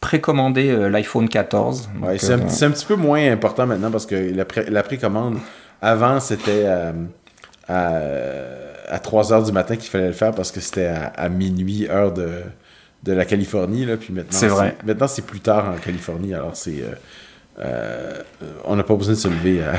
précommander 0.00 0.90
l'iPhone 0.90 1.28
14. 1.28 1.90
c'est 2.18 2.32
un, 2.64 2.70
petit 2.70 2.86
peu 2.86 2.96
moins 2.96 3.30
important 3.30 3.66
maintenant 3.66 3.90
parce 3.90 4.06
que 4.06 4.14
la, 4.14 4.44
la 4.68 4.82
précommande, 4.82 5.38
avant, 5.80 6.18
c'était 6.18 6.66
à, 6.66 6.92
à 8.88 8.98
3 8.98 9.22
h 9.30 9.46
du 9.46 9.52
matin 9.52 9.76
qu'il 9.76 9.90
fallait 9.90 10.08
le 10.08 10.12
faire 10.12 10.32
parce 10.32 10.50
que 10.50 10.60
c'était 10.60 10.92
à, 11.16 11.28
minuit, 11.28 11.88
heure 11.88 12.12
de, 12.12 12.42
de 13.02 13.12
la 13.12 13.24
Californie. 13.24 13.84
Là, 13.84 13.96
puis 13.96 14.12
maintenant, 14.12 14.38
c'est 14.38 14.48
vrai. 14.48 14.76
Maintenant, 14.84 15.08
c'est 15.08 15.24
plus 15.24 15.40
tard 15.40 15.72
en 15.72 15.78
Californie, 15.78 16.34
alors 16.34 16.56
c'est. 16.56 16.82
On 18.64 18.76
n'a 18.76 18.82
pas 18.82 18.94
besoin 18.94 19.14
de 19.14 19.18
se 19.18 19.28
lever 19.28 19.62
à 19.62 19.74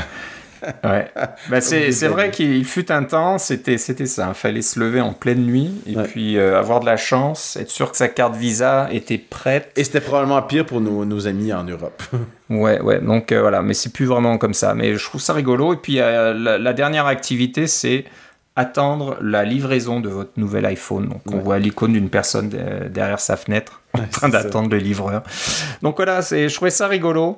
ouais. 0.83 1.07
Bah, 1.49 1.61
c'est, 1.61 2.07
vrai 2.07 2.31
qu'il 2.31 2.65
fut 2.65 2.91
un 2.91 3.03
temps, 3.03 3.37
c'était, 3.37 3.77
c'était 3.77 4.05
ça. 4.05 4.27
Il 4.29 4.33
fallait 4.33 4.61
se 4.61 4.79
lever 4.79 5.01
en 5.01 5.13
pleine 5.13 5.45
nuit 5.45 5.71
et 5.85 5.95
puis 5.95 6.37
euh, 6.37 6.59
avoir 6.59 6.79
de 6.79 6.85
la 6.85 6.97
chance, 6.97 7.57
être 7.59 7.69
sûr 7.69 7.91
que 7.91 7.97
sa 7.97 8.07
carte 8.07 8.35
Visa 8.35 8.87
était 8.91 9.17
prête. 9.17 9.71
Et 9.75 9.83
c'était 9.83 10.01
probablement 10.01 10.41
pire 10.41 10.65
pour 10.65 10.81
nos, 10.81 11.05
nos 11.05 11.27
amis 11.27 11.53
en 11.53 11.63
Europe. 11.63 12.01
ouais, 12.49 12.79
ouais. 12.81 12.99
Donc 12.99 13.31
euh, 13.31 13.41
voilà, 13.41 13.61
mais 13.61 13.73
c'est 13.73 13.91
plus 13.93 14.05
vraiment 14.05 14.37
comme 14.37 14.53
ça. 14.53 14.73
Mais 14.73 14.95
je 14.95 15.03
trouve 15.03 15.21
ça 15.21 15.33
rigolo. 15.33 15.73
Et 15.73 15.77
puis 15.77 15.99
euh, 15.99 16.33
la, 16.33 16.73
dernière 16.73 17.05
activité, 17.05 17.67
c'est 17.67 18.05
attendre 18.55 19.17
la 19.21 19.43
livraison 19.43 19.99
de 19.99 20.09
votre 20.09 20.31
nouvel 20.37 20.65
iPhone. 20.65 21.09
Donc 21.09 21.21
on 21.31 21.39
voit 21.39 21.59
l'icône 21.59 21.93
d'une 21.93 22.09
personne 22.09 22.49
derrière 22.89 23.19
sa 23.19 23.35
fenêtre 23.35 23.81
en 23.93 24.07
train 24.07 24.29
d'attendre 24.29 24.69
le 24.69 24.77
livreur. 24.77 25.23
Donc 25.81 25.97
voilà, 25.97 26.21
c'est, 26.21 26.47
je 26.47 26.55
trouvais 26.55 26.71
ça 26.71 26.87
rigolo. 26.87 27.37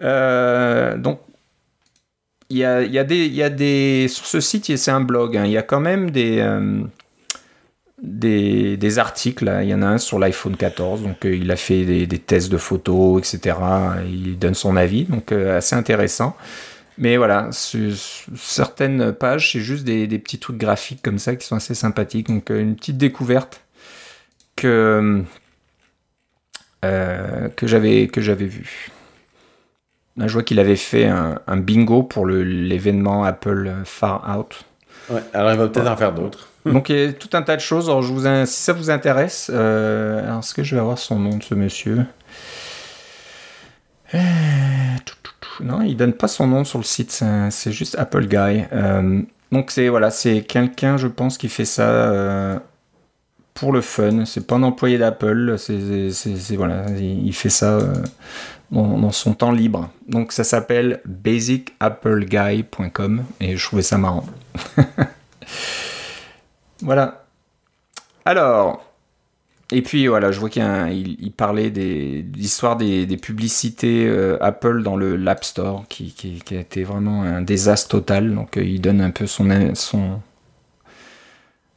Donc 0.00 1.20
il 2.50 2.56
y 2.56 2.64
a, 2.64 2.82
y, 2.82 2.98
a 3.42 3.50
des. 3.50 4.06
Sur 4.08 4.26
ce 4.26 4.40
site, 4.40 4.74
c'est 4.76 4.90
un 4.90 5.00
blog, 5.00 5.36
hein, 5.36 5.44
il 5.44 5.52
y 5.52 5.58
a 5.58 5.62
quand 5.62 5.80
même 5.80 6.10
des. 6.10 6.38
Euh, 6.40 6.82
des, 8.02 8.76
des, 8.76 8.98
articles, 9.00 9.52
il 9.62 9.68
y 9.68 9.74
en 9.74 9.82
a 9.82 9.86
un 9.86 9.98
sur 9.98 10.20
l'iPhone 10.20 10.56
14, 10.56 11.02
donc 11.02 11.26
euh, 11.26 11.34
il 11.34 11.50
a 11.50 11.56
fait 11.56 11.84
des, 11.84 12.18
tests 12.20 12.48
de 12.48 12.56
photos, 12.56 13.18
etc. 13.18 13.56
Il 14.06 14.38
donne 14.38 14.54
son 14.54 14.76
avis, 14.76 15.04
donc 15.04 15.32
euh, 15.32 15.58
assez 15.58 15.74
intéressant. 15.74 16.36
Mais 16.96 17.16
voilà, 17.16 17.50
certaines 17.52 19.12
pages, 19.12 19.52
c'est 19.52 19.60
juste 19.60 19.84
des, 19.84 20.06
des, 20.06 20.18
petits 20.18 20.38
trucs 20.38 20.58
graphiques 20.58 21.02
comme 21.02 21.18
ça 21.18 21.34
qui 21.36 21.46
sont 21.46 21.56
assez 21.56 21.74
sympathiques. 21.74 22.28
Donc 22.28 22.50
une 22.50 22.76
petite 22.76 22.98
découverte 22.98 23.62
que, 24.56 25.22
que 26.82 27.66
j'avais 27.66 28.46
vue. 28.46 28.90
Là, 30.18 30.26
je 30.26 30.32
vois 30.32 30.42
qu'il 30.42 30.58
avait 30.58 30.76
fait 30.76 31.06
un, 31.06 31.56
bingo 31.56 32.02
pour 32.02 32.26
l'événement 32.26 33.22
Apple 33.22 33.72
Far 33.84 34.36
Out. 34.36 34.64
Ouais, 35.10 35.22
alors 35.32 35.52
il 35.52 35.58
va 35.58 35.68
peut-être 35.68 35.86
en 35.86 35.96
faire 35.96 36.12
d'autres. 36.12 36.48
Donc 36.66 36.88
il 36.88 36.96
y 36.98 37.04
a 37.04 37.12
tout 37.12 37.30
un 37.34 37.42
tas 37.42 37.54
de 37.54 37.60
choses. 37.60 37.88
Alors, 37.88 38.02
je 38.02 38.12
vous, 38.12 38.22
si 38.46 38.62
ça 38.62 38.72
vous 38.72 38.90
intéresse, 38.90 39.48
euh, 39.54 40.38
est-ce 40.38 40.54
que 40.54 40.64
je 40.64 40.74
vais 40.74 40.80
avoir 40.80 40.98
son 40.98 41.20
nom 41.20 41.36
de 41.36 41.42
ce 41.42 41.54
monsieur? 41.54 42.04
Euh, 44.14 44.18
Non, 45.60 45.82
il 45.82 45.96
donne 45.96 46.12
pas 46.12 46.28
son 46.28 46.48
nom 46.48 46.64
sur 46.64 46.78
le 46.78 46.84
site. 46.84 47.22
C'est 47.50 47.72
juste 47.72 47.96
Apple 47.96 48.26
Guy. 48.26 48.64
Euh, 48.72 49.22
donc 49.52 49.70
c'est 49.70 49.88
voilà, 49.88 50.10
c'est 50.10 50.42
quelqu'un, 50.42 50.96
je 50.96 51.06
pense, 51.06 51.38
qui 51.38 51.48
fait 51.48 51.64
ça 51.64 52.60
pour 53.54 53.72
le 53.72 53.82
fun. 53.82 54.24
C'est 54.24 54.46
pas 54.46 54.56
un 54.56 54.64
employé 54.64 54.98
d'Apple. 54.98 55.54
C'est 55.58 56.56
voilà, 56.56 56.86
il, 56.98 57.32
fait 57.32 57.50
ça 57.50 57.78
dans, 58.70 59.10
son 59.10 59.34
temps 59.34 59.52
libre. 59.52 59.90
Donc 60.08 60.32
ça 60.32 60.44
s'appelle 60.44 61.02
basicappleguy.com 61.04 63.24
et 63.40 63.56
je 63.56 63.64
trouvais 63.64 63.82
ça 63.82 63.98
marrant. 63.98 64.24
voilà. 66.82 67.24
Alors, 68.24 68.84
et 69.70 69.82
puis 69.82 70.06
voilà, 70.06 70.32
je 70.32 70.40
vois 70.40 70.48
qu'il 70.48 71.16
il, 71.20 71.32
parlait 71.32 71.70
de 71.70 72.22
l'histoire 72.36 72.76
des, 72.76 73.06
publicités 73.16 74.06
euh, 74.06 74.42
Apple 74.42 74.82
dans 74.82 74.96
le 74.96 75.16
l'App 75.16 75.44
Store 75.44 75.84
qui, 75.88 76.12
qui, 76.12 76.56
a 76.56 76.60
été 76.60 76.84
vraiment 76.84 77.22
un 77.22 77.42
désastre 77.42 77.88
total. 77.88 78.34
Donc 78.34 78.56
euh, 78.56 78.64
il 78.64 78.80
donne 78.80 79.00
un 79.00 79.10
peu 79.10 79.26
son, 79.26 79.74
son, 79.74 80.20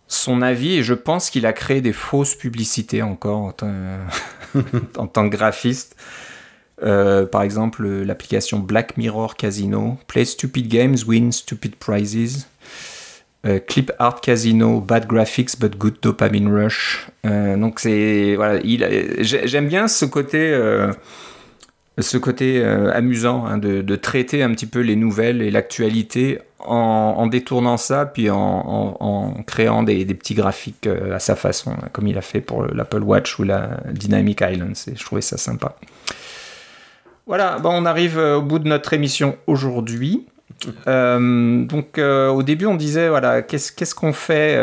son 0.08 0.42
avis 0.42 0.76
et 0.76 0.84
je 0.84 0.94
pense 0.94 1.30
qu'il 1.30 1.46
a 1.46 1.54
créé 1.54 1.82
des 1.82 1.94
fausses 1.94 2.36
publicités 2.36 3.02
encore 3.02 3.40
en 3.40 3.54
en 4.98 5.08
tant 5.08 5.30
que 5.30 5.36
graphiste. 5.36 5.96
Euh, 6.84 7.26
par 7.26 7.44
exemple, 7.44 7.88
l'application 7.88 8.60
Black 8.60 8.98
Mirror 8.98 9.36
Casino, 9.36 9.98
Play 10.08 10.26
Stupid 10.26 10.68
Games, 10.68 10.98
Win 11.08 11.32
Stupid 11.32 11.76
Prizes, 11.76 12.48
euh, 13.46 13.60
Clip 13.60 13.92
Art 14.00 14.22
Casino, 14.22 14.80
Bad 14.80 15.08
Graphics 15.08 15.60
but 15.60 15.78
Good 15.78 15.98
Dopamine 16.02 16.52
Rush. 16.52 17.08
Euh, 17.26 17.56
donc 17.58 17.80
c'est 17.80 18.36
voilà, 18.36 18.60
j'aime 19.22 19.68
bien 19.68 19.88
ce 19.88 20.06
côté, 20.06 20.58
ce 22.00 22.18
côté 22.18 22.64
amusant 22.64 23.46
hein, 23.46 23.58
de, 23.58 23.96
traiter 23.96 24.42
un 24.42 24.52
petit 24.52 24.68
peu 24.68 24.80
les 24.80 24.96
nouvelles 24.96 25.42
et 25.42 25.52
l'actualité 25.52 26.40
en, 26.60 27.26
détournant 27.28 27.78
ça, 27.78 28.06
puis 28.06 28.30
en, 28.30 29.44
créant 29.46 29.84
des, 29.84 30.06
des, 30.06 30.14
petits 30.14 30.36
graphiques 30.36 30.88
à 30.88 31.20
sa 31.20 31.36
façon, 31.36 31.76
comme 31.92 32.08
il 32.08 32.18
a 32.18 32.22
fait 32.22 32.42
pour 32.42 32.66
l'Apple 32.66 33.04
Watch 33.04 33.38
ou 33.40 33.44
la 33.44 33.80
Dynamic 33.92 34.42
Islands. 34.42 34.74
Et 34.88 34.96
je 34.96 35.04
trouvais 35.04 35.22
ça 35.22 35.38
sympa. 35.38 35.76
Voilà, 37.32 37.60
bon, 37.60 37.70
on 37.70 37.86
arrive 37.86 38.20
euh, 38.20 38.40
au 38.40 38.42
bout 38.42 38.60
de 38.60 38.68
notre 38.68 38.92
émission 38.92 39.38
aujourd'hui. 39.48 40.28
Euh, 40.86 41.64
donc 41.64 41.98
euh, 41.98 42.28
au 42.28 42.44
début 42.44 42.66
on 42.66 42.76
disait 42.76 43.08
voilà 43.08 43.42
qu'est-ce 43.42 43.96
qu'on 43.96 44.12
fait 44.12 44.54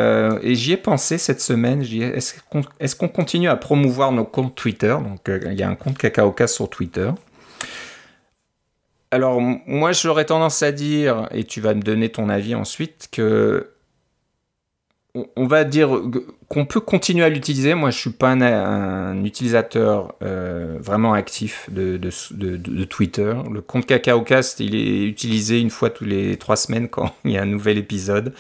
et 0.43 0.55
j'y 0.55 0.73
ai 0.75 0.77
pensé 0.77 1.17
cette 1.17 1.41
semaine. 1.41 1.83
Est-ce 1.83 2.95
qu'on 2.95 3.09
continue 3.09 3.49
à 3.49 3.57
promouvoir 3.57 4.13
nos 4.13 4.27
comptes 4.27 4.55
Twitter? 4.55 4.95
Donc 5.03 5.31
il 5.47 5.59
y 5.59 5.63
a 5.63 5.69
un 5.71 5.77
compte 5.77 5.97
Cacaocas 5.97 6.49
sur 6.49 6.69
Twitter. 6.69 7.11
Alors 9.13 9.41
moi 9.41 9.93
j'aurais 9.93 10.27
tendance 10.27 10.63
à 10.63 10.71
dire 10.71 11.27
et 11.31 11.45
tu 11.45 11.63
vas 11.63 11.73
me 11.73 11.81
donner 11.81 12.11
ton 12.11 12.29
avis 12.29 12.55
ensuite 12.55 13.09
que 13.11 13.71
on 15.15 15.47
va 15.47 15.65
dire 15.65 16.03
qu'on 16.49 16.65
peut 16.65 16.81
continuer 16.81 17.25
à 17.25 17.29
l'utiliser. 17.29 17.75
Moi, 17.75 17.91
je 17.91 17.99
suis 17.99 18.11
pas 18.11 18.31
un, 18.31 19.23
utilisateur 19.23 20.15
euh, 20.23 20.79
vraiment 20.81 21.13
actif 21.13 21.69
de, 21.71 21.99
de, 21.99 22.85
Twitter. 22.85 23.35
Le 23.53 23.61
compte 23.61 23.85
CacaoCast, 23.85 24.61
il 24.61 24.75
est 24.75 25.05
utilisé 25.05 25.61
une 25.61 25.69
fois 25.69 25.91
tous 25.91 26.07
les 26.07 26.39
trois 26.39 26.57
semaines 26.57 26.89
quand 26.89 27.13
il 27.27 27.33
y 27.33 27.39
a 27.39 27.43
un 27.43 27.47
nouvel 27.47 27.77
épisode, 27.77 28.33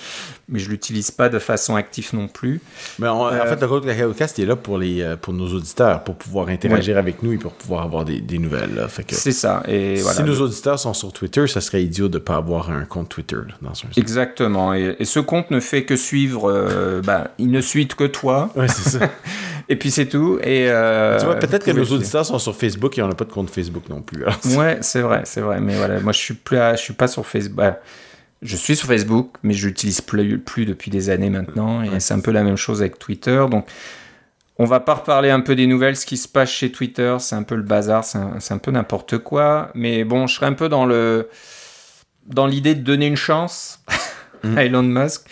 mais 0.48 0.58
je 0.58 0.70
l'utilise 0.70 1.10
pas 1.10 1.28
de 1.28 1.38
façon 1.38 1.76
active 1.76 2.10
non 2.14 2.28
plus. 2.28 2.62
Mais 2.98 3.08
en, 3.08 3.26
euh, 3.26 3.44
fait, 3.44 3.60
le 3.60 3.68
compte 3.68 3.84
CacaoCast 3.84 4.38
est 4.38 4.46
là 4.46 4.56
pour 4.56 4.78
les 4.78 5.02
euh, 5.02 5.16
pour 5.16 5.34
nos 5.34 5.48
auditeurs, 5.48 6.02
pour 6.02 6.14
pouvoir 6.14 6.48
interagir 6.48 6.96
avec 6.96 7.22
nous 7.22 7.34
et 7.34 7.38
pour 7.38 7.52
pouvoir 7.52 7.82
avoir 7.82 8.06
des, 8.06 8.38
nouvelles. 8.38 8.86
C'est 9.08 9.32
ça. 9.32 9.62
Et 9.68 9.96
si 9.96 10.22
nos 10.22 10.40
auditeurs 10.40 10.78
sont 10.78 10.94
sur 10.94 11.12
Twitter, 11.12 11.46
ça 11.46 11.60
serait 11.60 11.82
idiot 11.82 12.08
de 12.08 12.18
pas 12.18 12.36
avoir 12.36 12.70
un 12.70 12.86
compte 12.86 13.10
Twitter 13.10 13.40
dans 13.60 13.74
ce 13.74 13.84
Exactement. 13.96 14.72
Et, 14.72 14.96
ce 15.04 15.20
compte 15.20 15.50
ne 15.50 15.60
fait 15.60 15.84
que 15.84 15.96
suivre. 15.96 17.02
bah, 17.04 17.32
il 17.38 17.50
ne 17.50 17.60
suit 17.60 17.86
que 17.98 18.04
toi. 18.04 18.50
Ouais, 18.56 18.68
c'est 18.68 18.98
ça. 18.98 19.10
et 19.68 19.76
puis 19.76 19.90
c'est 19.90 20.06
tout. 20.06 20.38
Et 20.42 20.70
euh, 20.70 21.18
tu 21.18 21.26
vois, 21.26 21.36
peut-être 21.36 21.64
que 21.64 21.70
nos 21.72 21.84
auditeurs 21.84 22.24
sont 22.24 22.38
sur 22.38 22.56
Facebook 22.56 22.96
et 22.96 23.02
on 23.02 23.08
n'a 23.08 23.14
pas 23.14 23.24
de 23.24 23.32
compte 23.32 23.50
Facebook 23.50 23.88
non 23.90 24.00
plus. 24.00 24.24
ouais, 24.56 24.78
c'est 24.80 25.02
vrai, 25.02 25.22
c'est 25.24 25.40
vrai. 25.40 25.60
Mais 25.60 25.74
voilà, 25.74 26.00
moi 26.00 26.12
je 26.12 26.18
suis 26.18 26.34
plus, 26.34 26.58
je 26.72 26.80
suis 26.80 26.94
pas 26.94 27.08
sur 27.08 27.26
Facebook. 27.26 27.56
Bah, 27.56 27.80
je 28.40 28.56
suis 28.56 28.76
sur 28.76 28.86
Facebook, 28.86 29.34
mais 29.42 29.52
je 29.52 29.66
l'utilise 29.66 30.00
plus, 30.00 30.38
plus 30.38 30.64
depuis 30.64 30.90
des 30.90 31.10
années 31.10 31.30
maintenant. 31.30 31.82
Et 31.82 32.00
c'est 32.00 32.14
un 32.14 32.20
peu 32.20 32.30
la 32.30 32.44
même 32.44 32.56
chose 32.56 32.80
avec 32.80 32.98
Twitter. 32.98 33.44
Donc, 33.50 33.66
on 34.58 34.64
va 34.64 34.80
pas 34.80 34.94
reparler 34.94 35.30
un 35.30 35.40
peu 35.40 35.56
des 35.56 35.66
nouvelles, 35.66 35.96
ce 35.96 36.06
qui 36.06 36.16
se 36.16 36.28
passe 36.28 36.50
chez 36.50 36.70
Twitter. 36.70 37.16
C'est 37.18 37.34
un 37.34 37.42
peu 37.42 37.56
le 37.56 37.62
bazar, 37.62 38.04
c'est 38.04 38.18
un, 38.18 38.38
un, 38.48 38.58
peu 38.58 38.70
n'importe 38.70 39.18
quoi. 39.18 39.70
Mais 39.74 40.04
bon, 40.04 40.26
je 40.26 40.36
serais 40.36 40.46
un 40.46 40.52
peu 40.52 40.68
dans 40.68 40.86
le 40.86 41.28
dans 42.26 42.46
l'idée 42.46 42.74
de 42.74 42.82
donner 42.82 43.06
une 43.06 43.16
chance 43.16 43.80
à 44.56 44.64
Elon 44.64 44.82
Musk 44.82 45.22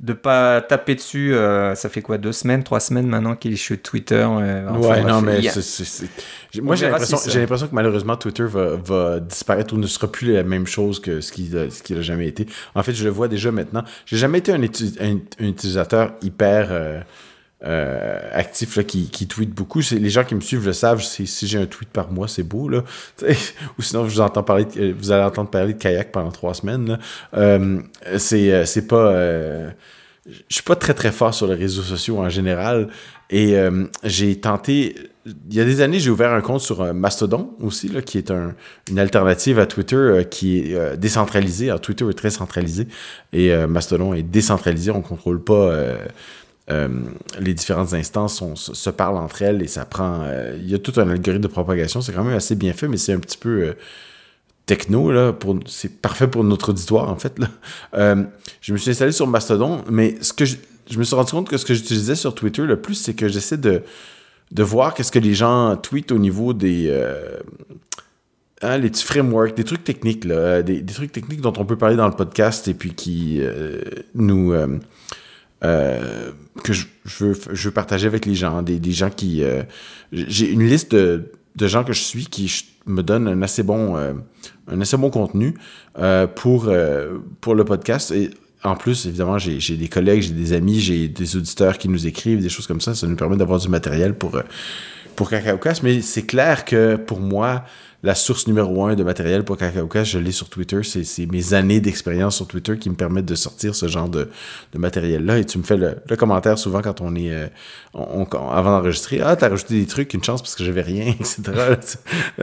de 0.00 0.12
pas 0.12 0.60
taper 0.60 0.94
dessus. 0.94 1.34
Euh, 1.34 1.74
ça 1.74 1.88
fait 1.88 2.02
quoi, 2.02 2.18
deux 2.18 2.32
semaines, 2.32 2.62
trois 2.62 2.80
semaines 2.80 3.06
maintenant 3.06 3.36
qu'il 3.36 3.52
est 3.52 3.56
sur 3.56 3.80
Twitter 3.80 4.26
euh, 4.28 4.70
Ouais, 4.72 5.02
non, 5.02 5.20
mais 5.22 5.40
moi 6.62 6.74
j'ai 6.74 6.88
l'impression 6.88 7.66
que 7.66 7.74
malheureusement 7.74 8.16
Twitter 8.16 8.46
va, 8.46 9.20
disparaître 9.20 9.74
ou 9.74 9.78
ne 9.78 9.86
sera 9.86 10.10
plus 10.10 10.32
la 10.32 10.42
même 10.42 10.66
chose 10.66 11.00
que 11.00 11.20
ce 11.20 11.32
qu'il 11.32 11.56
a, 11.56 11.70
ce 11.70 11.94
a 11.94 12.02
jamais 12.02 12.28
été. 12.28 12.46
En 12.74 12.82
fait, 12.82 12.92
je 12.92 13.04
le 13.04 13.10
vois 13.10 13.28
déjà 13.28 13.50
maintenant. 13.50 13.84
J'ai 14.06 14.16
jamais 14.16 14.38
été 14.38 14.52
un, 14.52 14.62
utilisateur 15.40 16.12
hyper 16.22 17.04
euh, 17.64 17.86
euh, 17.86 18.30
actif 18.32 18.76
là, 18.76 18.84
qui, 18.84 19.08
qui 19.08 19.26
tweet 19.26 19.50
beaucoup. 19.50 19.80
Les 19.92 20.10
gens 20.10 20.24
qui 20.24 20.34
me 20.34 20.40
suivent 20.40 20.66
le 20.66 20.72
savent, 20.72 21.02
si, 21.02 21.26
j'ai 21.46 21.58
un 21.58 21.66
tweet 21.66 21.88
par 21.88 22.10
mois, 22.10 22.28
c'est 22.28 22.42
beau. 22.42 22.68
Là. 22.68 22.84
Ou 23.78 23.82
sinon, 23.82 24.04
vous, 24.04 24.22
parler 24.42 24.66
vous 24.98 25.10
allez 25.10 25.24
entendre 25.24 25.50
parler 25.50 25.74
de 25.74 25.78
kayak 25.78 26.12
pendant 26.12 26.30
trois 26.30 26.54
semaines. 26.54 26.98
Euh, 27.34 27.80
c'est, 28.18 28.52
euh, 28.52 28.64
c'est 28.64 28.86
pas. 28.86 29.12
je 30.26 30.54
suis 30.54 30.62
pas 30.62 30.76
très 30.76 30.94
très 30.94 31.12
fort 31.12 31.34
sur 31.34 31.46
les 31.46 31.54
réseaux 31.54 31.82
sociaux 31.82 32.18
en 32.18 32.28
général. 32.28 32.88
Et 33.30 33.56
j'ai 34.04 34.38
tenté. 34.38 34.94
Il 35.48 35.54
y 35.54 35.60
a 35.60 35.64
des 35.64 35.80
années, 35.80 35.98
j'ai 35.98 36.10
ouvert 36.10 36.32
un 36.32 36.40
compte 36.40 36.60
sur 36.60 36.94
Mastodon 36.94 37.56
aussi, 37.60 37.88
là, 37.88 38.00
qui 38.00 38.16
est 38.16 38.30
un, 38.30 38.54
une 38.88 39.00
alternative 39.00 39.58
à 39.58 39.66
Twitter 39.66 40.20
qui 40.30 40.58
est 40.58 40.96
décentralisée. 40.96 41.74
Twitter 41.82 42.08
est 42.08 42.16
très 42.16 42.30
centralisé 42.30 42.86
et 43.32 43.52
Mastodon 43.66 44.14
est 44.14 44.22
décentralisé. 44.22 44.92
On 44.92 45.02
contrôle 45.02 45.42
pas 45.42 45.96
les 46.68 47.54
différentes 47.54 47.94
instances 47.94 48.42
se, 48.54 48.90
parlent 48.90 49.18
entre 49.18 49.42
elles 49.42 49.62
et 49.62 49.68
ça 49.68 49.84
prend. 49.84 50.26
Il 50.56 50.68
y 50.68 50.74
a 50.74 50.78
tout 50.78 50.92
un 50.96 51.08
algorithme 51.08 51.42
de 51.42 51.48
propagation. 51.48 52.00
C'est 52.00 52.12
quand 52.12 52.24
même 52.24 52.36
assez 52.36 52.56
bien 52.56 52.72
fait, 52.72 52.88
mais 52.88 52.96
c'est 52.96 53.12
un 53.12 53.20
petit 53.20 53.38
peu 53.38 53.74
techno, 54.66 55.12
là, 55.12 55.32
c'est 55.66 56.00
parfait 56.02 56.26
pour 56.26 56.44
notre 56.44 56.70
auditoire, 56.70 57.08
en 57.08 57.16
fait. 57.16 57.38
Euh, 57.94 58.24
je 58.60 58.72
me 58.72 58.78
suis 58.78 58.90
installé 58.90 59.12
sur 59.12 59.26
Mastodon, 59.26 59.82
mais 59.88 60.16
ce 60.20 60.32
que 60.32 60.44
je, 60.44 60.56
me 60.98 61.04
suis 61.04 61.14
rendu 61.14 61.30
compte 61.30 61.48
que 61.48 61.56
ce 61.56 61.64
que 61.64 61.72
j'utilisais 61.72 62.16
sur 62.16 62.34
Twitter 62.34 62.62
le 62.62 62.78
plus, 62.78 62.94
c'est 62.94 63.14
que 63.14 63.28
j'essaie 63.28 63.56
de, 63.56 63.82
voir 64.58 64.92
qu'est-ce 64.92 65.12
que 65.12 65.20
les 65.20 65.34
gens 65.34 65.76
tweetent 65.76 66.12
au 66.12 66.18
niveau 66.18 66.52
des... 66.52 66.88
Euh, 66.90 67.38
hein, 68.60 68.76
les 68.78 68.90
petits 68.90 69.04
frameworks, 69.04 69.56
des 69.56 69.64
trucs 69.64 69.84
techniques, 69.84 70.24
là, 70.24 70.62
des, 70.62 70.84
trucs 70.84 71.12
techniques 71.12 71.40
dont 71.40 71.54
on 71.56 71.64
peut 71.64 71.78
parler 71.78 71.96
dans 71.96 72.08
le 72.08 72.14
podcast 72.14 72.68
et 72.68 72.74
puis 72.74 72.92
qui 72.92 73.40
euh, 75.64 76.30
que 76.62 76.72
je, 76.72 76.86
veux, 77.20 77.34
je 77.52 77.68
veux 77.68 77.74
partager 77.74 78.06
avec 78.06 78.26
les 78.26 78.34
gens, 78.34 78.62
des, 78.62 78.78
des 78.78 78.92
gens 78.92 79.10
qui... 79.10 79.42
j'ai 80.12 80.50
une 80.50 80.66
liste 80.66 80.94
de, 80.94 81.32
de 81.56 81.66
gens 81.66 81.84
que 81.84 81.92
je 81.92 82.00
suis 82.00 82.26
qui 82.26 82.48
me 82.86 83.02
donnent 83.02 83.28
un 83.28 83.42
assez 83.42 83.62
bon, 83.62 83.96
euh, 83.96 84.12
un 84.68 84.80
assez 84.80 84.96
bon 84.96 85.10
contenu 85.10 85.54
euh, 85.98 86.26
pour, 86.26 86.66
euh, 86.68 87.18
pour 87.40 87.54
le 87.54 87.64
podcast. 87.64 88.12
Et 88.12 88.30
en 88.62 88.76
plus, 88.76 89.06
évidemment, 89.06 89.38
j'ai 89.38 89.76
des 89.76 89.88
collègues, 89.88 90.22
j'ai 90.22 90.32
des 90.32 90.52
amis, 90.52 90.80
j'ai 90.80 91.08
des 91.08 91.36
auditeurs 91.36 91.78
qui 91.78 91.88
nous 91.88 92.06
écrivent, 92.06 92.42
des 92.42 92.48
choses 92.48 92.66
comme 92.66 92.80
ça. 92.80 92.94
Ça 92.94 93.06
nous 93.06 93.16
permet 93.16 93.36
d'avoir 93.36 93.58
du 93.58 93.68
matériel 93.68 94.14
pour, 94.14 94.40
pour 95.14 95.30
Cacaocast. 95.30 95.82
Mais 95.82 96.00
c'est 96.00 96.26
clair 96.26 96.64
que 96.64 96.96
pour 96.96 97.20
moi, 97.20 97.64
la 98.02 98.14
source 98.14 98.46
numéro 98.46 98.84
un 98.84 98.94
de 98.94 99.02
matériel 99.02 99.44
pour 99.44 99.56
Kakaoka, 99.56 100.04
je 100.04 100.18
l'ai 100.18 100.32
sur 100.32 100.48
Twitter. 100.48 100.80
C'est 100.82 101.26
mes 101.26 101.54
années 101.54 101.80
d'expérience 101.80 102.36
sur 102.36 102.46
Twitter 102.46 102.78
qui 102.78 102.90
me 102.90 102.94
permettent 102.94 103.26
de 103.26 103.34
sortir 103.34 103.74
ce 103.74 103.88
genre 103.88 104.08
de, 104.08 104.28
matériel-là. 104.74 105.38
Et 105.38 105.44
tu 105.44 105.58
me 105.58 105.62
fais 105.62 105.76
le, 105.76 106.16
commentaire 106.16 106.58
souvent 106.58 106.82
quand 106.82 107.00
on 107.00 107.14
est 107.14 107.32
euh, 107.32 107.46
avant 107.94 108.78
d'enregistrer. 108.78 109.20
Ah, 109.20 109.36
t'as 109.36 109.48
rajouté 109.48 109.78
des 109.78 109.86
trucs, 109.86 110.12
une 110.14 110.22
chance 110.22 110.42
parce 110.42 110.54
que 110.54 110.64
j'avais 110.64 110.82
rien, 110.82 111.06
etc. 111.20 111.42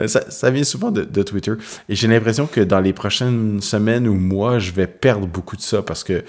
ça, 0.06 0.30
ça, 0.30 0.50
vient 0.50 0.64
souvent 0.64 0.90
de 0.90 1.22
Twitter. 1.22 1.52
Et 1.88 1.94
j'ai 1.94 2.08
l'impression 2.08 2.46
que 2.46 2.60
dans 2.60 2.80
les 2.80 2.92
prochaines 2.92 3.60
semaines 3.60 4.08
ou 4.08 4.14
mois, 4.14 4.58
je 4.58 4.72
vais 4.72 4.86
perdre 4.86 5.26
beaucoup 5.26 5.56
de 5.56 5.62
ça 5.62 5.82
parce 5.82 6.04
que 6.04 6.24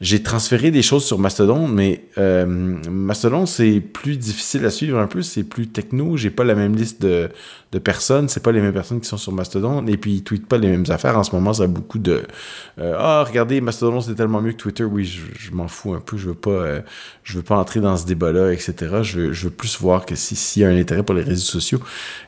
j'ai 0.00 0.22
transféré 0.22 0.70
des 0.70 0.80
choses 0.80 1.04
sur 1.04 1.18
Mastodon, 1.18 1.68
mais 1.68 2.06
euh, 2.16 2.46
Mastodon, 2.46 3.44
c'est 3.44 3.80
plus 3.80 4.16
difficile 4.16 4.64
à 4.64 4.70
suivre 4.70 4.98
un 4.98 5.06
peu, 5.06 5.20
c'est 5.20 5.44
plus 5.44 5.66
techno, 5.68 6.16
j'ai 6.16 6.30
pas 6.30 6.42
la 6.44 6.54
même 6.54 6.74
liste 6.74 7.02
de, 7.02 7.28
de 7.72 7.78
personnes, 7.78 8.30
c'est 8.30 8.42
pas 8.42 8.50
les 8.50 8.62
mêmes 8.62 8.72
personnes 8.72 9.00
qui 9.00 9.08
sont 9.08 9.18
sur 9.18 9.32
Mastodon, 9.32 9.86
et 9.86 9.98
puis 9.98 10.14
ils 10.14 10.24
tweetent 10.24 10.46
pas 10.46 10.56
les 10.56 10.68
mêmes 10.68 10.86
affaires. 10.88 11.18
En 11.18 11.22
ce 11.22 11.34
moment, 11.34 11.52
ça 11.52 11.64
a 11.64 11.66
beaucoup 11.66 11.98
de 11.98 12.22
euh, 12.78 12.96
Ah, 12.98 13.24
regardez, 13.28 13.60
Mastodon, 13.60 14.00
c'est 14.00 14.14
tellement 14.14 14.40
mieux 14.40 14.52
que 14.52 14.56
Twitter. 14.56 14.84
Oui, 14.84 15.04
je, 15.04 15.50
m'en 15.52 15.68
fous 15.68 15.92
un 15.92 16.00
peu, 16.00 16.16
je 16.16 16.28
veux 16.28 16.34
pas 16.34 16.50
euh, 16.50 16.80
je 17.22 17.36
veux 17.36 17.44
pas 17.44 17.56
entrer 17.56 17.80
dans 17.80 17.98
ce 17.98 18.06
débat-là, 18.06 18.52
etc. 18.54 18.74
Je 19.02 19.20
veux, 19.20 19.32
je 19.34 19.44
veux 19.44 19.54
plus 19.54 19.78
voir 19.80 20.06
que 20.06 20.14
s'il 20.14 20.38
si 20.38 20.60
y 20.60 20.64
a 20.64 20.68
un 20.68 20.78
intérêt 20.78 21.02
pour 21.02 21.14
les 21.14 21.22
réseaux 21.22 21.44
sociaux. 21.44 21.80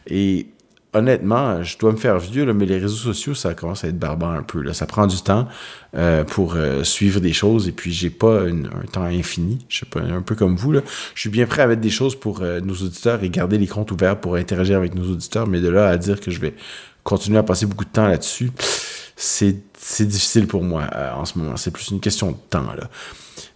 Et 0.06 0.46
honnêtement, 0.94 1.62
je 1.62 1.78
dois 1.78 1.92
me 1.92 1.96
faire 1.96 2.18
vieux, 2.18 2.44
là, 2.44 2.52
mais 2.52 2.66
les 2.66 2.78
réseaux 2.78 3.12
sociaux, 3.12 3.34
ça 3.34 3.54
commence 3.54 3.84
à 3.84 3.88
être 3.88 3.98
barbant 3.98 4.30
un 4.30 4.42
peu. 4.42 4.60
Là. 4.60 4.74
Ça 4.74 4.86
prend 4.86 5.06
du 5.06 5.20
temps 5.22 5.48
euh, 5.96 6.24
pour 6.24 6.54
euh, 6.54 6.84
suivre 6.84 7.20
des 7.20 7.32
choses 7.32 7.66
et 7.68 7.72
puis 7.72 7.92
j'ai 7.92 8.10
pas 8.10 8.42
un 8.42 8.86
temps 8.90 9.04
infini. 9.04 9.64
Je 9.68 9.80
sais 9.80 9.86
pas, 9.86 10.00
un 10.00 10.22
peu 10.22 10.34
comme 10.34 10.56
vous. 10.56 10.74
Je 10.74 10.80
suis 11.20 11.30
bien 11.30 11.46
prêt 11.46 11.62
à 11.62 11.66
mettre 11.66 11.80
des 11.80 11.90
choses 11.90 12.18
pour 12.18 12.42
euh, 12.42 12.60
nos 12.60 12.74
auditeurs 12.74 13.22
et 13.24 13.30
garder 13.30 13.58
les 13.58 13.66
comptes 13.66 13.90
ouverts 13.90 14.20
pour 14.20 14.36
interagir 14.36 14.76
avec 14.76 14.94
nos 14.94 15.10
auditeurs, 15.10 15.46
mais 15.46 15.60
de 15.60 15.68
là 15.68 15.88
à 15.88 15.96
dire 15.96 16.20
que 16.20 16.30
je 16.30 16.40
vais 16.40 16.54
continuer 17.04 17.38
à 17.38 17.42
passer 17.42 17.66
beaucoup 17.66 17.84
de 17.84 17.90
temps 17.90 18.06
là-dessus, 18.06 18.50
c'est, 19.16 19.56
difficile 20.00 20.46
pour 20.46 20.62
moi 20.62 20.84
en 21.16 21.24
ce 21.24 21.38
moment. 21.38 21.56
C'est 21.56 21.72
plus 21.72 21.90
une 21.90 22.00
question 22.00 22.30
de 22.30 22.36
temps. 22.48 22.66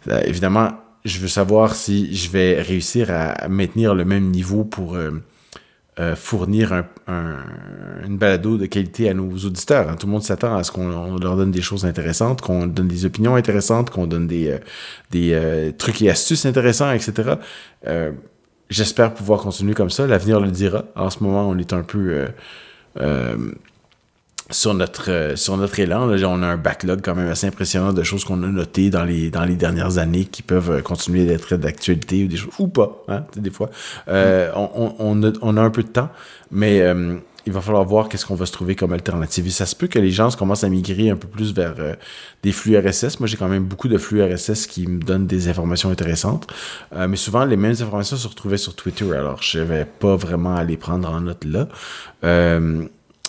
Là. 0.07 0.27
évidemment, 0.27 0.73
je 1.05 1.21
veux 1.21 1.29
savoir 1.29 1.77
si 1.77 2.15
je 2.15 2.29
vais 2.31 2.61
réussir 2.61 3.11
à 3.11 3.47
maintenir 3.49 3.95
le 3.95 4.05
même 4.05 4.31
niveau 4.31 4.65
pour 4.65 4.97
euh, 5.99 6.15
fournir 6.15 6.75
un, 6.75 6.85
une 8.07 8.19
balado 8.19 8.59
de 8.59 8.67
qualité 8.67 9.09
à 9.09 9.15
nos 9.15 9.31
auditeurs. 9.31 9.89
Hein. 9.89 9.97
Tout 9.99 10.07
le 10.07 10.13
monde 10.13 10.23
s'attend 10.23 10.55
à 10.55 10.63
ce 10.63 10.71
qu'on 10.71 11.17
leur 11.17 11.37
donne 11.37 11.51
des 11.51 11.63
choses 11.63 11.87
intéressantes, 11.87 12.43
qu'on 12.43 12.67
donne 12.67 12.89
des 12.89 13.07
opinions 13.07 13.35
intéressantes, 13.35 13.89
qu'on 13.89 14.07
donne 14.07 14.27
des, 14.27 14.51
euh, 14.51 14.59
des 15.11 15.33
euh, 15.33 15.73
trucs 15.73 16.03
et 16.03 16.11
astuces 16.11 16.45
intéressants, 16.45 16.93
etc. 16.93 17.37
J'espère 18.69 19.15
pouvoir 19.15 19.41
continuer 19.41 19.73
comme 19.73 19.89
ça. 19.89 20.07
L'avenir 20.07 20.39
le 20.39 20.51
dira. 20.51 20.85
En 20.97 21.09
ce 21.09 21.23
moment, 21.23 21.49
on 21.49 21.57
est 21.57 21.73
un 21.73 21.83
peu 21.83 22.27
sur 24.51 24.75
notre, 24.75 25.11
euh, 25.11 25.37
sur 25.37 25.57
notre 25.57 25.79
élan. 25.81 26.07
Là, 26.07 26.29
on 26.29 26.43
a 26.43 26.47
un 26.47 26.57
backlog 26.57 27.01
quand 27.03 27.15
même 27.15 27.29
assez 27.29 27.47
impressionnant 27.47 27.93
de 27.93 28.03
choses 28.03 28.25
qu'on 28.25 28.43
a 28.43 28.47
notées 28.47 28.91
dans 28.91 29.05
les, 29.05 29.31
dernières 29.31 29.99
années 29.99 30.25
qui 30.25 30.43
peuvent 30.43 30.71
euh, 30.71 30.81
continuer 30.83 31.27
d'être 31.27 31.57
d'actualité 31.57 32.25
ou 32.25 32.29
des 32.29 32.37
choses 32.37 32.55
ou 32.59 32.69
pas, 32.69 33.05
hein, 33.09 33.25
des 33.37 33.51
fois. 33.51 33.71
Euh, 34.09 34.51
on, 34.55 35.23
a, 35.57 35.61
un 35.61 35.71
peu 35.71 35.83
de 35.83 35.89
temps, 35.89 36.11
mais 36.51 36.83
il 37.47 37.53
va 37.53 37.61
falloir 37.61 37.85
voir 37.85 38.09
qu'est-ce 38.09 38.27
qu'on 38.27 38.35
va 38.35 38.47
se 38.47 38.53
trouver 38.53 38.75
comme 38.75 38.93
alternative. 38.93 39.47
Et 39.47 39.51
ça 39.51 39.67
se 39.67 39.75
peut 39.75 39.87
que 39.87 39.99
les 39.99 40.11
gens 40.11 40.31
commencent 40.31 40.65
à 40.65 40.69
migrer 40.69 41.11
un 41.11 41.17
peu 41.17 41.29
plus 41.29 41.55
vers 41.55 41.75
des 42.43 42.53
flux 42.53 42.77
RSS. 42.77 43.21
Moi, 43.21 43.27
j'ai 43.27 43.37
quand 43.37 43.49
même 43.49 43.65
beaucoup 43.65 43.89
de 43.89 43.99
flux 43.99 44.23
RSS 44.23 44.67
qui 44.67 44.87
me 44.87 45.01
donnent 45.01 45.27
des 45.27 45.49
informations 45.49 45.91
intéressantes. 45.91 46.53
mais 46.97 47.17
souvent, 47.17 47.45
les 47.45 47.57
mêmes 47.57 47.77
informations 47.81 48.17
se 48.17 48.29
retrouvaient 48.29 48.57
sur 48.59 48.75
Twitter. 48.75 49.07
Alors, 49.15 49.43
je 49.43 49.61
vais 49.61 49.85
pas 49.85 50.17
vraiment 50.17 50.61
les 50.63 50.77
prendre 50.77 51.09
en 51.09 51.21
note 51.21 51.45
là 51.45 51.69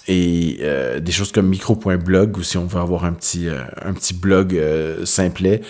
et 0.08 0.60
euh, 0.62 1.00
des 1.00 1.12
choses 1.12 1.32
comme 1.32 1.48
micro.blog 1.48 2.38
ou 2.38 2.44
si 2.44 2.58
on 2.58 2.66
veut 2.66 2.80
avoir 2.80 3.04
un 3.04 3.12
petit 3.12 3.50
euh, 3.50 3.62
un 3.82 3.94
petit 3.94 4.14
blog 4.14 4.56
euh, 4.56 5.06
simplet 5.06 5.62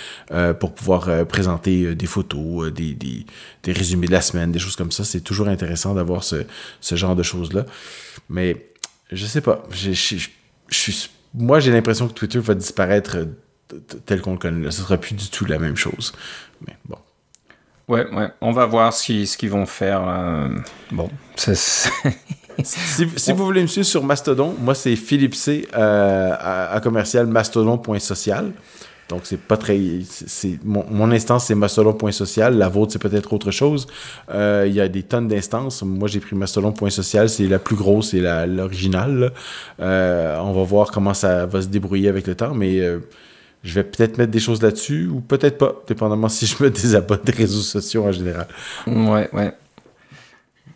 pour 0.60 0.74
pouvoir 0.74 1.26
présenter 1.26 1.96
des 1.96 2.06
photos, 2.06 2.72
des, 2.72 2.94
des, 2.94 3.26
des, 3.64 3.72
résumés 3.72 4.08
de 4.08 4.12
la 4.12 4.22
semaine, 4.22 4.52
des 4.52 4.60
choses 4.60 4.76
comme 4.76 4.92
ça. 4.92 5.04
C'est 5.04 5.22
toujours 5.22 5.48
intéressant 5.48 5.96
d'avoir 5.96 6.24
ce, 6.24 6.46
ce, 6.82 6.96
genre 6.96 7.16
de 7.16 7.24
choses-là. 7.24 7.66
Mais 8.30 8.68
je 9.12 9.26
sais 9.26 9.42
pas. 9.42 9.64
Je, 9.72 9.92
suis, 9.92 11.10
moi, 11.34 11.60
j'ai 11.60 11.72
l'impression 11.72 12.08
que 12.08 12.14
Twitter 12.14 12.40
va 12.40 12.54
disparaître 12.54 13.18
tel 14.06 14.22
qu'on 14.22 14.34
le 14.34 14.38
connaît. 14.38 14.70
Ce 14.72 14.82
sera 14.82 14.98
plus 14.98 15.16
du 15.16 15.30
tout 15.30 15.46
la 15.46 15.60
même 15.60 15.78
chose. 15.78 16.14
Mais 16.68 16.76
bon. 16.86 16.98
Ouais, 17.88 18.06
ouais. 18.14 18.30
On 18.42 18.52
va 18.52 18.66
voir 18.66 18.94
ce 18.94 19.38
qu'ils 19.38 19.50
vont 19.50 19.66
faire. 19.66 20.50
Bon, 20.92 21.10
ça, 21.36 21.54
si, 22.64 23.32
vous 23.34 23.46
voulez 23.46 23.62
me 23.62 23.68
suivre 23.68 23.86
sur 23.86 24.04
Mastodon, 24.04 24.56
moi 24.60 24.76
c'est 24.76 24.96
Philippe 24.96 25.36
C 25.36 25.68
euh, 25.76 26.32
à, 26.40 26.80
commercial 26.82 27.28
mastodon.social. 27.28 28.52
Donc 29.10 29.22
c'est 29.24 29.40
pas 29.40 29.56
très. 29.56 29.80
C'est, 30.04 30.60
mon, 30.66 31.12
instance 31.12 31.46
c'est 31.46 31.56
mastodon.social, 31.56 32.58
la 32.58 32.68
vôtre 32.68 32.92
c'est 32.92 33.02
peut-être 33.02 33.32
autre 33.32 33.52
chose. 33.52 33.88
Euh, 34.30 34.66
il 34.68 34.74
y 34.74 34.82
a 34.82 34.88
des 34.90 35.04
tonnes 35.04 35.28
d'instances. 35.28 35.82
Moi 35.84 36.08
j'ai 36.08 36.20
pris 36.20 36.36
mastodon.social, 36.36 37.30
c'est 37.30 37.48
la 37.48 37.60
plus 37.60 37.76
grosse 37.76 38.14
et 38.14 38.20
la, 38.20 38.46
l'originale. 38.46 39.32
Euh, 39.80 40.38
on 40.40 40.52
va 40.52 40.64
voir 40.64 40.92
comment 40.92 41.14
ça 41.14 41.46
va 41.46 41.62
se 41.62 41.68
débrouiller 41.68 42.10
avec 42.10 42.28
le 42.28 42.36
temps, 42.36 42.54
mais 42.54 42.82
je 43.64 43.74
vais 43.74 43.84
peut-être 43.84 44.18
mettre 44.18 44.32
des 44.32 44.40
choses 44.40 44.62
là-dessus 44.62 45.08
ou 45.08 45.22
peut-être 45.22 45.58
pas, 45.58 45.74
dépendamment 45.88 46.30
si 46.30 46.46
je 46.46 46.62
me 46.62 46.70
désabonne 46.70 47.20
des 47.24 47.32
réseaux 47.32 47.62
sociaux 47.62 48.06
en 48.06 48.12
général. 48.12 48.48
Ouais, 48.88 49.30
ouais. 49.32 49.54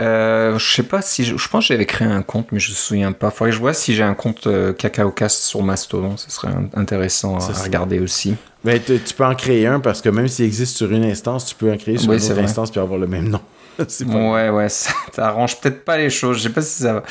Euh, 0.01 0.57
je 0.57 0.73
sais 0.73 0.83
pas 0.83 1.01
si 1.01 1.23
je, 1.23 1.33
pense 1.47 1.65
que 1.65 1.73
j'avais 1.73 1.85
créé 1.85 2.07
un 2.07 2.23
compte, 2.23 2.51
mais 2.51 2.59
je 2.59 2.71
me 2.71 2.75
souviens 2.75 3.11
pas. 3.11 3.29
Faudrait 3.29 3.51
que 3.51 3.55
je 3.55 3.61
vois 3.61 3.73
si 3.73 3.93
j'ai 3.93 4.01
un 4.01 4.15
compte 4.15 4.47
euh, 4.47 4.73
CacaoCast 4.73 5.43
sur 5.43 5.61
Mastodon. 5.61 6.17
Ce 6.17 6.31
serait 6.31 6.51
intéressant 6.73 7.37
à, 7.37 7.63
regarder 7.63 7.99
aussi. 7.99 8.35
Mais 8.63 8.79
tu 8.79 9.13
peux 9.15 9.25
en 9.25 9.35
créer 9.35 9.67
un 9.67 9.79
parce 9.79 10.01
que 10.01 10.09
même 10.09 10.27
s'il 10.27 10.45
existe 10.45 10.77
sur 10.77 10.91
une 10.91 11.03
instance, 11.03 11.45
tu 11.45 11.55
peux 11.55 11.71
en 11.71 11.77
créer 11.77 11.97
sur 11.97 12.11
une 12.11 12.19
autre 12.19 12.39
instance 12.39 12.71
puis 12.71 12.79
avoir 12.79 12.99
le 12.99 13.07
même 13.07 13.29
nom. 13.29 13.41
ouais, 13.79 14.49
ouais, 14.49 14.69
ça 14.69 14.91
arrange 15.17 15.59
peut-être 15.59 15.85
pas 15.85 15.97
les 15.97 16.09
choses. 16.09 16.37
Je 16.37 16.43
sais 16.43 16.49
pas 16.49 16.61
si 16.61 16.81
ça 16.81 16.93
va. 16.93 17.03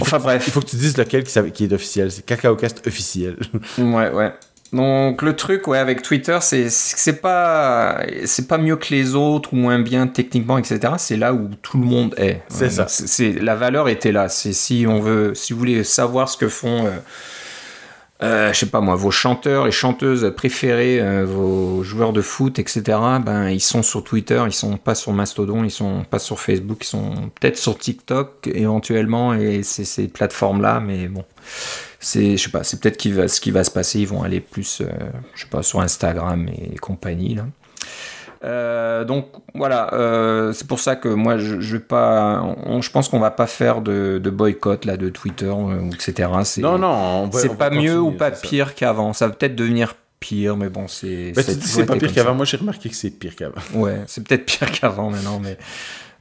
enfin 0.00 0.18
bref. 0.18 0.42
Il 0.46 0.52
faut 0.52 0.60
que 0.60 0.66
tu 0.66 0.76
dises 0.76 0.96
lequel 0.96 1.22
qui, 1.22 1.52
qui 1.52 1.64
est 1.64 1.72
officiel. 1.72 2.10
C'est 2.10 2.26
CacaoCast 2.26 2.84
officiel. 2.86 3.36
ouais, 3.78 4.10
ouais. 4.10 4.32
Donc 4.72 5.20
le 5.20 5.36
truc 5.36 5.68
ouais 5.68 5.78
avec 5.78 6.00
Twitter 6.00 6.38
c'est 6.40 6.70
c'est 6.70 7.20
pas 7.20 8.00
c'est 8.24 8.48
pas 8.48 8.56
mieux 8.56 8.76
que 8.76 8.88
les 8.88 9.14
autres 9.14 9.52
ou 9.52 9.56
moins 9.56 9.78
bien 9.78 10.06
techniquement 10.06 10.56
etc 10.56 10.94
c'est 10.96 11.18
là 11.18 11.34
où 11.34 11.50
tout 11.60 11.78
le 11.78 11.84
monde 11.84 12.14
est. 12.16 12.40
C'est 12.48 12.70
ça. 12.70 12.86
c'est 12.88 13.32
la 13.32 13.54
valeur 13.54 13.90
était 13.90 14.12
là. 14.12 14.30
C'est 14.30 14.54
si 14.54 14.86
on 14.88 14.98
veut 14.98 15.34
si 15.34 15.52
vous 15.52 15.58
voulez 15.58 15.84
savoir 15.84 16.30
ce 16.30 16.38
que 16.38 16.48
font 16.48 16.86
euh, 16.86 16.90
euh, 18.22 18.52
je 18.52 18.60
sais 18.60 18.66
pas 18.66 18.80
moi 18.80 18.94
vos 18.94 19.10
chanteurs 19.10 19.66
et 19.66 19.72
chanteuses 19.72 20.32
préférés 20.34 21.00
euh, 21.00 21.26
vos 21.26 21.82
joueurs 21.82 22.14
de 22.14 22.22
foot 22.22 22.58
etc 22.58 22.98
ben 23.22 23.48
ils 23.48 23.60
sont 23.60 23.82
sur 23.82 24.04
Twitter 24.04 24.42
ils 24.46 24.52
sont 24.52 24.76
pas 24.76 24.94
sur 24.94 25.12
Mastodon 25.12 25.64
ils 25.64 25.70
sont 25.70 26.04
pas 26.08 26.20
sur 26.20 26.38
Facebook 26.38 26.78
ils 26.82 26.88
sont 26.88 27.30
peut-être 27.40 27.58
sur 27.58 27.76
TikTok 27.76 28.48
éventuellement 28.54 29.34
et 29.34 29.64
c'est 29.64 29.84
ces 29.84 30.06
plateformes 30.06 30.62
là 30.62 30.78
mais 30.78 31.08
bon 31.08 31.24
c'est 32.02 32.36
je 32.36 32.42
sais 32.42 32.50
pas 32.50 32.64
c'est 32.64 32.80
peut-être 32.80 33.00
ce 33.00 33.40
qui 33.40 33.50
va 33.50 33.64
se 33.64 33.70
passer 33.70 34.00
ils 34.00 34.08
vont 34.08 34.22
aller 34.22 34.40
plus 34.40 34.80
euh, 34.80 34.86
je 35.34 35.42
sais 35.42 35.48
pas 35.48 35.62
sur 35.62 35.80
Instagram 35.80 36.46
et 36.48 36.76
compagnie 36.76 37.34
là 37.34 37.46
euh, 38.44 39.04
donc 39.04 39.28
voilà, 39.54 39.94
euh, 39.94 40.52
c'est 40.52 40.66
pour 40.66 40.80
ça 40.80 40.96
que 40.96 41.06
moi 41.06 41.38
je, 41.38 41.60
je 41.60 41.76
vais 41.76 41.82
pas, 41.82 42.56
je 42.80 42.90
pense 42.90 43.08
qu'on 43.08 43.20
va 43.20 43.30
pas 43.30 43.46
faire 43.46 43.82
de, 43.82 44.18
boycott 44.18 44.84
là 44.84 44.96
de 44.96 45.10
Twitter 45.10 45.54
etc. 45.94 46.28
Non 46.58 46.76
non, 46.76 47.30
c'est 47.30 47.56
pas 47.56 47.70
mieux 47.70 48.00
ou 48.00 48.10
pas 48.10 48.32
pire 48.32 48.74
qu'avant. 48.74 49.12
Ça 49.12 49.28
va 49.28 49.34
peut-être 49.34 49.54
devenir 49.54 49.94
pire, 50.22 50.56
mais 50.56 50.68
bon, 50.68 50.88
c'est. 50.88 51.32
Ben, 51.32 51.42
c'est 51.44 51.84
pas 51.84 51.96
pire 51.96 52.12
qu'avant. 52.12 52.34
Moi, 52.34 52.46
j'ai 52.46 52.56
remarqué 52.56 52.88
que 52.88 52.94
c'est 52.94 53.10
pire 53.10 53.36
qu'avant. 53.36 53.60
Ouais, 53.74 54.00
c'est 54.06 54.26
peut-être 54.26 54.46
pire 54.46 54.70
qu'avant 54.80 55.10
maintenant, 55.10 55.40
mais. 55.42 55.58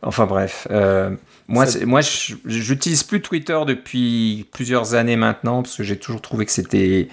Enfin 0.03 0.25
bref. 0.25 0.67
Euh, 0.71 1.11
moi, 1.47 1.65
moi 1.85 2.01
j'utilise 2.45 3.03
plus 3.03 3.21
Twitter 3.21 3.59
depuis 3.67 4.47
plusieurs 4.51 4.95
années 4.95 5.15
maintenant, 5.15 5.61
parce 5.61 5.75
que 5.75 5.83
j'ai 5.83 5.97
toujours 5.97 6.21
trouvé 6.21 6.45
que 6.45 6.51
c'était 6.51 7.07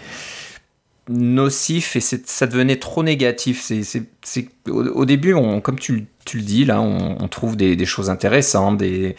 nocif 1.08 1.96
et 1.96 2.00
ça 2.00 2.46
devenait 2.46 2.76
trop 2.76 3.02
négatif. 3.02 3.62
C'est, 3.62 4.48
au, 4.68 4.84
au, 4.84 5.04
début, 5.04 5.34
on, 5.34 5.60
comme 5.60 5.78
tu, 5.78 6.06
tu, 6.24 6.38
le 6.38 6.42
dis, 6.42 6.64
là, 6.64 6.80
on, 6.80 7.28
trouve 7.28 7.56
des, 7.56 7.76
des, 7.76 7.86
choses 7.86 8.10
intéressantes, 8.10 8.78
des, 8.78 9.16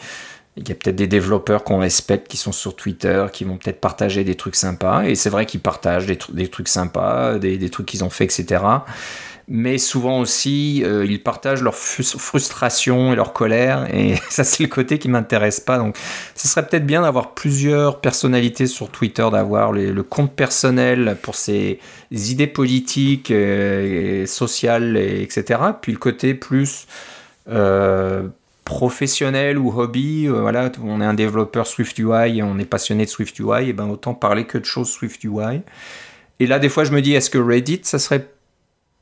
il 0.56 0.68
y 0.68 0.72
a 0.72 0.74
peut-être 0.74 0.96
des 0.96 1.06
développeurs 1.06 1.64
qu'on 1.64 1.78
respecte 1.78 2.28
qui 2.28 2.36
sont 2.36 2.52
sur 2.52 2.76
Twitter, 2.76 3.26
qui 3.32 3.44
vont 3.44 3.56
peut-être 3.56 3.80
partager 3.80 4.24
des 4.24 4.36
trucs 4.36 4.56
sympas. 4.56 5.04
Et 5.04 5.14
c'est 5.14 5.30
vrai 5.30 5.46
qu'ils 5.46 5.60
partagent 5.60 6.06
des, 6.06 6.18
des, 6.32 6.48
trucs 6.48 6.68
sympas, 6.68 7.38
des, 7.38 7.56
des 7.58 7.70
trucs 7.70 7.86
qu'ils 7.86 8.04
ont 8.04 8.10
fait, 8.10 8.24
etc. 8.24 8.62
Mais 9.52 9.78
souvent 9.78 10.20
aussi, 10.20 10.84
euh, 10.84 11.04
ils 11.04 11.20
partagent 11.20 11.60
leur 11.60 11.74
frustration 11.74 13.12
et 13.12 13.16
leur 13.16 13.32
colère. 13.32 13.92
Et 13.92 14.14
ça, 14.30 14.44
c'est 14.44 14.62
le 14.62 14.68
côté 14.68 15.00
qui 15.00 15.08
m'intéresse 15.08 15.58
pas. 15.58 15.76
Donc, 15.76 15.96
ce 16.36 16.46
serait 16.46 16.64
peut-être 16.64 16.86
bien 16.86 17.02
d'avoir 17.02 17.34
plusieurs 17.34 18.00
personnalités 18.00 18.68
sur 18.68 18.90
Twitter, 18.90 19.26
d'avoir 19.32 19.72
le 19.72 20.02
compte 20.04 20.32
personnel 20.32 21.16
pour 21.20 21.34
ses 21.34 21.80
idées 22.12 22.46
politiques, 22.46 23.32
euh, 23.32 24.22
et 24.22 24.26
sociales, 24.26 24.96
etc. 24.96 25.58
Puis 25.82 25.90
le 25.90 25.98
côté 25.98 26.34
plus 26.34 26.86
euh, 27.48 28.28
professionnel 28.64 29.58
ou 29.58 29.72
hobby, 29.76 30.28
voilà, 30.28 30.70
on 30.80 31.00
est 31.00 31.04
un 31.04 31.14
développeur 31.14 31.66
Swift 31.66 31.98
UI, 31.98 32.40
on 32.40 32.60
est 32.60 32.64
passionné 32.64 33.04
de 33.04 33.10
Swift 33.10 33.36
UI, 33.40 33.70
et 33.70 33.72
ben 33.72 33.88
autant 33.88 34.14
parler 34.14 34.44
que 34.44 34.58
de 34.58 34.64
choses 34.64 34.90
Swift 34.90 35.24
UI. 35.24 35.62
Et 36.38 36.46
là, 36.46 36.60
des 36.60 36.68
fois, 36.68 36.84
je 36.84 36.92
me 36.92 37.02
dis, 37.02 37.14
est-ce 37.14 37.30
que 37.30 37.38
Reddit, 37.38 37.80
ça 37.82 37.98
serait 37.98 38.28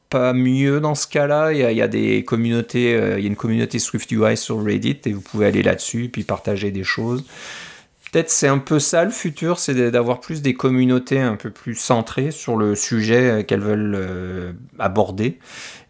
pas 0.08 0.32
mieux 0.32 0.80
dans 0.80 0.94
ce 0.94 1.06
cas-là 1.06 1.52
il, 1.52 1.76
y, 1.76 1.82
a, 1.82 1.88
des 1.88 2.24
communautés, 2.24 2.94
euh, 2.94 3.18
il 3.18 3.22
y 3.22 3.26
a 3.26 3.28
une 3.28 3.36
communauté 3.36 3.78
Swift 3.78 4.10
UI 4.10 4.36
sur 4.36 4.64
Reddit 4.64 5.00
et 5.04 5.12
vous 5.12 5.20
pouvez 5.20 5.46
aller 5.46 5.62
là-dessus 5.62 6.08
puis 6.12 6.24
partager 6.24 6.70
des 6.70 6.84
choses. 6.84 7.24
Peut-être 8.10 8.30
c'est 8.30 8.48
un 8.48 8.58
peu 8.58 8.78
ça 8.78 9.04
le 9.04 9.10
futur, 9.10 9.58
c'est 9.58 9.90
d'avoir 9.90 10.20
plus 10.20 10.40
des 10.40 10.54
communautés 10.54 11.20
un 11.20 11.36
peu 11.36 11.50
plus 11.50 11.74
centrées 11.74 12.30
sur 12.30 12.56
le 12.56 12.74
sujet 12.74 13.30
euh, 13.30 13.42
qu'elles 13.42 13.60
veulent 13.60 14.54
aborder 14.78 15.38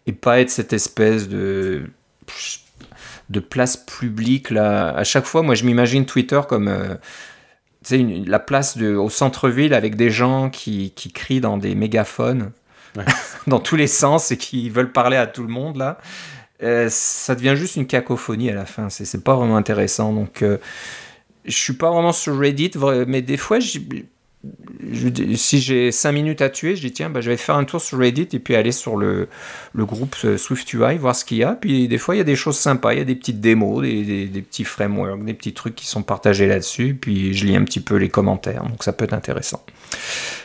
et 0.07 0.13
pas 0.13 0.41
être 0.41 0.51
cette 0.51 0.73
espèce 0.73 1.29
de 1.29 1.85
place 3.49 3.77
publique. 3.77 4.51
Là. 4.51 4.89
À 4.97 5.05
chaque 5.05 5.27
fois, 5.27 5.43
moi, 5.43 5.55
je 5.55 5.65
m'imagine 5.65 6.07
Twitter 6.07 6.41
comme 6.49 6.69
euh, 6.69 6.95
la 7.91 8.39
place 8.39 8.77
de, 8.77 8.95
au 8.95 9.11
centre-ville 9.11 9.75
avec 9.75 9.97
des 9.97 10.11
gens 10.11 10.51
qui, 10.51 10.93
qui, 10.95 11.13
crient 11.13 11.41
dans 11.41 11.59
des 11.59 11.75
mégaphones 11.75 12.53
dans 13.47 13.61
tous 13.61 13.77
les 13.77 13.87
sens 13.87 14.31
et 14.31 14.37
qui 14.37 14.71
veulent 14.71 14.93
parler 14.93 15.17
à 15.17 15.27
tout 15.27 15.43
le 15.43 15.49
monde. 15.49 15.77
là. 15.77 15.99
Euh, 16.63 16.89
ça 16.91 17.35
devient 17.35 17.55
juste 17.57 17.77
une 17.77 17.87
cacophonie 17.87 18.51
à 18.51 18.55
la 18.55 18.67
fin. 18.67 18.89
C'est 18.91 19.23
pas 19.23 19.37
vraiment 19.37 19.57
intéressant. 19.57 20.13
Donc, 20.13 20.43
euh, 20.43 20.59
je 21.45 21.57
suis 21.57 21.75
pas 21.75 21.91
vraiment 21.91 22.13
sur 22.13 22.39
Reddit, 22.39 22.73
mais 23.07 23.23
des 23.23 23.37
fois, 23.37 23.59
si 23.61 25.61
j'ai 25.61 25.93
5 25.93 26.13
minutes 26.13 26.43
à 26.43 26.51
tuer, 26.51 26.75
je 26.75 26.81
dis 26.81 26.93
tiens, 26.93 27.11
bah, 27.11 27.21
je 27.21 27.31
vais 27.31 27.37
faire 27.37 27.55
un 27.55 27.65
tour 27.65 27.81
sur 27.81 27.99
Reddit 27.99 28.29
et 28.33 28.39
puis 28.41 28.57
aller 28.57 28.73
sur 28.73 28.97
le, 28.97 29.29
le 29.73 29.85
groupe 29.85 30.17
euh, 30.25 30.37
SwiftUI, 30.37 30.99
voir 30.99 31.15
ce 31.15 31.25
qu'il 31.25 31.39
y 31.39 31.45
a. 31.45 31.53
Puis 31.53 31.87
des 31.87 31.99
fois, 31.99 32.17
il 32.17 32.19
y 32.19 32.21
a 32.21 32.25
des 32.25 32.37
choses 32.37 32.59
sympas, 32.59 32.93
il 32.93 32.99
y 32.99 33.03
a 33.03 33.05
des 33.05 33.15
petites 33.15 33.41
démos, 33.41 33.83
des, 33.83 34.27
des, 34.27 34.43
petits 34.43 34.65
frameworks, 34.65 35.25
des 35.25 35.35
petits 35.35 35.55
trucs 35.55 35.77
qui 35.77 35.87
sont 35.87 36.03
partagés 36.03 36.49
là-dessus. 36.49 36.99
Puis 37.01 37.35
je 37.35 37.47
lis 37.47 37.57
un 37.57 37.65
petit 37.65 37.81
peu 37.81 37.97
les 37.97 38.09
commentaires, 38.09 38.65
donc 38.65 38.83
ça 38.83 38.93
peut 38.93 39.05
être 39.05 39.15
intéressant. 39.15 39.65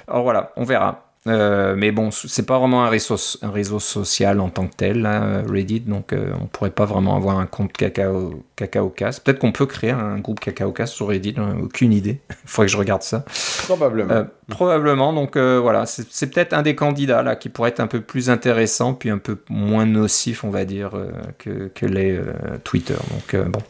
Alors 0.07 0.23
voilà, 0.23 0.51
on 0.57 0.63
verra. 0.63 1.02
Euh, 1.27 1.75
mais 1.77 1.91
bon, 1.91 2.11
c'est 2.11 2.45
pas 2.45 2.59
vraiment 2.59 2.83
un 2.83 2.89
réseau, 2.89 3.15
un 3.41 3.51
réseau 3.51 3.79
social 3.79 4.41
en 4.41 4.49
tant 4.49 4.67
que 4.67 4.75
tel, 4.75 5.07
Reddit, 5.47 5.81
donc 5.81 6.11
euh, 6.11 6.33
on 6.41 6.47
pourrait 6.47 6.71
pas 6.71 6.85
vraiment 6.85 7.15
avoir 7.15 7.39
un 7.39 7.45
compte 7.45 7.71
Cacao, 7.71 8.43
Cacaocast. 8.57 9.23
Peut-être 9.23 9.39
qu'on 9.39 9.53
peut 9.53 9.65
créer 9.65 9.91
un 9.91 10.19
groupe 10.19 10.41
Cacaocast 10.41 10.93
sur 10.93 11.07
Reddit, 11.07 11.35
aucune 11.61 11.93
idée. 11.93 12.19
Il 12.29 12.35
faudrait 12.45 12.65
que 12.67 12.73
je 12.73 12.77
regarde 12.77 13.03
ça. 13.03 13.23
Probablement. 13.63 14.13
Euh, 14.13 14.23
probablement, 14.49 15.13
donc 15.13 15.37
voilà, 15.37 15.85
c'est 15.85 16.27
peut-être 16.27 16.53
un 16.53 16.61
des 16.61 16.75
candidats 16.75 17.23
là 17.23 17.35
qui 17.37 17.49
pourrait 17.49 17.69
être 17.69 17.79
un 17.79 17.87
peu 17.87 18.01
plus 18.01 18.29
intéressant, 18.29 18.93
puis 18.93 19.09
un 19.09 19.17
peu 19.17 19.37
moins 19.49 19.85
nocif, 19.85 20.43
on 20.43 20.49
va 20.49 20.65
dire, 20.65 20.91
que, 21.37 21.71
que 21.73 21.85
les 21.85 22.19
Twitter. 22.63 22.95
Donc 23.11 23.47
bon. 23.47 23.61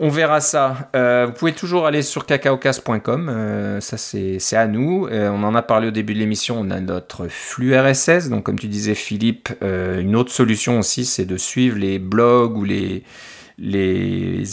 On 0.00 0.10
verra 0.10 0.40
ça. 0.40 0.90
Euh, 0.94 1.26
vous 1.26 1.32
pouvez 1.32 1.52
toujours 1.52 1.84
aller 1.84 2.02
sur 2.02 2.24
cacaocast.com. 2.24 3.28
Euh, 3.28 3.80
ça, 3.80 3.96
c'est 3.96 4.38
à 4.56 4.68
nous. 4.68 5.08
Euh, 5.08 5.28
on 5.30 5.42
en 5.42 5.56
a 5.56 5.62
parlé 5.62 5.88
au 5.88 5.90
début 5.90 6.14
de 6.14 6.20
l'émission. 6.20 6.56
On 6.60 6.70
a 6.70 6.78
notre 6.78 7.26
flux 7.26 7.76
RSS. 7.76 8.28
Donc, 8.28 8.44
comme 8.44 8.58
tu 8.60 8.68
disais, 8.68 8.94
Philippe, 8.94 9.48
une 9.60 10.14
autre 10.14 10.30
solution 10.30 10.78
aussi, 10.78 11.04
c'est 11.04 11.24
de 11.24 11.36
suivre 11.36 11.78
les 11.78 11.98
blogs 11.98 12.56
ou 12.56 12.62
les, 12.62 13.02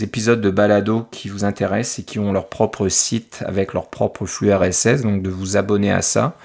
épisodes 0.04 0.41
de 0.41 0.50
balado 0.50 1.08
qui 1.12 1.30
vous 1.30 1.43
intéressent 1.43 2.00
et 2.00 2.04
qui 2.04 2.18
ont 2.18 2.34
leur 2.34 2.50
propre 2.50 2.88
site 2.89 3.43
avec 3.46 3.74
leur 3.74 3.89
propre 3.89 4.26
flux 4.26 4.52
RSS. 4.52 5.04
Donc, 5.04 5.22
de 5.22 5.30
vous 5.30 5.58
abonner 5.58 5.91
à 5.91 6.02
ça. 6.02 6.38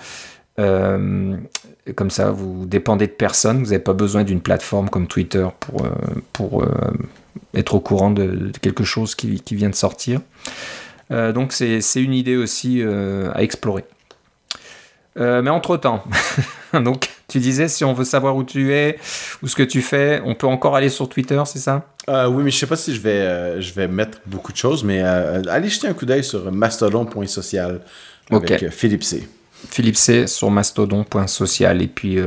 comme 0.58 2.10
ça, 2.10 2.30
vous 2.32 2.66
dépendez 2.66 3.06
de 3.06 3.12
personne. 3.12 3.60
Vous 3.60 3.70
n'avez 3.70 3.78
pas 3.78 3.94
besoin 3.94 4.24
d'une 4.24 4.42
plateforme 4.42 4.90
comme 4.90 5.06
Twitter 5.06 5.48
pour 6.34 6.62
être 7.54 7.74
au 7.74 7.80
courant 7.80 8.10
de, 8.10 8.52
quelque 8.60 8.84
chose 8.84 9.14
qui, 9.14 9.40
qui, 9.40 9.54
vient 9.54 9.70
de 9.70 9.74
sortir. 9.74 10.20
Euh, 11.10 11.32
donc 11.32 11.52
c'est 11.52 11.80
une 11.96 12.14
idée 12.14 12.36
aussi 12.36 12.82
euh, 12.82 13.30
à 13.34 13.42
explorer. 13.42 13.84
Euh, 15.18 15.42
mais 15.42 15.50
entre-temps, 15.50 16.04
donc 16.72 17.10
tu 17.26 17.40
disais 17.40 17.66
si 17.66 17.84
on 17.84 17.92
veut 17.92 18.04
savoir 18.04 18.36
où 18.36 18.44
tu 18.44 18.72
es 18.72 18.96
ou 19.42 19.48
ce 19.48 19.56
que 19.56 19.64
tu 19.64 19.82
fais, 19.82 20.22
on 20.24 20.34
peut 20.34 20.46
encore 20.46 20.76
aller 20.76 20.88
sur 20.88 21.08
Twitter, 21.08 21.42
c'est 21.46 21.58
ça? 21.58 21.84
Oui, 22.08 22.42
mais 22.42 22.50
je 22.50 22.58
sais 22.58 22.66
pas 22.66 22.76
si 22.76 22.94
je 22.94 23.00
vais, 23.00 23.60
je 23.60 23.72
vais 23.72 23.86
mettre 23.86 24.18
beaucoup 24.26 24.50
de 24.52 24.56
choses, 24.56 24.82
mais 24.82 25.00
allez 25.00 25.68
jeter 25.68 25.86
un 25.86 25.94
coup 25.94 26.06
d'œil 26.06 26.24
sur 26.24 26.50
mastodon.social 26.50 27.80
avec 28.30 28.70
Philippe 28.70 29.04
C. 29.04 29.28
Philippe 29.68 29.96
C 29.96 30.26
sur 30.26 30.50
mastodon.social 30.50 31.82
et 31.82 31.86
puis 31.86 32.18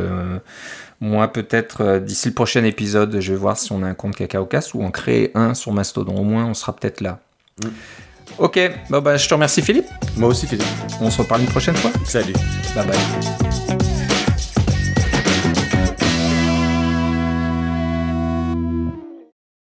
moi, 1.03 1.27
peut-être 1.27 1.81
euh, 1.81 1.99
d'ici 1.99 2.29
le 2.29 2.33
prochain 2.33 2.63
épisode, 2.63 3.19
je 3.19 3.33
vais 3.33 3.37
voir 3.37 3.57
si 3.57 3.73
on 3.73 3.83
a 3.83 3.87
un 3.87 3.93
compte 3.93 4.15
CacaoCast 4.15 4.73
ou 4.73 4.83
en 4.83 4.89
créer 4.89 5.31
un 5.35 5.53
sur 5.53 5.73
Mastodon. 5.73 6.15
Au 6.15 6.23
moins, 6.23 6.45
on 6.45 6.53
sera 6.53 6.73
peut-être 6.73 7.01
là. 7.01 7.19
Mm. 7.61 7.67
Ok, 8.37 8.59
bah, 8.89 9.17
je 9.17 9.27
te 9.27 9.33
remercie 9.33 9.61
Philippe. 9.61 9.87
Moi 10.15 10.29
aussi 10.29 10.47
Philippe. 10.47 10.65
On 11.01 11.11
se 11.11 11.21
reparle 11.21 11.41
une 11.41 11.47
prochaine 11.47 11.75
fois. 11.75 11.91
Salut. 12.05 12.33
Bye 12.73 12.87
bye. 12.87 13.42